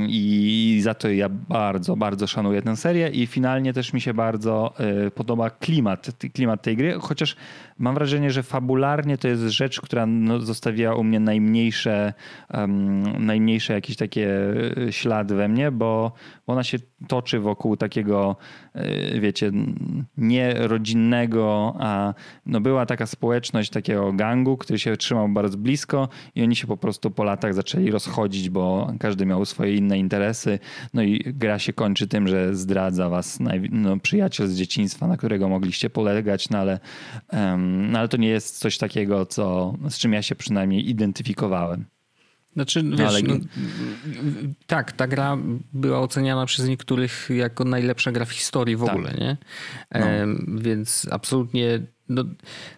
[0.08, 4.74] i za to ja bardzo, bardzo szanuję tę serię i finalnie też mi się bardzo
[4.78, 7.36] e, podoba klimat, klimat tej gry, chociaż
[7.78, 12.12] mam wrażenie, że fabularnie to jest rzecz, która no, zostawiła u mnie najmniejsze,
[12.48, 14.30] em, najmniejsze jakieś takie
[14.88, 16.12] e, ślady we mnie, bo
[16.46, 16.78] ona się
[17.08, 18.36] toczy wokół takiego,
[18.74, 19.52] e, wiecie,
[20.16, 22.14] nie rodzinnego, a
[22.46, 26.76] no była taka społeczność takiego gangu, który się trzymał bardzo blisko i oni się po
[26.76, 30.58] prostu po latach zaczęli rozchodzić, bo każdy miał swoje inne interesy.
[30.94, 33.38] No i gra się kończy tym, że zdradza was
[33.70, 36.80] no, przyjaciel z dzieciństwa, na którego mogliście polegać, no ale,
[37.28, 41.84] em, no ale to nie jest coś takiego, co, z czym ja się przynajmniej identyfikowałem.
[42.54, 43.34] Znaczy, wiesz, ale- no,
[44.66, 45.38] tak, ta gra
[45.72, 48.94] była oceniana przez niektórych jako najlepsza gra w historii w Tak.
[48.94, 49.36] ogóle, nie?
[49.94, 50.00] No.
[50.06, 51.80] Em, więc absolutnie,
[52.12, 52.24] no,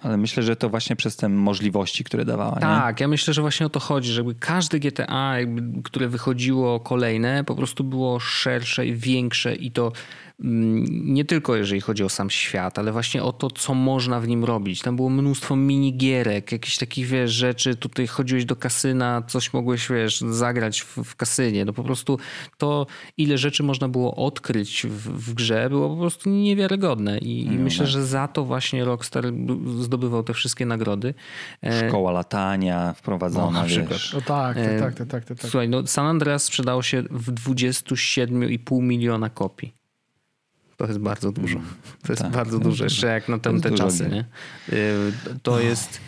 [0.03, 2.55] Ale myślę, że to właśnie przez te możliwości, które dawała.
[2.55, 2.61] Nie?
[2.61, 7.45] tak, ja myślę, że właśnie o to chodzi, żeby każde GTA, jakby, które wychodziło kolejne,
[7.45, 9.93] po prostu było szersze i większe i to
[10.39, 14.45] nie tylko jeżeli chodzi o sam świat, ale właśnie o to, co można w nim
[14.45, 14.81] robić.
[14.81, 17.75] Tam było mnóstwo minigierek, jakichś takich, wiesz, rzeczy.
[17.77, 21.65] Tutaj chodziłeś do kasyna, coś mogłeś, wiesz, zagrać w, w kasynie.
[21.65, 22.19] No po prostu
[22.59, 22.87] to,
[23.17, 27.19] ile rzeczy można było odkryć w, w grze, było po prostu niewiarygodne.
[27.19, 29.25] I, i myślę, że za to właśnie Rockstar
[29.81, 31.15] zdobywał te wszystkie nagrody.
[31.63, 33.91] E, Szkoła latania wprowadzona, No, na przykład.
[33.91, 34.13] wiesz.
[34.15, 35.51] No tak, E, tak, tak, tak, tak, tak.
[35.51, 39.84] Słuchaj, no San Andreas sprzedało się w 27,5 miliona kopii.
[40.77, 41.59] To jest bardzo dużo.
[42.03, 44.09] To jest tak, bardzo to dużo, jest jeszcze jak na to te, czasy.
[44.09, 44.25] Nie?
[44.77, 46.01] Y, To jest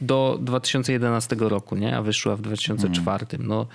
[0.00, 1.96] do 2011 roku, nie?
[1.96, 3.26] a wyszła w 2004.
[3.38, 3.66] No,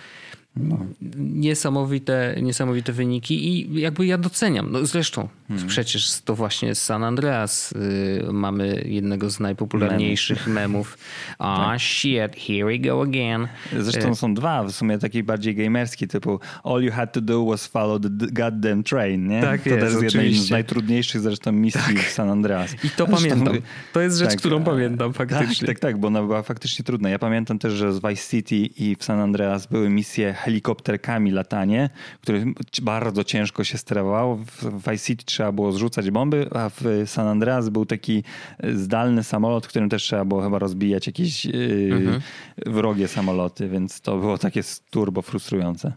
[1.19, 4.72] Niesamowite, niesamowite wyniki i jakby ja doceniam.
[4.72, 5.68] No zresztą Hmm.
[5.68, 10.98] przecież to właśnie z San Andreas y, mamy jednego z najpopularniejszych memów.
[11.40, 11.82] Ah Tak.
[11.82, 13.48] shit, here we go again.
[13.80, 17.68] Zresztą są dwa, w sumie taki bardziej gamerski, typu All you had to do was
[17.68, 19.41] follow the goddamn train, nie?
[19.41, 20.41] Tak to jest, też jest jednej z.
[20.41, 20.52] Tak.
[20.52, 22.73] najtrudniejszych zresztą misji w San Andreas.
[22.73, 23.57] I to Zresztą- pamiętam.
[23.94, 25.68] To jest rzecz, tak, którą pamiętam faktycznie.
[25.68, 27.10] Tak, tak, tak, bo ona była faktycznie trudna.
[27.10, 31.90] Ja pamiętam też, że z Vice City i w San Andreas były misje helikopterkami latanie,
[32.22, 32.46] które
[32.82, 34.36] bardzo ciężko się sterowało.
[34.36, 38.24] W Vice City trzeba było zrzucać bomby, a w San Andreas był taki
[38.60, 42.22] e, zdalny samolot, którym też trzeba było chyba rozbijać jakieś yy,
[42.66, 45.94] wrogie samoloty, więc to było takie turbo frustrujące.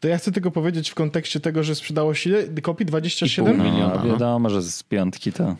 [0.00, 3.46] To ja chcę tylko powiedzieć w kontekście tego, że sprzedało się kopii 27?
[3.46, 4.12] pół No, miliona, no.
[4.12, 5.56] wiadomo, że z piątki to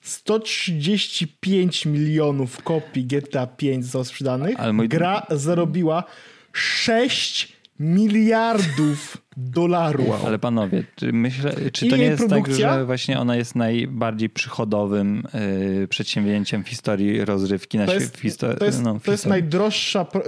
[0.00, 4.60] 135 milionów kopii GTA 5 zostało sprzedanych.
[4.60, 6.04] Ale mój- Gra zarobiła
[6.52, 10.24] 6 miliardów dolarów.
[10.26, 12.68] Ale panowie, czy, myślę, czy to nie jest produkcja?
[12.68, 15.22] tak, że właśnie ona jest najbardziej przychodowym
[15.84, 19.26] y, przedsięwzięciem w historii rozrywki na To świe- jest, to jest, no, w to jest
[19.26, 20.04] najdroższa.
[20.04, 20.22] to-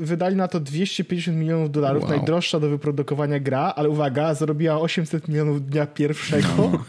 [0.00, 2.02] Wydali na to 250 milionów dolarów.
[2.02, 2.10] Wow.
[2.12, 6.84] Najdroższa do wyprodukowania gra, ale uwaga, zarobiła 800 milionów dnia pierwszego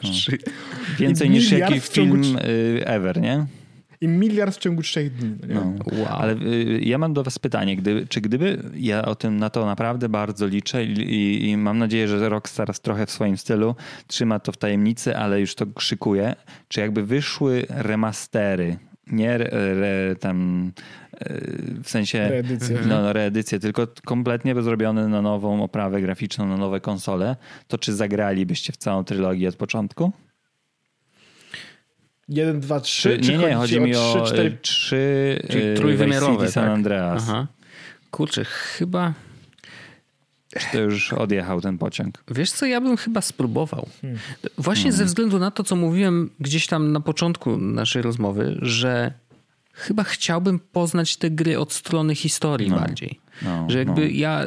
[1.00, 3.46] Więcej i niż miliard jaki w ciągu film y, ever, nie?
[4.04, 5.36] I miliard w ciągu 3 dni.
[5.42, 5.54] no Nie?
[5.56, 5.74] No.
[6.00, 6.08] Wow.
[6.08, 9.66] Ale y, ja mam do was pytanie, gdy, czy gdyby, ja o tym na to
[9.66, 13.76] naprawdę bardzo liczę i, i, i mam nadzieję, że Rockstar trochę w swoim stylu
[14.08, 16.36] trzyma to w tajemnicy, ale już to szykuje,
[16.68, 18.78] czy jakby wyszły remastery,
[19.08, 20.68] nie re, re, tam
[21.22, 22.80] y, w sensie Reedycje.
[22.88, 27.36] no, no, reedycje, tylko kompletnie zrobione na nową oprawę graficzną, na nowe konsole,
[27.68, 30.12] to czy zagralibyście w całą trylogię od początku?
[32.30, 33.20] 1, 2, 3.
[33.20, 36.74] Czy, nie, nie, chodzi mi o 3, 4, y, trzy Czyli trójwymiarowe, San tak?
[36.74, 37.24] Andreas.
[37.30, 37.48] Aha.
[38.12, 39.14] Kurczę, chyba...
[40.60, 42.24] Czy to już odjechał ten pociąg?
[42.32, 43.88] Wiesz co, ja bym chyba spróbował.
[44.02, 44.20] Hmm.
[44.58, 49.14] Właśnie ze względu na to, co mówiłem gdzieś tam na początku naszej rozmowy, że
[49.74, 53.20] chyba chciałbym poznać te gry od strony historii bardziej.
[53.42, 54.08] No, że jakby no.
[54.12, 54.46] ja,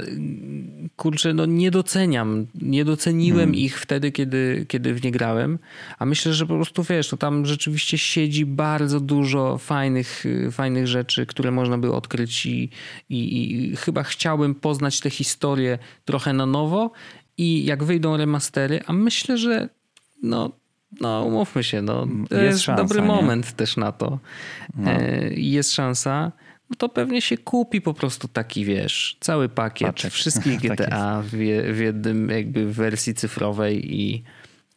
[0.97, 3.55] kurczę, no nie doceniam, nie doceniłem Hmm.
[3.55, 5.59] ich wtedy, kiedy, kiedy w nie grałem,
[5.99, 11.27] a myślę, że po prostu, wiesz, no tam rzeczywiście siedzi bardzo dużo fajnych, fajnych rzeczy,
[11.27, 12.71] które można by odkryć i,
[13.09, 16.91] i, i chyba chciałbym poznać tę historię trochę na nowo
[17.39, 19.69] i jak wyjdą remastery, a myślę, że
[20.23, 20.51] no,
[21.01, 23.07] no umówmy się, no, to Jest jest, szansa, dobry nie?
[23.07, 24.19] moment też na to.
[24.87, 26.33] E, i jest szansa.
[26.71, 30.13] No to pewnie się kupi po prostu taki, wiesz, cały pakiet Paczek.
[30.13, 34.23] wszystkich Tak GTA w, je- w jednym jakby wersji cyfrowej i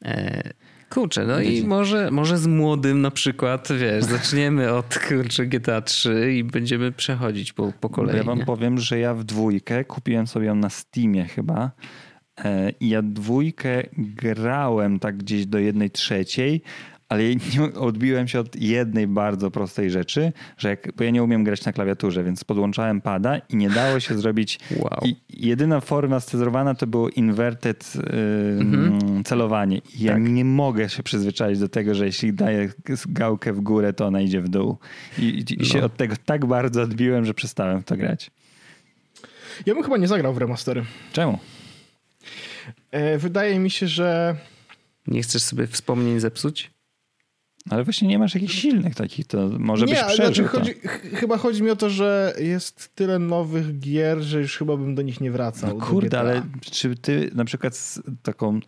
[0.05, 0.43] e,
[0.89, 6.33] kurczę, no i może, może z młodym na przykład, wiesz, zaczniemy od kurczę GTA 3
[6.33, 8.17] i będziemy przechodzić po, po kolei.
[8.17, 11.71] Ja wam powiem, że ja w dwójkę kupiłem sobie ją na Steamie chyba.
[12.43, 16.61] E, I ja dwójkę grałem tak gdzieś do jednej trzeciej,
[17.09, 17.23] ale
[17.75, 21.73] odbiłem się od jednej bardzo prostej rzeczy, że jak, bo ja nie umiem grać na
[21.73, 24.59] klawiaturze, więc podłączałem pada i nie dało się zrobić.
[24.77, 24.99] Wow.
[25.05, 27.99] I jedyna forma scenzowana to było inverted y,
[28.59, 29.23] Mhm.
[29.23, 29.77] celowanie.
[29.77, 30.21] I ja Tak.
[30.23, 32.69] nie mogę się przyzwyczaić do tego, że jeśli daję
[33.07, 34.77] gałkę w górę, to ona idzie w dół.
[35.17, 35.85] I, i, i się No.
[35.85, 38.31] od tego tak bardzo odbiłem, że przestałem w to grać.
[39.65, 40.85] Ja bym chyba nie zagrał w remastery.
[41.13, 41.39] Czemu?
[42.91, 44.35] E, wydaje mi się, że
[45.07, 46.71] Nie chcesz sobie wspomnień zepsuć?
[47.69, 51.01] Ale właśnie nie masz jakichś silnych takich, to może nie, byś przeżył znaczy, chodzi, ch-
[51.19, 55.01] chyba chodzi mi o to, że jest tyle nowych gier, że już chyba bym do
[55.01, 55.77] nich nie wracał.
[55.79, 56.41] No kurde, ale
[56.71, 58.59] czy ty na przykład z taką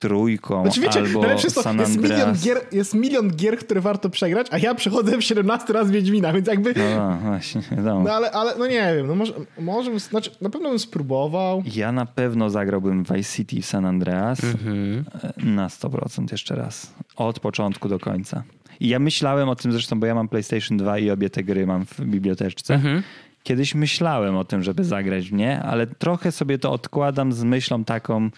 [0.00, 2.44] trójką Znaczy albo najlepsze jest to, San jest milion, Andreas...
[2.44, 6.46] gier, jest milion gier, które warto przegrać, a ja przechodzę w 17 raz Wiedźmina, więc
[6.48, 6.74] jakby...
[6.96, 8.02] No, właśnie, wiadomo.
[8.04, 11.62] No ale, ale no nie wiem, no może, może znaczy na pewno bym spróbował.
[11.74, 15.04] Ja na pewno zagrałbym Vice City i San Andreas Mhm.
[15.36, 16.94] na 100% jeszcze raz.
[17.16, 18.42] Od początku do końca.
[18.80, 21.66] I ja myślałem o tym zresztą, bo ja mam PlayStation 2 i obie te gry
[21.66, 22.74] mam w biblioteczce.
[22.74, 23.02] Mhm.
[23.42, 27.84] Kiedyś myślałem o tym, żeby zagrać w nie, ale trochę sobie to odkładam z myślą
[27.84, 28.30] taką,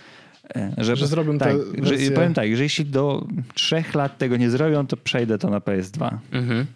[0.79, 4.87] że, Że zrobią tak, że, powiem tak, że jeśli do trzech lat tego nie zrobią,
[4.87, 6.19] to przejdę to na PS2.
[6.33, 6.67] Mhm.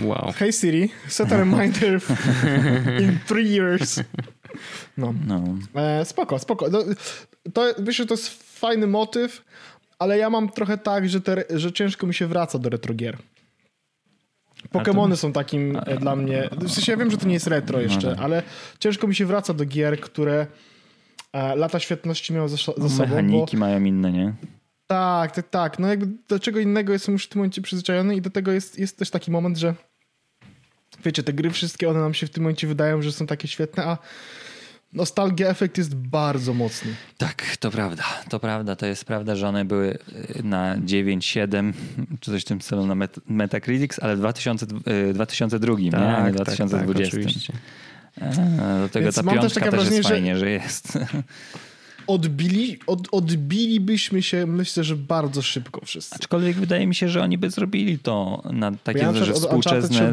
[0.00, 0.32] Wow.
[0.36, 2.00] Hey Siri, set a reminder
[3.02, 4.00] in three years.
[4.96, 5.14] No.
[5.26, 5.44] No.
[5.74, 6.70] E, spoko, spoko.
[6.70, 6.78] No,
[7.52, 9.44] to, że to jest fajny motyw,
[9.98, 13.16] ale ja mam trochę tak, że, te, że ciężko mi się wraca do retrogier.
[14.70, 16.48] Pokemony są takim e, dla mnie.
[16.52, 18.24] W sensie ja wiem, że to nie jest retro jeszcze, tak.
[18.24, 18.42] ale
[18.78, 20.46] ciężko mi się wraca do gier, które e,
[21.56, 22.88] lata świetności miały za, za sobą.
[22.88, 24.32] Bo, Mechaniki mają inne, nie?
[24.86, 25.78] tak, tak, tak.
[25.78, 28.78] No jakby do czego innego jestem już w tym momencie przyzwyczajony i do tego jest,
[28.78, 29.74] jest też taki moment, że
[31.04, 33.84] wiecie, te gry wszystkie, one nam się w tym momencie wydają, że są takie świetne,
[33.84, 33.98] a
[34.92, 36.94] nostalgia efekt jest bardzo mocny.
[37.18, 38.04] Tak, to prawda.
[38.28, 39.98] To prawda, to jest prawda, że one były
[40.38, 41.72] y, na 9, 7
[42.20, 44.66] czy coś w tym stylu na Met- Metacritics, ale w 2000,
[45.10, 45.96] y, 2002, nie?
[45.96, 47.10] A nie 2020.
[47.10, 47.52] Tak, oczywiście.
[48.20, 50.50] A, do tego Więc ta mam też piątka takie też, wrażenie, jest że- fajnie, że
[50.50, 50.98] jest.
[52.06, 56.14] Odbili, od, odbilibyśmy się, myślę, że bardzo szybko wszyscy.
[56.14, 60.12] Aczkolwiek wydaje mi się, że oni by zrobili to na takie, ja że współczesne...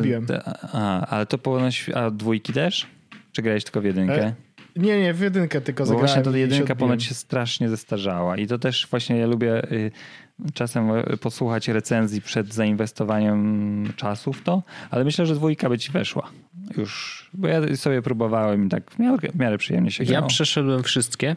[0.74, 1.90] A, ale to ponoć...
[1.96, 2.88] A dwójki też?
[3.32, 4.24] Czy grałeś tylko w jedynkę?
[4.26, 4.34] E,
[4.76, 6.08] Nie, nie, w jedynkę tylko Bo zagrałem.
[6.08, 9.92] właśnie ta jedynka ponoć się strasznie zestarzała i to też właśnie ja lubię y,
[10.54, 15.92] czasem y, posłuchać recenzji przed zainwestowaniem czasu w to, ale myślę, że dwójka by ci
[15.92, 16.30] weszła
[16.78, 20.28] już, bo ja sobie próbowałem i tak w miarę, w miarę przyjemnie się Ja grało.
[20.28, 21.36] przeszedłem wszystkie,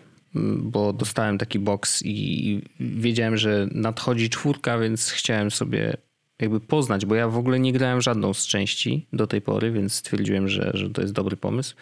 [0.58, 5.96] bo dostałem taki box i wiedziałem, że nadchodzi czwórka, więc chciałem sobie
[6.40, 9.94] jakby poznać, bo ja w ogóle nie grałem żadną z części do tej pory, więc
[9.94, 11.74] stwierdziłem, że, że to jest dobry pomysł.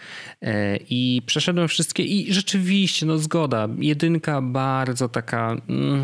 [0.43, 6.03] E, I przeszedłem wszystkie i rzeczywiście, no zgoda, jedynka bardzo taka mm,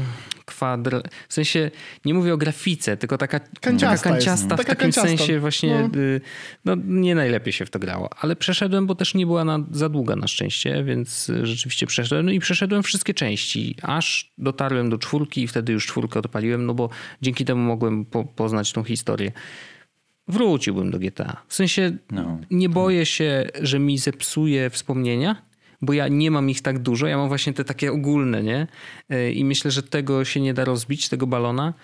[0.51, 1.03] kwadr...
[1.29, 1.71] W sensie,
[2.05, 4.45] nie mówię o grafice, tylko taka Kanciasta taka kanciasta jest.
[4.45, 5.09] w Taka takim kanciasta.
[5.19, 6.01] sensie właśnie No.
[6.01, 6.21] y,
[6.65, 9.89] no, nie najlepiej się w to grało, ale przeszedłem, bo też nie była na, za
[9.89, 14.99] długa na szczęście, więc y, rzeczywiście przeszedłem no i przeszedłem wszystkie części, aż dotarłem do
[14.99, 16.89] czwórki i wtedy już czwórkę odpaliłem, no bo
[17.23, 19.33] dzięki temu mogłem po, poznać tą historię.
[20.29, 21.43] Wróciłbym do GTA.
[21.49, 22.39] W sensie No.
[22.51, 25.43] nie boję się, że mi zepsuje wspomnienia,
[25.83, 27.07] bo ja nie mam ich tak dużo.
[27.07, 28.67] Ja mam właśnie te takie ogólne, nie?
[29.13, 31.75] Y, I myślę, że tego się nie da rozbić, tego balona,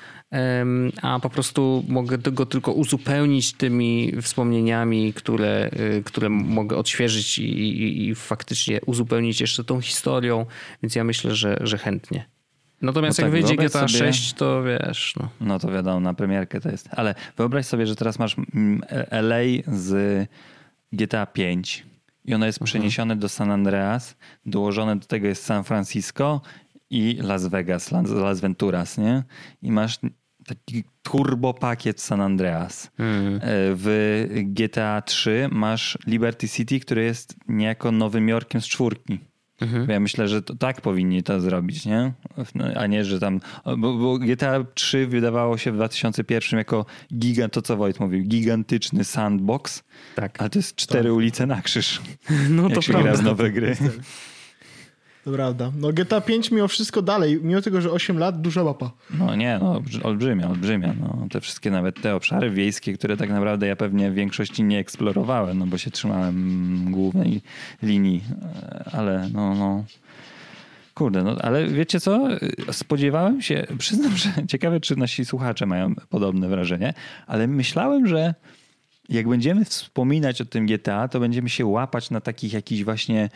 [1.02, 7.43] a po prostu mogę go tylko uzupełnić tymi wspomnieniami, które, y, które mogę odświeżyć i,
[7.44, 10.47] i, i faktycznie uzupełnić jeszcze tą historią,
[10.82, 12.24] więc ja myślę, że, że chętnie.
[12.82, 15.28] Natomiast No jak tak, wyjdzie GTA sobie- 6, to wiesz, no.
[15.40, 16.89] No to wiadomo, na premierkę to jest.
[16.93, 20.28] Ale wyobraź sobie, że teraz masz mm, LA z
[20.93, 21.85] GTA 5
[22.27, 24.16] i ono jest przeniesione do San Andreas,
[24.47, 26.40] dołożone do tego jest San Francisco
[26.90, 29.23] i Las Vegas, Las, Las Venturas, nie?
[29.62, 29.98] I masz
[30.47, 32.90] taki turbo pakiet San Andreas.
[32.98, 33.35] Mhm.
[33.35, 33.40] E,
[33.74, 39.19] W GTA 3 masz Liberty City, który jest niejako Nowym Jorkiem z czwórki.
[39.61, 39.91] Mhm.
[39.91, 42.12] Ja myślę, że to, tak powinni to zrobić, nie?
[42.55, 43.41] No, A nie, że tam.
[43.65, 49.05] Bo, bo GTA 3 wydawało się w 2001 jako gigant, to co Wojt mówił, gigantyczny
[49.05, 49.83] sandbox,
[50.15, 50.41] Tak.
[50.41, 52.01] ale to jest cztery ulice na krzyż.
[52.51, 53.23] No to się gra prawda.
[53.23, 53.77] w nowe gry.
[55.27, 55.73] To prawda.
[55.77, 58.90] No GTA 5 mimo wszystko dalej, mimo tego, że 8 lat, duża mapa.
[59.19, 60.94] No nie, no olbrzy- olbrzymia, olbrzymia.
[61.01, 64.78] No, te wszystkie nawet te obszary wiejskie, które tak naprawdę ja pewnie w większości nie
[64.78, 67.40] eksplorowałem, no bo się trzymałem głównej
[67.82, 68.23] linii,
[68.62, 69.85] E, ale no, no.
[70.94, 72.28] Kurde, no ale wiecie co?
[72.73, 76.94] Spodziewałem się, przyznam, że ciekawe, czy nasi słuchacze mają podobne wrażenie,
[77.27, 78.35] ale myślałem, że
[79.09, 83.28] jak będziemy wspominać o tym GTA, to będziemy się łapać na takich jakichś właśnie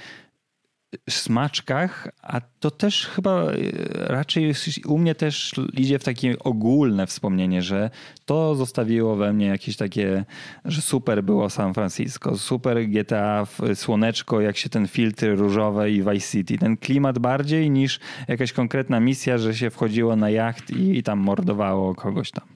[1.10, 3.54] smaczkach, a to też chyba e,
[3.92, 4.54] raczej
[4.86, 7.90] u mnie też idzie w takie ogólne wspomnienie, że
[8.24, 10.24] to zostawiło we mnie jakieś takie,
[10.64, 16.30] że super było San Francisco, super GTA, słoneczko, jak się ten filtr różowe i Vice
[16.30, 21.02] City, ten klimat bardziej niż jakaś konkretna misja, że się wchodziło na jacht i, i
[21.02, 22.48] tam mordowało kogoś tam.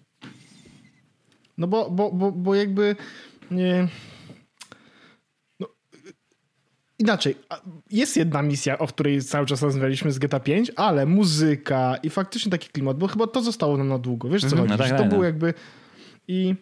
[1.59, 2.97] No bo, bo, bo, bo jakby.
[3.51, 3.89] Nie,
[6.99, 7.37] inaczej.
[7.91, 12.51] Jest jedna misja, o której cały czas rozmawialiśmy z GTA 5, ale muzyka i faktycznie
[12.53, 14.29] taki klimat, bo chyba to zostało nam na długo.
[14.29, 14.63] Wiesz co Mhm.
[14.63, 14.71] chodzi?
[14.73, 15.11] No tak, Że tak, to no.
[15.11, 15.55] było jakby.
[16.29, 16.55] I.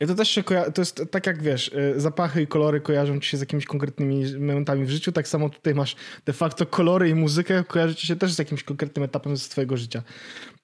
[0.00, 3.20] I to też się koja- to jest tak jak wiesz, y, zapachy i kolory kojarzą
[3.20, 7.08] ci się z jakimiś konkretnymi momentami w życiu, tak samo tutaj masz de facto kolory
[7.08, 10.02] i muzykę kojarzy ci się też z jakimś konkretnym etapem z twojego życia.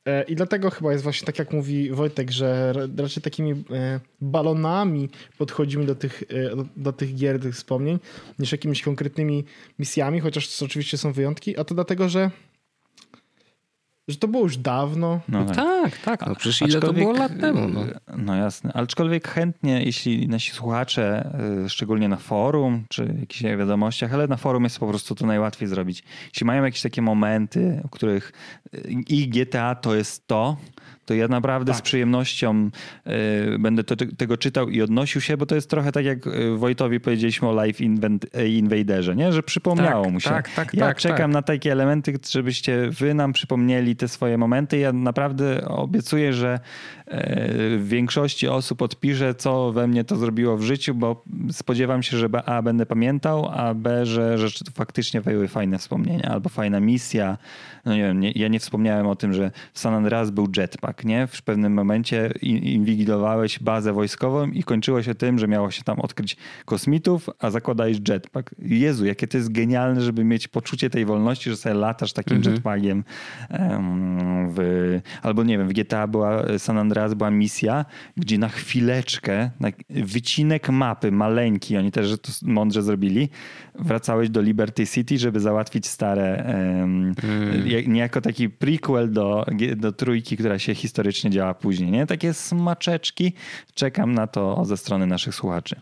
[0.09, 4.01] E, I dlatego chyba jest właśnie tak, jak mówi Wojtek, że ra- raczej takimi e,
[4.20, 5.09] balonami
[5.39, 7.98] podchodzimy do tych, e, do, do tych gier, tych wspomnień,
[8.39, 9.44] niż jakimiś konkretnymi
[9.78, 12.30] misjami, chociaż oczywiście są wyjątki, a to dlatego, że,
[14.09, 15.20] że to było już dawno.
[15.28, 15.56] No tak.
[15.56, 16.26] Tak, tak.
[16.26, 17.68] No przecież ile to było lat temu?
[17.68, 17.85] No.
[18.16, 18.72] No jasne.
[18.72, 21.32] Aczkolwiek chętnie, jeśli nasi słuchacze,
[21.64, 25.68] y, szczególnie na forum, czy jakichś wiadomościach, ale na forum jest po prostu to najłatwiej
[25.68, 26.05] zrobić.
[26.32, 28.32] Jeśli mają jakieś takie momenty, w których
[28.74, 30.56] y, i GTA to jest to,
[31.09, 32.70] to ja naprawdę z przyjemnością
[33.06, 36.56] y, będę to, tego czytał i odnosił się, bo to jest trochę tak jak y,
[36.56, 39.32] Wojtowi powiedzieliśmy o Live Invent- Invaderze, nie?
[39.32, 40.30] że przypomniało Tak, mu się.
[40.30, 41.32] tak, tak, ja tak, czekam tak.
[41.32, 44.78] na takie elementy, żebyście wy nam przypomnieli te swoje momenty.
[44.78, 46.60] Ja naprawdę obiecuję, że
[47.06, 47.48] e,
[47.78, 52.28] w większości osób odpiszę, co we mnie to zrobiło w życiu, bo spodziewam się, że
[52.47, 57.39] A będę pamiętał, a B, że, to faktycznie były fajne wspomnienia albo fajna misja.
[57.85, 60.48] No nie wiem, nie, ja nie nie wspomniałem o tym, że w San Andreas był
[60.56, 61.27] jetpack, nie?
[61.27, 66.37] W pewnym momencie inwigilowałeś bazę wojskową i kończyło się tym, że miało się tam odkryć
[66.65, 68.55] kosmitów, a zakładałeś jetpack.
[68.59, 72.55] Jezu, jakie to jest genialne, żeby mieć poczucie tej wolności, że sobie latasz takim mhm.
[72.55, 73.05] jetpackiem
[74.55, 77.85] w, albo nie wiem, w GTA była, San Andreas była misja,
[78.16, 83.29] gdzie na chwileczkę, na wycinek mapy maleńki, oni też to mądrze zrobili,
[83.79, 87.93] wracałeś do Liberty City, żeby załatwić stare, um, mm.
[87.93, 89.47] niejako taki prequel do,
[89.77, 91.90] do trójki, która się historycznie działa później.
[91.90, 92.06] Nie?
[92.06, 93.32] Takie smaczeczki.
[93.74, 95.81] Czekam na to ze strony naszych słuchaczy.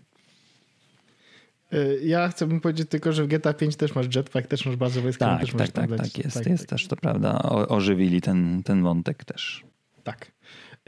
[1.73, 5.01] Y, ja chcę powiedzieć tylko, że w GTA 5 też masz jetpack, też masz bazę
[5.01, 5.31] wojskową.
[5.31, 6.70] Tak, też tak, tak, tak, jest, tak, jest tak.
[6.70, 7.43] też, to prawda.
[7.43, 9.65] O, ożywili ten, ten wątek też.
[10.05, 10.33] Tak.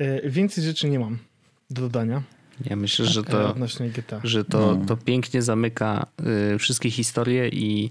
[0.00, 1.18] Y, więcej rzeczy nie mam
[1.70, 2.22] do dodania.
[2.64, 3.54] Ja myślę, że to,
[4.24, 4.86] że to, no.
[4.86, 6.06] to pięknie zamyka
[6.54, 7.90] y, wszystkie historie i,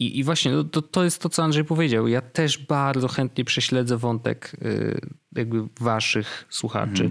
[0.00, 2.08] i, i właśnie no, to, to jest to, co Andrzej powiedział.
[2.08, 5.00] Ja też bardzo chętnie prześledzę wątek y,
[5.36, 7.10] jakby waszych słuchaczy,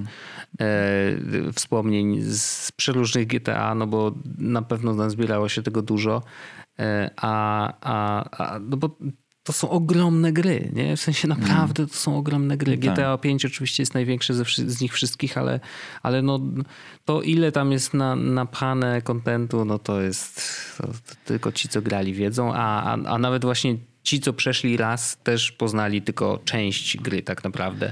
[1.49, 6.23] y, wspomnień z przeróżnych GTA, no bo na pewno nazbierało się tego dużo.
[6.79, 8.97] E, a, a, a no bo
[9.49, 10.97] to są ogromne gry, nie?
[10.97, 12.77] W sensie naprawdę to są ogromne gry.
[12.77, 12.93] Tak.
[12.93, 15.59] GTA 5 oczywiście jest największy ze, z nich wszystkich, ale,
[16.03, 16.39] ale no,
[17.05, 20.41] to ile tam jest na, napchane kontentu, no to jest
[20.77, 24.77] to, to tylko ci, co grali wiedzą, a, a, a nawet właśnie ci, co przeszli
[24.77, 27.91] raz, też poznali tylko część gry tak naprawdę,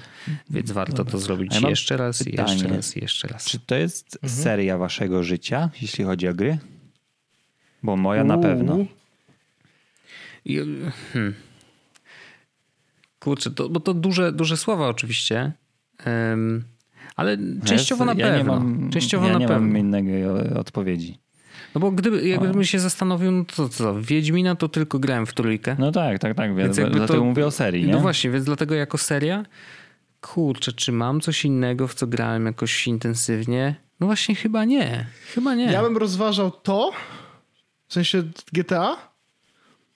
[0.49, 1.11] więc warto Dobra.
[1.11, 2.51] to zrobić ja jeszcze raz, pytanie.
[2.51, 3.45] jeszcze raz, jeszcze raz.
[3.45, 4.43] Czy to jest mhm.
[4.43, 6.57] seria waszego życia, jeśli chodzi o gry?
[7.84, 8.27] Bo moja Uuu.
[8.27, 8.77] na pewno.
[11.13, 11.34] Hmm.
[13.28, 15.52] Kurczę, to, bo to duże, duże słowa oczywiście.
[16.06, 16.64] Um,
[17.16, 18.54] ale częściowo ja, na ja pewno.
[18.54, 19.68] Mam, częściowo ja na nie pewno.
[19.68, 20.26] mam innej
[20.56, 21.18] odpowiedzi.
[21.76, 25.76] No bo gdyby, jakbym się zastanowił, no to co, Wiedźmina to tylko grałem w trójkę.
[25.80, 27.91] No tak, tak, tak, więc dlatego to, mówię o serii, nie?
[27.91, 29.45] No właśnie, więc dlatego jako seria,
[30.22, 33.76] kurczę, czy mam coś innego, w co grałem jakoś intensywnie?
[33.99, 35.66] No właśnie chyba nie, chyba nie.
[35.66, 36.91] Ja bym rozważał to,
[37.88, 38.24] w sensie
[38.54, 38.98] GTA,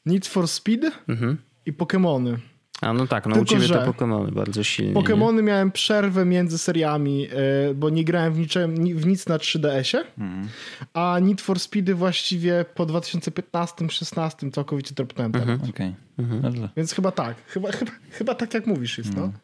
[0.05, 1.37] Need for Speed mhm.
[1.65, 2.37] i Pokémony.
[2.81, 4.93] A no tak, no Tylko, u ciebie to Pokémony bardzo silnie.
[4.93, 7.27] Pokémony miałem przerwę między seriami,
[7.69, 10.47] e, bo nie grałem w, niczym, w nic na 3DS-ie, mhm.
[10.93, 15.59] a Need for Speedy właściwie po 2015-16 całkowicie dropnąłem mhm.
[15.69, 15.93] Okay.
[16.19, 16.69] Mhm.
[16.77, 19.23] Więc chyba tak, chyba, chyba, chyba tak jak mówisz jest, no.
[19.23, 19.39] Mhm.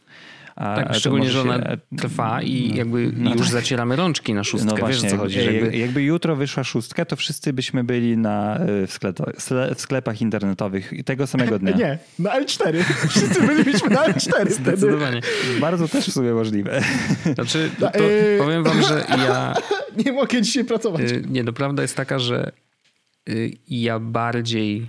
[0.58, 1.78] Tak, szczególnie, że ona się...
[1.98, 3.50] trwa i no, jakby no już tak.
[3.50, 4.82] zacieramy rączki na szóstkę.
[4.82, 5.46] No Wiesz, co chodzi?
[5.46, 5.78] Jakby...
[5.78, 6.04] jakby...
[6.04, 9.36] jutro wyszła szóstka, to wszyscy byśmy byli na, e, w, sklepach,
[9.76, 11.78] w sklepach internetowych tego samego dnia.
[11.78, 12.84] Nie, na L4.
[13.10, 15.22] Wszyscy byliśmy na L4 Zdecydowanie.
[15.22, 15.60] Wtedy.
[15.60, 16.82] Bardzo też w sobie możliwe.
[17.36, 18.38] Znaczy, to, yy...
[18.38, 19.54] powiem wam, że ja...
[20.06, 21.12] Nie mogę dzisiaj pracować.
[21.12, 22.52] Yy, nie, no prawda jest taka, że
[23.68, 24.88] ja bardziej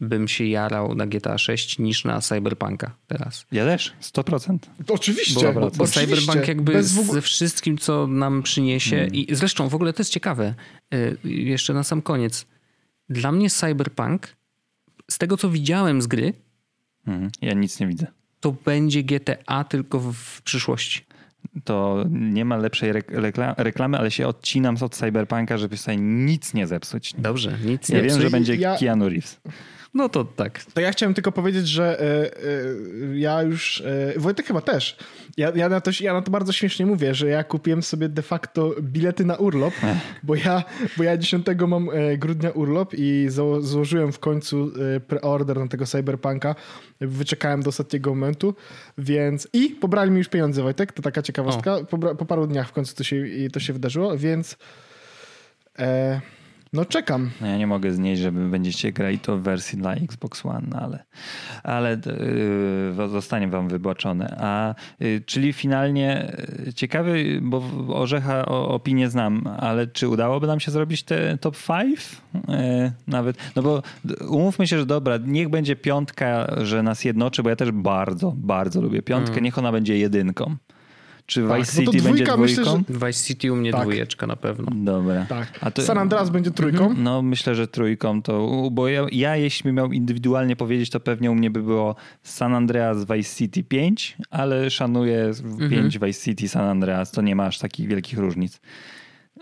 [0.00, 3.46] bym się jarał na GTA 6 niż na Cyberpunka teraz.
[3.52, 4.58] Ja też, 100%.
[4.88, 5.52] Oczywiście.
[5.52, 9.14] Bo, bo, bo Cyberpunk jakby ze wszystkim, co nam przyniesie hmm.
[9.14, 10.54] i zresztą w ogóle to jest ciekawe,
[10.94, 12.46] y, jeszcze na sam koniec.
[13.08, 14.36] Dla mnie Cyberpunk,
[15.10, 16.32] z tego co widziałem z gry,
[17.04, 17.30] hmm.
[17.42, 18.06] ja nic nie widzę.
[18.40, 21.06] To będzie GTA tylko w przyszłości
[21.64, 22.92] to nie ma lepszej
[23.56, 27.14] reklamy, ale się odcinam od Cyberpunka, żeby sobie nic nie zepsuć.
[27.18, 28.76] Dobrze, nic nie Ja wiem, że będzie ja...
[28.78, 29.40] Keanu Reeves.
[29.94, 30.64] No to tak.
[30.64, 34.96] To ja chciałem tylko powiedzieć, że y, y, ja już, y, Wojtek chyba też,
[35.36, 38.22] ja, ja, na to, ja na to bardzo śmiesznie mówię, że ja kupiłem sobie de
[38.22, 39.74] facto bilety na urlop,
[40.22, 40.64] bo ja,
[40.96, 41.88] bo ja 10 mam
[42.18, 43.26] grudnia urlop i
[43.60, 44.72] złożyłem w końcu
[45.08, 46.54] preorder na tego Cyberpunka.
[47.00, 48.54] Wyczekałem do ostatniego momentu,
[48.98, 51.76] więc i pobrali mi już pieniądze, Wojtek, to taka ciekawostka.
[51.90, 54.56] Po, po, paru dniach w końcu to się, to się wydarzyło, więc...
[55.78, 56.20] E,
[56.72, 57.30] no czekam.
[57.40, 61.04] No ja nie mogę znieść, żeby będziecie grali to w wersji dla Xbox One, ale,
[61.62, 61.98] ale
[62.98, 64.36] yy, zostanie wam wybaczone.
[64.40, 66.36] A yy, czyli finalnie
[66.66, 71.56] yy, ciekawy, bo Orzecha o, opinię znam, ale czy udałoby nam się zrobić te top
[71.68, 72.00] 5?
[72.34, 73.82] Yy, nawet, no bo
[74.28, 78.80] umówmy się, że dobra, niech będzie piątka, że nas jednoczy, bo ja też bardzo, bardzo
[78.80, 79.44] lubię piątkę, mm.
[79.44, 80.56] niech ona będzie jedynką.
[81.26, 82.36] Czy tak, Vice City będzie dwójką?
[82.36, 82.78] Myślę, że...
[82.88, 83.80] Vice City u mnie tak.
[83.80, 84.72] dwójeczka na pewno.
[84.74, 85.26] Dobra.
[85.28, 85.72] Tak.
[85.74, 85.82] To...
[85.82, 86.84] San Andreas będzie trójką?
[86.84, 87.02] Mhm.
[87.02, 91.34] No myślę, że trójką to, bo ja, ja jeśli miał indywidualnie powiedzieć, to pewnie u
[91.34, 95.32] mnie by było San Andreas Vice City 5, ale szanuję
[95.70, 95.90] 5 mhm.
[95.90, 98.60] Vice City San Andreas, to nie ma aż takich wielkich różnic.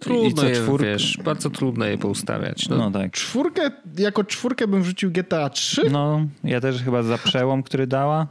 [0.01, 2.69] Trudno I je, wiesz, bardzo trudno je poustawiać.
[2.69, 2.77] No.
[2.77, 2.91] no.
[2.91, 3.13] tak.
[3.13, 5.91] Czwórkę, jako czwórkę bym wrzucił GTA 3.
[5.91, 8.27] No, ja też chyba za przełom, który dała.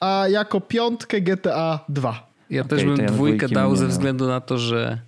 [0.00, 2.33] A jako piątkę GTA 2.
[2.54, 5.00] Ja okay, też bym ja dwójkę dał ze względu na to, że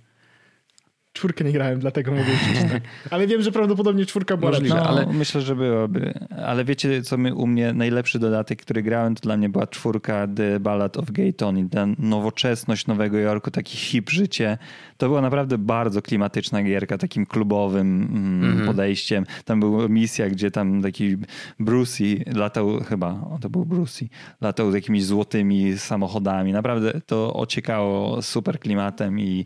[1.17, 2.81] czwórkę nie grałem, dlatego mogę uczyć tak.
[3.11, 4.91] Ale wiem, że prawdopodobnie czwórka była Możliwe, lepsza.
[4.91, 6.13] No, ale- myślę, że byłoby.
[6.45, 10.27] Ale wiecie, co my, u mnie najlepszy dodatek, który grałem, to dla mnie była czwórka
[10.35, 11.69] The Ballad of Gay Tony.
[11.69, 14.57] Ta nowoczesność Nowego Jorku, taki hip życie.
[14.97, 18.09] To była naprawdę bardzo klimatyczna gierka, takim klubowym
[18.43, 19.25] mm, podejściem.
[19.45, 21.17] Tam była misja, gdzie tam taki
[21.59, 24.09] Brucey latał, chyba, o, to był Brucey,
[24.41, 26.51] latał z jakimiś złotymi samochodami.
[26.53, 29.45] Naprawdę to ociekało super klimatem i,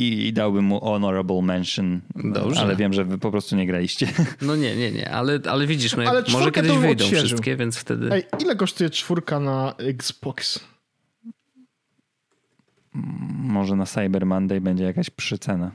[0.00, 2.00] i, i dałbym mu honorable mention.
[2.14, 2.60] Dobrze.
[2.60, 4.08] Ale wiem, że wy po prostu nie graliście.
[4.42, 7.26] No nie, nie, nie, ale, ale widzisz, no, Ale może kiedyś wyjdą odświeżył.
[7.26, 8.08] wszystkie, więc wtedy...
[8.12, 10.60] Ej, ile kosztuje czwórka na Xbox?
[13.42, 15.70] Może na Cyber Monday będzie jakaś przycena.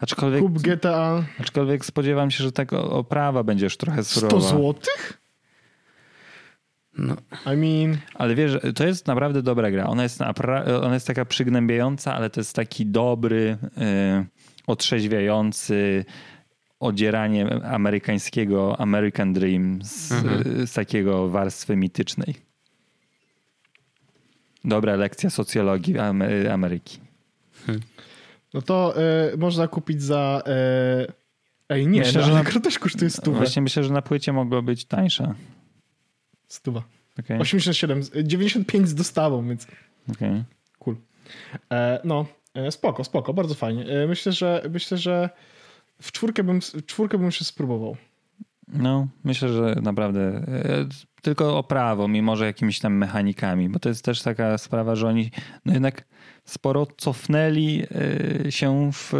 [0.00, 4.48] Aczkolwiek, Kup GTA aczkolwiek spodziewam się, że tak o- oprawa będzie już trochę 100 surowa.
[4.48, 5.20] złotych?
[6.98, 7.16] No,
[7.54, 9.86] I mean, Ale wiesz, to jest naprawdę dobra gra.
[9.86, 10.20] Ona jest,
[10.82, 14.26] ona jest taka przygnębiająca, ale to jest taki dobry, yy,
[14.66, 16.04] otrzeźwiający
[16.80, 20.08] odzieranie amerykańskiego American Dream z,
[20.70, 22.34] z takiego warstwy mitycznej.
[24.64, 26.98] Dobra lekcja socjologii Ame- Ameryki.
[28.54, 28.94] no to
[29.32, 30.42] e, można kupić za...
[30.46, 31.06] E,
[31.68, 33.36] ej, nie, Myślę, no, że na- gra też kosztuje stówę.
[33.38, 35.34] Właśnie myślę, że na płycie mogło być tańsza.
[36.48, 36.82] Stuwa.
[37.18, 37.38] Okay.
[37.38, 39.66] 87, 95 z dostawą, więc
[40.10, 40.44] Okay.
[40.78, 40.96] cool.
[41.72, 43.86] E, no, e, spoko, spoko, bardzo fajnie.
[43.86, 45.30] E, myślę, że myślę, że
[46.02, 47.96] w czwórkę bym, w czwórkę bym jeszcze spróbował.
[48.68, 50.86] No, myślę, że naprawdę e,
[51.22, 55.30] tylko oprawą i może jakimiś tam mechanikami, bo to jest też taka sprawa, że oni
[55.64, 56.04] no jednak
[56.44, 57.82] sporo cofnęli
[58.46, 59.10] e, się w,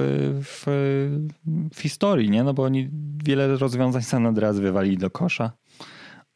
[0.45, 0.63] w,
[1.75, 2.45] w historii, nie?
[2.45, 2.91] No bo oni
[3.25, 5.53] wiele rozwiązań San Andreas wywalili do kosza.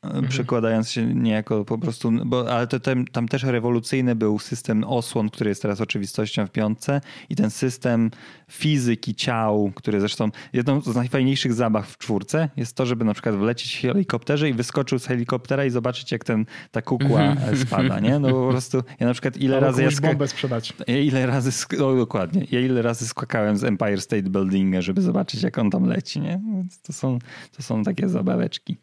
[0.02, 4.84] E, Przekładając się niejako po prostu, bo, ale to tam, tam też rewolucyjny był system
[4.84, 8.10] osłon, który jest teraz oczywistością w piątce i ten system
[8.50, 13.36] fizyki ciał, który zresztą jedną z najfajniejszych zabaw w czwórce jest to, żeby na przykład
[13.36, 18.00] wlecieć w helikopterze i wyskoczył z helikoptera i zobaczyć jak ten, ta kukła e, spada,
[18.00, 18.18] nie?
[18.18, 20.72] No po prostu ja na przykład ile Albo razy ja bombę sprzedać.
[20.86, 25.42] ile razy, sk- o, dokładnie, ja ile razy skakałem z Empire State Buildinga, żeby zobaczyć
[25.42, 26.40] jak on tam leci, nie?
[26.54, 27.18] Więc To są,
[27.56, 28.76] to są takie zabaweczki.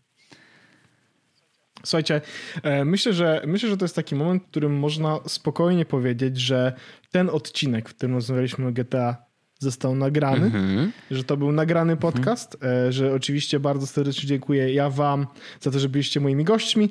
[1.86, 2.22] Słuchajcie,
[2.64, 6.74] e, myślę że, myślę, że to jest taki moment, w którym można spokojnie powiedzieć, że
[7.12, 9.26] ten odcinek, w którym rozmawialiśmy o GTA,
[9.60, 10.92] został nagrany, Mhm.
[11.12, 15.28] że to był nagrany podcast, e, że oczywiście bardzo serdecznie dziękuję ja wam
[15.62, 16.90] za to, że byliście moimi gośćmi.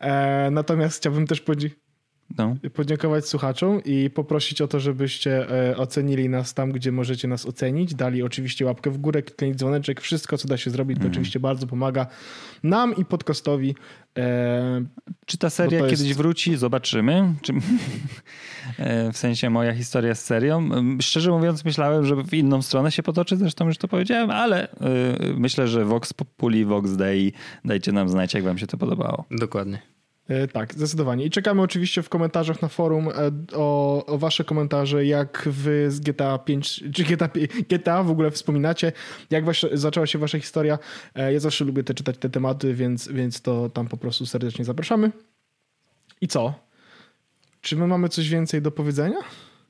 [0.00, 1.85] E, Natomiast chciałbym też podziękować
[2.38, 2.56] No.
[2.74, 7.94] podziękować słuchaczom i poprosić o to, żebyście e, ocenili nas tam, gdzie możecie nas ocenić.
[7.94, 10.00] Dali oczywiście łapkę w górę, kliknij dzwoneczek.
[10.00, 12.06] Wszystko, co da się zrobić, to oczywiście bardzo pomaga
[12.62, 13.74] nam i podcastowi.
[14.18, 14.84] E,
[15.26, 16.56] Czy ta seria jest- kiedyś wróci?
[16.56, 17.34] Zobaczymy.
[17.42, 17.52] Czy...
[18.78, 20.68] E, w sensie moja historia z serią.
[21.00, 24.76] Szczerze mówiąc, myślałem, że w inną stronę się potoczy, zresztą już to powiedziałem, ale y,
[25.36, 27.32] myślę, że Vox Populi, Vox Dei,
[27.64, 29.24] dajcie nam znać, jak wam się to podobało.
[29.30, 29.95] Dokładnie.
[30.28, 31.24] E, tak, zdecydowanie.
[31.24, 33.12] I czekamy oczywiście w komentarzach na forum e,
[33.56, 37.28] o, o wasze komentarze, jak wy z GTA 5, czy GTA,
[37.70, 38.92] GTA w ogóle wspominacie,
[39.30, 40.78] jak wasze, zaczęła się wasza historia.
[41.14, 44.64] E, Ja zawsze lubię te, czytać te tematy, więc, więc to tam po prostu serdecznie
[44.64, 45.10] zapraszamy.
[46.20, 46.54] I co?
[47.60, 49.16] Czy my mamy coś więcej do powiedzenia?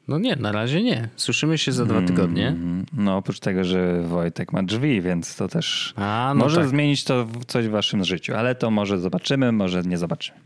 [0.09, 1.09] No nie, na razie nie.
[1.16, 2.49] Słyszymy się za dwa tygodnie.
[2.49, 6.69] Mm, No oprócz tego, że Wojtek ma drzwi, więc to też A, no może tak.
[6.69, 10.39] zmienić to w coś w waszym życiu, ale to może zobaczymy, może nie zobaczymy.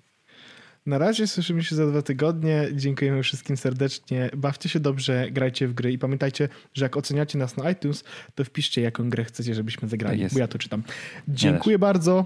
[0.87, 2.69] Na razie słyszymy się za dwa tygodnie.
[2.73, 4.31] Dziękujemy wszystkim serdecznie.
[4.37, 8.05] Bawcie się dobrze, grajcie w gry i pamiętajcie, że jak oceniacie nas na iTunes,
[8.35, 10.83] to wpiszcie jaką grę chcecie, żebyśmy zagrali, Tak bo ja to czytam.
[11.29, 12.25] Dziękuję bardzo.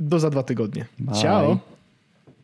[0.00, 0.86] Do za dwa tygodnie.
[0.98, 1.22] Bye.
[1.22, 1.58] Ciao.